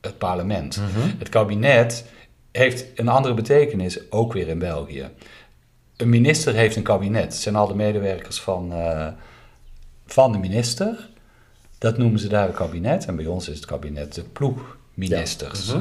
het 0.01 0.17
parlement. 0.17 0.77
Mhm. 0.77 1.09
Het 1.17 1.29
kabinet 1.29 2.05
heeft 2.51 2.85
een 2.95 3.07
andere 3.07 3.33
betekenis, 3.33 4.11
ook 4.11 4.33
weer 4.33 4.47
in 4.47 4.59
België. 4.59 5.09
Een 5.97 6.09
minister 6.09 6.53
heeft 6.53 6.75
een 6.75 6.83
kabinet. 6.83 7.23
Het 7.23 7.35
zijn 7.35 7.55
al 7.55 7.67
de 7.67 7.75
medewerkers 7.75 8.41
van, 8.41 8.73
eh, 8.73 9.07
van 10.05 10.31
de 10.31 10.37
minister. 10.37 11.09
Dat 11.77 11.97
noemen 11.97 12.19
ze 12.19 12.27
daar 12.27 12.47
een 12.47 12.53
kabinet. 12.53 13.05
En 13.05 13.15
bij 13.15 13.25
ons 13.25 13.49
is 13.49 13.55
het 13.55 13.65
kabinet 13.65 14.13
de 14.13 14.23
ploegministers. 14.95 15.73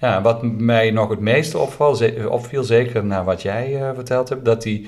Ja. 0.00 0.12
Mhm. 0.14 0.22
wat 0.22 0.42
mij 0.42 0.90
nog 0.90 1.08
het 1.10 1.20
meeste 1.20 1.58
opval, 1.58 1.94
ze- 1.94 2.26
opviel, 2.30 2.64
zeker 2.64 3.04
naar 3.04 3.24
wat 3.24 3.42
jij 3.42 3.80
eh, 3.82 3.90
verteld 3.94 4.28
hebt, 4.28 4.44
dat 4.44 4.64
hij 4.64 4.86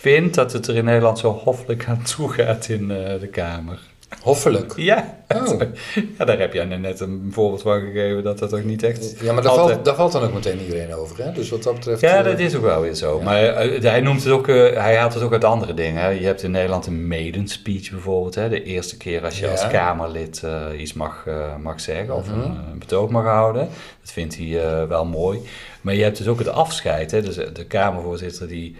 vindt 0.00 0.34
dat 0.34 0.52
het 0.52 0.66
er 0.66 0.76
in 0.76 0.84
Nederland 0.84 1.18
zo 1.18 1.32
hoffelijk 1.32 1.86
aan 1.88 2.02
toe 2.02 2.28
gaat 2.28 2.68
in 2.68 2.90
eh, 2.90 3.20
de 3.20 3.28
Kamer. 3.28 3.78
Hoffelijk. 4.22 4.72
Ja. 4.76 5.16
Oh. 5.36 5.60
ja, 6.18 6.24
daar 6.24 6.38
heb 6.38 6.52
jij 6.52 6.64
net 6.64 7.00
een 7.00 7.28
voorbeeld 7.32 7.62
van 7.62 7.80
gegeven 7.80 8.22
dat 8.22 8.38
dat 8.38 8.54
ook 8.54 8.64
niet 8.64 8.82
echt... 8.82 9.14
Ja, 9.20 9.32
maar 9.32 9.42
daar 9.42 9.50
altijd- 9.52 9.70
valt, 9.70 9.84
daar 9.84 9.94
valt 9.94 10.12
dan 10.12 10.22
ook 10.22 10.32
meteen 10.32 10.60
iedereen 10.60 10.94
over, 10.94 11.24
hè? 11.24 11.32
Dus 11.32 11.48
wat 11.50 11.62
dat 11.62 11.74
betreft... 11.74 12.00
Ja, 12.00 12.18
eh, 12.18 12.24
dat 12.24 12.38
is 12.38 12.54
ook 12.54 12.62
wel 12.62 12.80
weer 12.80 12.94
zo. 12.94 13.18
ja. 13.18 13.24
Maar 13.24 13.42
eh, 13.42 13.82
hij 13.82 14.00
noemt 14.00 14.24
het 14.24 14.32
ook, 14.32 14.48
eh, 14.48 14.76
hij 14.82 14.96
haalt 14.96 15.14
het 15.14 15.22
ook 15.22 15.32
uit 15.32 15.44
andere 15.44 15.74
dingen. 15.74 16.02
Hè. 16.02 16.08
Je 16.08 16.26
hebt 16.26 16.42
in 16.42 16.50
Nederland 16.50 16.86
een 16.86 17.06
maiden 17.08 17.48
speech 17.48 17.90
bijvoorbeeld. 17.90 18.34
Hè. 18.34 18.48
De 18.48 18.62
eerste 18.62 18.96
keer 18.96 19.24
als 19.24 19.38
je 19.38 19.44
Ja. 19.44 19.50
als 19.50 19.66
Kamerlid 19.66 20.42
iets 20.78 20.92
mag, 20.92 21.26
mag 21.62 21.80
zeggen 21.80 22.14
of 22.14 22.26
Mhm. 22.28 22.40
een, 22.40 22.56
een 22.72 22.78
betoog 22.78 23.10
mag 23.10 23.24
houden. 23.24 23.68
Dat 24.02 24.12
vindt 24.12 24.36
hij 24.36 24.86
wel 24.88 25.04
mooi. 25.04 25.40
Maar 25.80 25.94
je 25.94 26.02
hebt 26.02 26.18
dus 26.18 26.26
ook 26.26 26.38
het 26.38 26.48
afscheid. 26.48 27.10
Hè. 27.10 27.22
Dus 27.22 27.34
de 27.34 27.64
Kamervoorzitter 27.68 28.48
die 28.48 28.76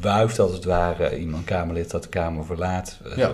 wuift 0.00 0.38
als 0.38 0.52
het 0.52 0.64
ware 0.64 1.18
iemand 1.18 1.44
Kamerlid 1.44 1.90
dat 1.90 2.02
de 2.02 2.08
Kamer 2.08 2.44
verlaat. 2.44 2.98
eh, 3.10 3.16
Ja, 3.16 3.30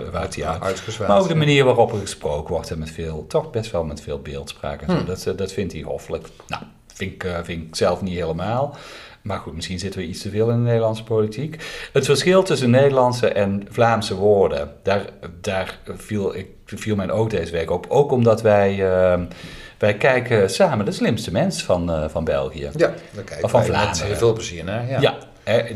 uit. 0.60 0.98
Maar 1.06 1.20
ook 1.20 1.28
de 1.28 1.34
manier 1.34 1.64
waarop 1.64 1.92
er 1.92 1.98
gesproken 1.98 2.52
wordt 2.54 2.70
en 2.70 2.78
met 2.78 2.90
veel, 2.90 3.26
toch 3.28 3.50
best 3.50 3.70
wel 3.70 3.84
met 3.84 4.00
veel 4.00 4.20
beeldspraak. 4.20 4.82
En 4.82 4.90
zo. 4.90 4.96
Hm. 4.98 5.06
Dat, 5.06 5.26
eh, 5.26 5.36
dat 5.36 5.52
vindt 5.52 5.72
hij 5.72 5.82
hoffelijk. 5.82 6.26
Nou, 6.48 6.62
vind 6.94 7.12
ik, 7.12 7.24
eh, 7.24 7.38
vind 7.42 7.62
ik 7.68 7.76
zelf 7.76 8.02
niet 8.02 8.14
helemaal. 8.18 8.76
Maar 9.22 9.38
goed, 9.38 9.54
misschien 9.54 9.78
zitten 9.78 10.00
we 10.00 10.06
iets 10.06 10.22
te 10.22 10.30
veel 10.30 10.50
in 10.50 10.56
de 10.56 10.62
Nederlandse 10.62 11.04
politiek. 11.04 11.64
Het 11.92 12.04
verschil 12.04 12.42
tussen 12.42 12.70
Nederlandse 12.70 13.28
en 13.28 13.66
Vlaamse 13.70 14.14
woorden, 14.14 14.72
daar, 14.82 15.04
daar 15.40 15.78
viel, 15.96 16.36
ik, 16.36 16.46
viel 16.66 16.96
mijn 16.96 17.10
oog 17.10 17.28
deze 17.28 17.52
week 17.52 17.70
op. 17.70 17.86
Ook 17.88 18.12
omdat 18.12 18.42
wij, 18.42 18.70
eh, 18.92 19.20
wij 19.78 19.94
kijken 19.96 20.50
samen 20.50 20.84
de 20.84 20.92
slimste 20.92 21.32
mens 21.32 21.62
van, 21.62 22.10
van 22.10 22.24
België. 22.24 22.60
Ja, 22.76 22.92
daar 23.14 23.24
kijken 23.24 23.44
Of 23.44 23.50
van 23.50 23.64
Vlaanderen. 23.64 24.06
heel 24.06 24.16
veel 24.16 24.32
plezier 24.32 24.64
naar. 24.64 24.88
Ja. 24.88 25.00
Ja, 25.00 25.18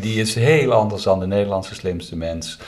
die 0.01 0.21
is 0.21 0.35
heel 0.35 0.73
anders 0.73 1.03
dan 1.03 1.21
de 1.21 1.27
Nederlandse 1.27 1.75
slimste 1.75 2.17
mens. 2.17 2.59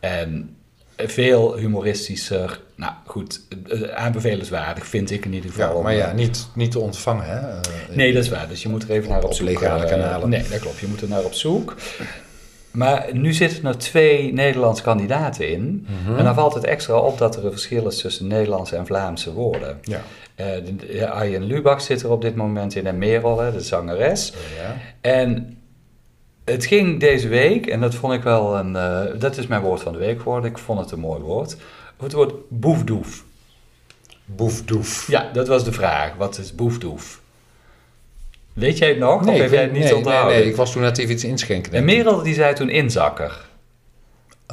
En 0.00 0.56
veel 0.96 1.56
humoristischer. 1.56 2.60
Nou 2.76 2.92
goed, 3.06 3.40
eh, 3.68 3.82
aanbevelenswaardig 3.82 4.86
vind 4.86 5.10
ik 5.10 5.24
in 5.24 5.32
ieder 5.32 5.50
geval. 5.50 5.76
Ja, 5.76 5.82
maar 5.82 5.94
ja, 5.94 6.10
om- 6.10 6.16
niet, 6.16 6.48
niet 6.54 6.70
te 6.70 6.78
ontvangen, 6.80 7.24
hè? 7.26 7.38
Eh, 7.38 7.56
Nee, 7.96 8.12
dat 8.12 8.22
is 8.22 8.28
waar. 8.28 8.48
Dus 8.48 8.62
je 8.62 8.68
moet 8.68 8.82
er 8.82 8.90
even 8.90 9.08
naar 9.08 9.18
op 9.18 9.24
Op 9.24 9.32
zoek. 9.32 9.46
legale 9.46 9.82
eh, 9.84 9.90
kanalen. 9.90 10.28
Nee, 10.28 10.48
dat 10.50 10.58
klopt. 10.58 10.78
Je 10.78 10.86
moet 10.86 11.00
er 11.00 11.08
naar 11.08 11.24
op 11.24 11.32
zoek. 11.34 11.74
Maar 12.70 13.08
nu 13.12 13.32
zitten 13.32 13.66
er 13.66 13.78
twee 13.78 14.32
Nederlandse 14.32 14.82
kandidaten 14.82 15.48
in. 15.48 15.86
Mhm. 16.04 16.18
En 16.18 16.24
dan 16.24 16.34
valt 16.34 16.54
het 16.54 16.64
extra 16.64 16.94
op 16.98 17.18
dat 17.18 17.36
er 17.36 17.44
een 17.44 17.50
verschil 17.50 17.86
is 17.86 18.00
tussen 18.00 18.26
Nederlandse 18.26 18.76
en 18.76 18.86
Vlaamse 18.86 19.32
woorden. 19.32 19.78
Ja. 19.82 20.00
Eh 20.34 20.46
de, 20.46 20.94
ja, 20.94 21.08
Arjen 21.08 21.42
Lubach 21.44 21.80
zit 21.82 22.02
er 22.02 22.10
op 22.10 22.22
dit 22.22 22.34
moment 22.34 22.74
in 22.74 22.86
en 22.86 22.98
Merel, 22.98 23.40
hè, 23.40 23.52
de 23.52 23.60
zangeres. 23.60 24.32
ja. 24.56 24.76
En 25.00 25.56
het 26.50 26.66
ging 26.66 27.00
deze 27.00 27.28
week, 27.28 27.66
en 27.66 27.80
dat 27.80 27.94
vond 27.94 28.12
ik 28.12 28.22
wel 28.22 28.56
een. 28.56 28.76
eh, 28.76 29.20
dat 29.20 29.36
is 29.36 29.46
mijn 29.46 29.62
woord 29.62 29.80
van 29.80 29.92
de 29.92 29.98
week 29.98 30.18
geworden. 30.18 30.50
Ik 30.50 30.58
vond 30.58 30.80
het 30.80 30.90
een 30.90 31.00
mooi 31.00 31.20
woord. 31.20 31.56
het 31.98 32.12
woord 32.12 32.32
boefdoef. 32.48 33.24
Boefdoef. 34.24 35.06
Ja, 35.06 35.30
dat 35.32 35.48
was 35.48 35.64
de 35.64 35.72
vraag. 35.72 36.14
Wat 36.16 36.38
is 36.38 36.54
boefdoef? 36.54 37.20
Weet 38.52 38.78
jij 38.78 38.88
het 38.88 38.98
nog? 38.98 39.26
of 39.26 39.36
heb 39.36 39.50
jij 39.50 39.62
het 39.62 39.72
niet 39.72 39.82
nee, 39.82 39.96
onthouden? 39.96 40.32
Nee, 40.32 40.40
nee, 40.42 40.50
ik 40.50 40.56
was 40.56 40.72
toen 40.72 40.82
net 40.82 40.98
even 40.98 41.12
iets 41.12 41.24
inschenken. 41.24 41.72
En. 41.72 41.84
Merel 41.84 42.22
die 42.22 42.34
zei 42.34 42.54
toen 42.54 42.68
inzakker. 42.68 43.48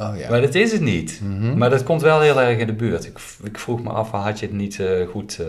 Oh 0.00 0.18
ja. 0.18 0.30
Maar 0.30 0.40
dat 0.40 0.54
is 0.54 0.72
het 0.72 0.80
niet. 0.80 1.20
Mhm. 1.22 1.58
Maar 1.58 1.70
dat 1.70 1.82
komt 1.82 2.02
wel 2.02 2.20
heel 2.20 2.40
erg 2.40 2.58
in 2.58 2.66
de 2.66 2.72
buurt. 2.72 3.04
Ik, 3.04 3.18
ik 3.42 3.58
vroeg 3.58 3.82
me 3.82 3.90
af, 3.90 4.10
had 4.10 4.38
je 4.38 4.46
het 4.46 4.54
niet 4.54 4.80
eh, 4.80 5.06
goed 5.08 5.38
eh, 5.38 5.46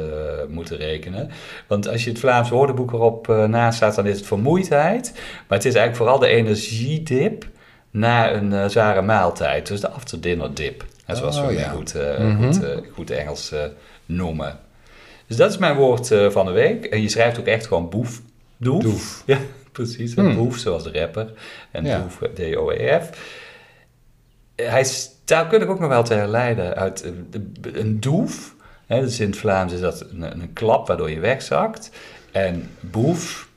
moeten 0.48 0.78
rekenen? 0.78 1.30
Want 1.68 1.88
als 1.88 2.04
je 2.04 2.10
het 2.10 2.20
Vlaams 2.20 2.50
woordenboek 2.50 2.94
erop 2.94 3.30
eh, 3.30 3.44
naast 3.46 3.76
staat, 3.78 3.96
dan 3.96 4.06
is 4.08 4.18
het 4.18 4.28
vermoeidheid. 4.28 5.12
Maar 5.48 5.58
het 5.58 5.66
is 5.68 5.74
eigenlijk 5.76 5.96
vooral 5.96 6.20
de 6.20 6.28
energiedip 6.28 7.48
na 7.92 8.34
een 8.34 8.70
zware 8.70 9.02
maaltijd. 9.02 9.68
Dus 9.68 9.82
de 9.82 9.90
after 9.90 10.22
dinner 10.22 10.54
dip. 10.54 10.86
Zoals 11.08 11.38
Oh, 11.38 11.46
we 11.46 11.52
het 11.52 11.60
ja. 11.60 11.70
goed, 11.70 11.96
eh, 11.96 12.20
Mhm. 12.20 12.44
goed, 12.44 12.60
goed 12.94 13.10
Engels 13.12 13.54
noemen. 14.06 14.60
Dus 15.28 15.38
dat 15.38 15.50
is 15.52 15.58
mijn 15.58 15.76
woord 15.76 16.14
van 16.30 16.46
de 16.46 16.52
week. 16.52 16.86
En 16.86 17.02
je 17.02 17.10
schrijft 17.10 17.40
ook 17.40 17.46
echt 17.46 17.68
gewoon 17.68 17.90
boef. 17.90 18.22
Doef. 18.58 18.84
Doef. 18.84 19.24
Ja, 19.26 19.38
precies. 19.72 20.16
Hmm. 20.16 20.36
Boef, 20.36 20.58
zoals 20.58 20.84
de 20.84 21.00
rapper. 21.00 21.32
En 21.72 21.86
Ja. 21.86 22.00
doef, 22.00 22.20
D-O-E-F. 22.34 23.10
Hij 24.62 24.80
is, 24.82 25.10
daar 25.26 25.48
kun 25.48 25.62
ik 25.62 25.70
ook 25.70 25.80
nog 25.80 25.90
wel 25.90 26.04
te 26.04 26.14
herleiden 26.14 26.76
uit 26.76 27.02
eh, 27.04 27.12
de- 27.30 27.80
een 27.80 28.00
doef. 28.00 28.56
Hè, 28.86 29.02
dus 29.02 29.20
in 29.20 29.30
het 29.30 29.38
Vlaams 29.38 29.74
is 29.74 29.80
dat 29.80 30.02
een, 30.12 30.22
een 30.22 30.54
klap 30.54 30.88
waardoor 30.88 31.10
je 31.10 31.20
wegzakt. 31.20 31.90
En 32.32 32.70
boef, 32.80 33.50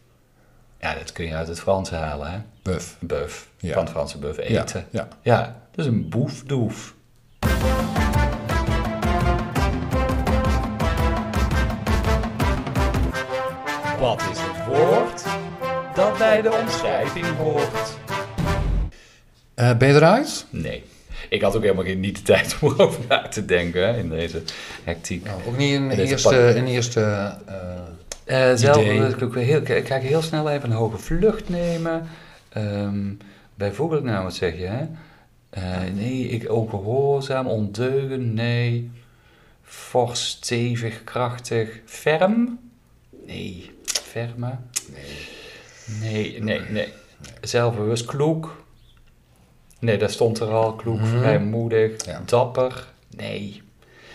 ja, 0.81 0.95
dat 0.95 1.13
kun 1.13 1.25
je 1.27 1.35
uit 1.35 1.49
het 1.49 1.61
Frans 1.61 1.91
halen. 1.91 2.31
Hè? 2.31 2.39
Buff. 2.63 2.97
Buff, 3.01 3.49
Ja. 3.59 3.73
van 3.73 3.83
het 3.83 3.93
Franse 3.93 4.19
buff, 4.19 4.39
eten. 4.39 4.87
ja. 4.91 5.09
ja, 5.23 5.57
dus 5.75 5.87
een 5.87 6.09
boefdoef. 6.09 6.95
Wat 14.01 14.21
is 14.21 14.39
het 14.41 14.67
woord 14.67 15.25
dat 15.95 16.19
bij 16.19 16.43
de 16.43 16.53
omschrijving 16.63 17.27
hoort? 17.37 17.97
Eh, 19.55 19.77
ben 19.77 19.89
je 19.89 19.95
eruit? 19.95 20.47
Nee. 20.51 20.85
Ik 21.33 21.43
had 21.43 21.57
ook 21.57 21.63
helemaal 21.63 21.85
geen, 21.85 22.01
niet 22.01 22.17
de 22.17 22.23
tijd 22.23 22.57
om 22.61 22.73
erover 22.79 23.01
na 23.09 23.29
te 23.29 23.45
denken 23.45 23.87
hè, 23.87 23.99
in 23.99 24.09
deze 24.09 24.43
hectiek. 24.85 25.25
Nou, 25.25 25.41
ook 25.49 25.57
niet 25.57 25.75
een 25.75 25.91
eerste... 25.91 26.37
Een 26.37 26.67
eerste 26.67 27.01
eh, 28.25 28.51
Eh, 28.51 28.57
zelf 28.57 28.83
idee. 28.83 29.01
wil 29.01 29.29
ik 29.29 29.35
heel, 29.35 29.77
ik 29.77 29.87
ga 29.87 29.99
heel 29.99 30.23
snel 30.23 30.51
even 30.51 30.71
een 30.71 30.77
hoge 30.77 30.99
vlucht 30.99 31.49
nemen. 31.49 32.07
Ehm 32.49 33.15
bijvoorbeeld, 33.55 34.05
nou 34.05 34.23
wat 34.25 34.35
zeg 34.35 34.59
je, 34.59 34.67
hè? 34.67 34.87
Eh, 35.51 35.93
nee, 35.95 36.29
ik 36.29 36.51
ongehoorzaam, 36.51 37.47
ondeugend, 37.47 38.33
nee. 38.35 38.91
Fors, 39.63 40.29
stevig, 40.29 41.05
krachtig, 41.05 41.81
ferm? 41.85 42.59
Nee, 43.27 43.71
ferme? 43.85 44.57
Nee, 46.01 46.43
nee, 46.43 46.61
nee. 46.61 46.93
Zelfbewust, 47.41 48.05
kloek? 48.05 48.62
Nee, 49.83 49.99
daar 49.99 50.11
stond 50.11 50.39
er 50.41 50.49
al, 50.49 50.73
kloek, 50.75 50.99
Mhm. 51.01 51.19
vrijmoedig, 51.19 52.05
Ja. 52.07 52.23
dapper? 52.27 52.87
Nee. 53.17 53.63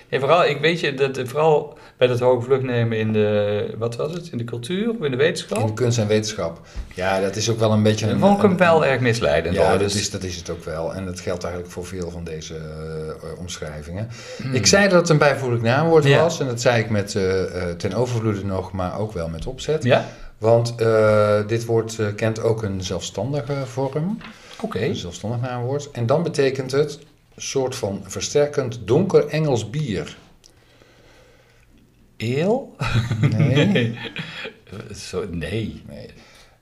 Nee, 0.10 0.20
vooral, 0.20 0.46
ik 0.46 0.60
weet 0.60 0.80
je, 0.80 0.94
dat, 0.94 1.20
vooral 1.26 1.78
bij 1.98 2.08
dat 2.08 2.20
hoge 2.20 2.46
vlucht 2.46 2.64
nemen 2.64 2.98
in 2.98 3.14
de, 3.14 3.74
wat 3.78 3.96
was 3.96 4.14
het, 4.14 4.30
in 4.32 4.38
de 4.38 4.44
cultuur 4.44 4.90
of 4.90 5.02
in 5.06 5.12
de 5.12 5.18
wetenschap? 5.18 5.58
in 5.60 5.66
de 5.66 5.74
kunst 5.74 5.98
en 5.98 6.08
wetenschap. 6.08 6.60
Ja, 6.94 7.20
dat 7.22 7.36
is 7.36 7.50
ook 7.50 7.60
wel 7.60 7.72
een 7.72 7.84
beetje 7.84 8.08
een... 8.10 8.20
vond 8.20 8.36
ik 8.36 8.42
hem 8.42 8.58
wel 8.58 8.86
erg 8.86 9.00
misleidend. 9.02 9.56
Ja, 9.56 9.62
hoor. 9.62 9.72
dat 9.72 9.80
Dus- 9.80 9.96
is, 9.96 10.10
dat 10.10 10.24
is 10.24 10.36
het 10.36 10.50
ook 10.50 10.64
wel. 10.64 10.94
En 10.94 11.06
dat 11.06 11.20
geldt 11.20 11.44
eigenlijk 11.44 11.74
voor 11.74 11.86
veel 11.86 12.10
van 12.12 12.24
deze 12.24 12.56
eh, 12.56 13.40
omschrijvingen. 13.40 14.08
Hmm. 14.42 14.54
Ik 14.54 14.66
zei 14.66 14.84
dat 14.90 15.00
het 15.02 15.10
een 15.10 15.18
bijvoeglijk 15.18 15.64
naamwoord 15.64 16.04
Ja. 16.04 16.22
was. 16.22 16.40
En 16.40 16.48
dat 16.48 16.62
zei 16.62 16.80
ik 16.84 16.90
met, 16.90 17.16
eh, 17.16 17.44
eh, 17.70 17.76
ten 17.76 17.94
overvloede 17.94 18.46
nog, 18.46 18.72
maar 18.72 19.00
ook 19.00 19.14
wel 19.14 19.28
met 19.30 19.46
opzet. 19.48 19.84
Ja? 19.84 20.06
Want 20.38 20.76
dit 21.48 21.66
woord 21.66 21.98
kent 22.16 22.42
ook 22.42 22.64
een 22.64 22.82
zelfstandige 22.84 23.54
vorm. 23.66 24.18
Oké. 24.62 24.80
Een 24.80 24.96
zelfstandig 24.96 25.42
naamwoord. 25.42 25.92
En 25.92 26.06
dan 26.06 26.24
betekent 26.24 26.72
het 26.72 27.00
een 27.36 27.42
soort 27.42 27.76
van 27.76 28.02
versterkend 28.08 28.80
donker 28.86 29.28
Engels 29.28 29.70
bier. 29.70 30.18
Eel? 32.18 32.76
Nee. 33.38 33.98
Zo, 35.10 35.26
nee. 35.32 35.82
nee. 35.88 36.10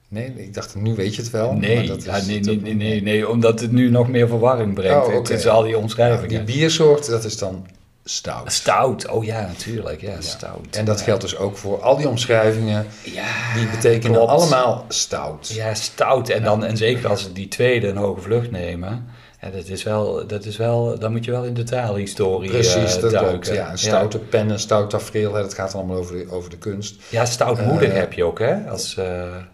Nee, 0.08 0.34
ik 0.36 0.54
dacht, 0.54 0.76
nu 0.76 0.96
weet 0.96 1.16
je 1.16 1.22
het 1.22 1.32
wel. 1.32 1.54
Nee. 1.54 1.76
maar 1.76 1.86
dat 1.86 1.98
is 1.98 2.06
Ja, 2.06 2.22
nee, 2.26 2.40
nee, 2.40 2.60
nee, 2.62 2.74
nee, 2.74 3.02
nee, 3.02 3.30
omdat 3.30 3.60
het 3.60 3.72
nu 3.72 3.90
nog 3.90 4.10
meer 4.10 4.28
verwarring 4.28 4.74
brengt 4.74 5.08
Oh, 5.08 5.24
tussen 5.24 5.52
al 5.52 5.62
die 5.62 5.72
Nou, 5.72 5.84
omschrijvingen. 5.84 6.46
die 6.46 6.56
biersoort, 6.56 7.10
dat 7.10 7.24
is 7.24 7.38
dan 7.38 7.66
stout. 8.08 8.52
Stout, 8.52 9.08
oh 9.08 9.24
ja, 9.24 9.42
natuurlijk. 9.42 10.02
Ja, 10.02 10.22
stout. 10.22 10.76
En 10.76 10.86
dat 10.86 11.02
geldt 11.02 11.22
dus 11.22 11.38
ook 11.38 11.58
voor 11.58 11.82
al 11.82 11.98
die 11.98 12.10
omschrijvingen. 12.10 12.86
Ja, 13.04 13.54
Die 13.56 13.68
betekenen 13.68 14.16
klopt. 14.18 14.32
allemaal 14.32 14.86
stout. 14.88 15.48
Ja, 15.48 15.74
stout. 15.74 16.30
En, 16.30 16.44
dan, 16.44 16.66
en 16.66 16.78
zeker 16.78 17.10
als 17.10 17.22
ze 17.22 17.34
die 17.34 17.48
tweede 17.48 17.88
een 17.88 17.98
hoge 17.98 18.22
vlucht 18.22 18.52
nemen. 18.52 19.06
Ja, 19.42 19.50
dat 19.52 19.68
is 19.68 19.84
wel, 19.84 20.28
dat 20.28 20.46
is 20.46 20.58
wel, 20.58 21.00
dan 21.00 21.12
moet 21.12 21.26
je 21.26 21.32
wel 21.32 21.44
in 21.44 21.54
de 21.54 21.64
taalhistorie 21.64 22.50
Precies, 22.50 22.96
eh, 22.96 23.02
dat 23.02 23.12
duiken. 23.12 23.54
Ja, 23.54 23.72
een 23.72 23.78
stoute 23.78 24.18
pen, 24.20 24.50
een 24.50 24.60
stout 24.60 24.90
tafereel, 24.90 25.34
hè, 25.34 25.42
dat 25.42 25.54
gaat 25.54 25.74
allemaal 25.76 25.98
over 25.98 26.16
de, 26.18 26.32
over 26.32 26.50
de 26.50 26.58
kunst. 26.58 26.96
Ja, 27.10 27.26
stoutmoedig 27.26 27.90
Eh, 27.90 27.96
heb 27.98 28.14
je 28.14 28.24
ook, 28.24 28.40
hè? 28.40 28.70
Als, 28.70 28.98
eh, 28.98 29.06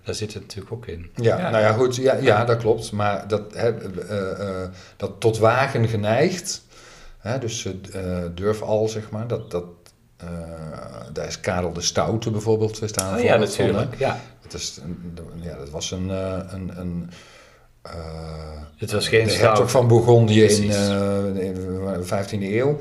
daar 0.04 0.16
zit 0.16 0.34
het 0.34 0.41
natuurlijk 0.41 0.74
ook 0.74 0.86
in. 0.86 1.10
Ja, 1.16 1.49
nou 1.49 1.64
ja, 1.64 1.72
goed, 1.72 1.95
ja, 1.95 2.16
ja 2.22 2.45
dat 2.45 2.58
klopt. 2.58 2.91
Maar 2.91 3.28
dat, 3.28 3.41
hè, 3.54 3.74
dat 4.97 5.12
tot 5.20 5.38
wagen 5.38 5.88
geneigd, 5.88 6.62
hè, 7.22 7.40
dus 7.40 7.66
eh, 7.94 8.02
durf 8.36 8.62
al, 8.62 8.88
zeg 8.88 9.10
maar, 9.10 9.28
dat, 9.28 9.52
dat, 9.52 9.64
eh, 10.18 10.28
daar 11.14 11.28
is 11.28 11.40
Karel 11.40 11.74
de 11.74 11.82
Stoute 11.82 12.32
bijvoorbeeld, 12.32 12.82
een 12.82 12.88
Oh, 13.18 13.24
ja, 13.24 13.32
van, 13.32 13.40
natuurlijk. 13.40 13.98
Ja. 13.98 14.20
Dat, 14.42 14.54
is, 14.54 14.80
een- 14.84 15.18
ja, 15.42 15.58
dat 15.58 15.70
was 15.70 15.92
een... 15.92 16.10
eh, 16.10 16.38
een, 16.52 16.72
een 16.80 17.10
Het 18.78 18.92
was 18.92 19.08
geen 19.08 19.26
de 19.28 19.34
hertog 19.34 19.72
van 19.72 19.88
Bourgondië 19.88 20.44
in 20.44 20.68
de 20.68 22.04
15e 22.06 22.42
eeuw. 22.42 22.78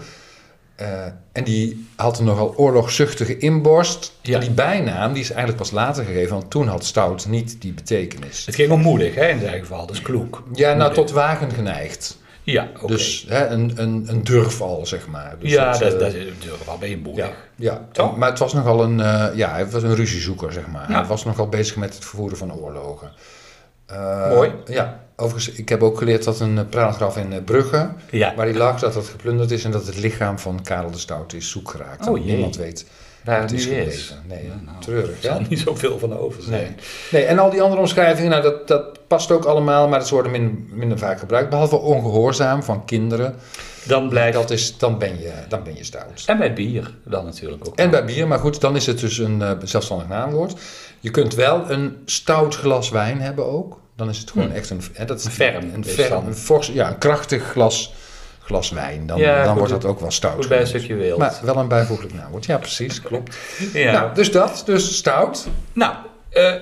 En 1.33 1.45
die 1.45 1.89
had 1.97 2.19
een 2.19 2.25
nogal 2.25 2.57
oorlogzuchtige 2.57 3.39
inborst. 3.39 4.13
Ja. 4.23 4.35
En 4.35 4.41
die 4.41 4.51
bijnaam 4.51 5.13
die 5.13 5.23
is 5.23 5.29
eigenlijk 5.31 5.59
pas 5.59 5.71
later 5.71 6.05
gegeven, 6.05 6.33
want 6.37 6.51
toen 6.51 6.67
had 6.69 6.85
stout 6.85 7.27
niet 7.29 7.61
die 7.61 7.73
betekenis. 7.73 8.47
Het 8.47 8.55
ging 8.55 8.71
om 8.73 8.81
moedig, 8.81 9.15
hè, 9.15 9.29
in 9.29 9.41
zijn 9.41 9.61
geval. 9.61 9.87
Dus 9.87 10.03
kloek. 10.03 10.43
Ja, 10.53 10.75
nou 10.75 10.95
tot 10.95 11.11
wagen 11.11 11.51
geneigd. 11.51 12.19
Ja. 12.51 12.69
Dus 12.87 13.27
hè, 13.29 13.47
een, 13.47 13.73
een, 13.75 14.05
een 14.09 14.25
durfal, 14.25 14.87
zeg 14.87 15.07
maar. 15.09 15.37
Dus 15.39 15.51
ja, 15.51 15.71
het, 15.71 15.79
dat, 15.79 15.93
eh, 15.93 15.99
dat 16.01 16.13
is 16.13 16.65
wel 16.67 16.79
ben 16.79 16.91
je 16.91 16.99
moedig. 16.99 17.25
ja, 17.27 17.33
ja. 17.57 17.89
Toch? 17.93 18.17
maar 18.17 18.29
het 18.31 18.39
was 18.39 18.53
nogal 18.53 18.83
een, 18.83 19.01
eh, 19.01 19.27
ja, 19.35 19.57
het 19.57 19.73
was 19.73 19.83
een 19.83 19.95
ruziezoeker, 19.95 20.53
zeg 20.53 20.67
maar. 20.67 20.91
Ja. 20.91 20.99
Hij 20.99 21.07
was 21.07 21.25
nogal 21.25 21.49
bezig 21.49 21.77
met 21.77 21.95
het 21.95 22.05
vervoeren 22.05 22.39
van 22.39 22.55
oorlogen. 22.55 23.13
Eh, 23.87 24.29
Mooi. 24.29 24.53
Ja, 24.67 25.01
overigens, 25.17 25.57
ik 25.57 25.69
heb 25.69 25.83
ook 25.83 25.99
geleerd 25.99 26.25
dat 26.25 26.41
een 26.41 26.69
praalgraf 26.69 27.17
in 27.17 27.45
Brugge, 27.45 27.91
Ja. 28.11 28.35
waar 28.35 28.47
die 28.47 28.55
lag, 28.57 28.79
dat 28.81 28.93
dat 28.93 29.07
geplunderd 29.07 29.51
is 29.51 29.65
en 29.65 29.71
dat 29.71 29.87
het 29.87 29.97
lichaam 29.99 30.39
van 30.39 30.63
Karel 30.63 30.91
de 30.91 30.99
Stout 30.99 31.33
is 31.33 31.51
zoek 31.51 31.71
geraakt. 31.71 32.09
Oh, 32.09 32.17
jee. 32.19 32.27
niemand 32.27 32.57
weet 32.57 32.87
Waar 33.25 33.41
het 33.41 33.53
is 33.53 33.67
nu 33.67 33.73
is. 33.73 34.15
Nee, 34.29 34.45
Ja, 34.45 34.61
nou, 34.65 34.81
treurig, 34.81 35.17
Er 35.17 35.31
zal 35.31 35.41
niet 35.49 35.59
zoveel 35.59 35.99
van 35.99 36.19
over 36.19 36.43
zijn. 36.43 36.61
Nee. 36.61 36.75
nee, 37.11 37.25
en 37.25 37.39
al 37.39 37.51
die 37.51 37.63
andere 37.63 37.81
omschrijvingen, 37.81 38.31
nou, 38.31 38.43
dat, 38.43 38.69
dat 38.69 39.07
past 39.07 39.31
ook 39.31 39.45
allemaal, 39.45 39.89
maar 39.89 39.99
dat 39.99 40.09
worden 40.09 40.33
minder, 40.33 40.55
minder 40.69 40.99
vaak 40.99 41.19
gebruikt. 41.19 41.51
Behalve 41.51 41.77
ongehoorzaam 41.77 42.63
van 42.63 42.85
kinderen. 42.85 43.35
Dan 43.87 44.09
blijft... 44.09 44.37
Dat 44.37 44.51
is, 44.51 44.79
dan, 44.79 44.99
ben 44.99 45.21
je, 45.21 45.33
dan 45.49 45.63
ben 45.63 45.77
je 45.77 45.85
stout. 45.85 46.23
En 46.27 46.39
bij 46.39 46.53
bier 46.53 46.95
dan 47.05 47.25
natuurlijk 47.25 47.67
ook. 47.67 47.77
En 47.77 47.91
bij 47.91 48.05
bier, 48.05 48.27
maar 48.27 48.39
goed, 48.39 48.61
dan 48.61 48.77
is 48.77 48.87
het 48.87 49.01
dus 49.01 49.19
een 49.19 49.43
eh, 49.43 49.51
zelfstandig 49.65 50.09
naamwoord. 50.09 50.55
Je 51.01 51.11
kunt 51.11 51.35
wel 51.35 51.71
een 51.71 51.97
stout 52.05 52.57
glas 52.57 52.91
wijn 52.91 53.21
hebben 53.21 53.47
ook. 53.47 53.81
Dan 53.97 54.09
is 54.09 54.19
het 54.19 54.31
gewoon 54.31 54.53
echt 54.53 54.71
een... 54.71 54.81
Hè, 54.93 55.05
dat 55.05 55.19
is 55.19 55.25
Een 55.25 55.31
ferm 55.31 55.75
Een, 55.75 55.85
ferm, 55.85 56.27
een 56.27 56.35
fors, 56.35 56.67
ja, 56.67 56.89
een 56.89 56.99
krachtig 56.99 57.43
glas, 57.43 57.95
glas 58.51 58.71
wijn. 58.71 59.07
Dan, 59.07 59.19
Ja, 59.19 59.37
dan 59.39 59.49
goed, 59.49 59.59
wordt 59.59 59.73
dat 59.83 59.85
ook 59.85 60.01
wel 60.01 60.11
stout 60.11 60.35
Goed 60.35 60.49
bij 60.49 60.61
een 60.61 60.67
stukje 60.67 60.95
wild. 60.95 61.19
Maar 61.19 61.39
wel 61.43 61.57
een 61.57 61.69
bijvoeglijk 61.69 62.15
naamwoord. 62.15 62.47
Ja, 62.47 62.59
precies, 62.59 63.03
klopt. 63.09 63.37
ja. 63.73 63.93
Nou, 63.93 64.15
dus 64.15 64.31
dat, 64.33 64.63
dus 64.67 64.97
stout. 64.97 65.47
Nou, 65.73 65.95
eh 66.31 66.55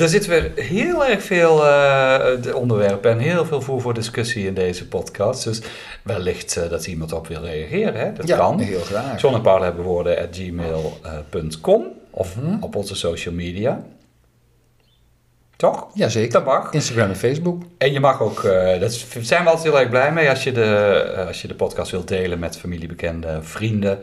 er 0.00 0.08
zitten 0.08 0.30
weer 0.30 0.52
heel 0.54 1.06
erg 1.06 1.22
veel 1.22 1.66
eh, 1.66 2.42
de 2.42 2.52
onderwerpen 2.56 3.10
en 3.10 3.18
heel 3.18 3.44
veel 3.44 3.60
voer 3.60 3.80
voor 3.80 3.94
discussie 3.94 4.46
in 4.46 4.54
deze 4.54 4.88
podcast. 4.88 5.44
Dus 5.44 5.60
wellicht 6.02 6.56
eh, 6.56 6.70
dat 6.70 6.86
iemand 6.86 7.12
op 7.12 7.26
wil 7.26 7.40
reageren, 7.42 8.00
hè? 8.00 8.12
dat 8.12 8.26
ja, 8.28 8.36
kan. 8.36 8.60
heel 8.60 8.80
graag. 8.80 9.20
Woorden 9.82 10.18
at 10.18 10.28
gmail.com 10.30 11.84
of 12.10 12.36
Mhm. 12.36 12.56
op 12.62 12.76
onze 12.76 12.94
social 12.94 13.34
media. 13.34 13.82
Toch? 15.56 15.86
Jazeker. 15.94 16.32
Dat 16.32 16.44
mag. 16.44 16.72
Instagram 16.72 17.08
en 17.08 17.16
Facebook. 17.16 17.62
En 17.78 17.92
je 17.92 18.00
mag 18.00 18.20
ook, 18.20 18.44
eh 18.44 18.80
daar 18.80 18.90
zijn 19.20 19.42
we 19.42 19.48
altijd 19.48 19.72
heel 19.72 19.80
erg 19.80 19.88
blij 19.88 20.12
mee 20.12 20.28
als 20.30 20.44
je 20.44 20.52
de, 20.52 20.64
eh, 21.16 21.26
als 21.26 21.42
je 21.42 21.48
de 21.48 21.54
podcast 21.54 21.90
wilt 21.90 22.08
delen 22.08 22.38
met 22.38 22.58
familie, 22.58 22.88
bekenden, 22.88 23.44
vrienden. 23.44 23.98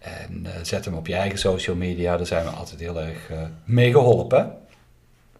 En 0.00 0.46
eh, 0.46 0.52
zet 0.62 0.84
hem 0.84 0.94
op 0.94 1.06
je 1.06 1.14
eigen 1.14 1.38
social 1.38 1.76
media, 1.76 2.16
daar 2.16 2.26
zijn 2.26 2.44
we 2.44 2.50
altijd 2.50 2.80
heel 2.80 3.00
erg 3.00 3.30
mee 3.64 3.90
geholpen. 3.92 4.52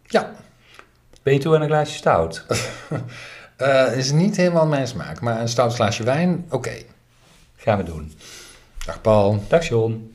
Ja, 0.06 0.32
Ben 1.22 1.34
je 1.34 1.40
toe 1.40 1.54
aan 1.54 1.60
een 1.60 1.68
glaasje 1.68 1.94
stout? 1.94 2.44
Is 3.96 4.12
niet 4.12 4.36
helemaal 4.36 4.66
mijn 4.66 4.86
smaak, 4.86 5.20
maar 5.20 5.40
een 5.40 5.48
stout 5.48 5.74
glaasje 5.74 6.02
wijn, 6.02 6.46
oké. 6.50 6.72
Gaan 7.56 7.78
we 7.78 7.84
doen. 7.84 8.12
Dag 8.86 9.00
Paul. 9.00 9.44
Dag 9.48 9.68
John. 9.68 10.13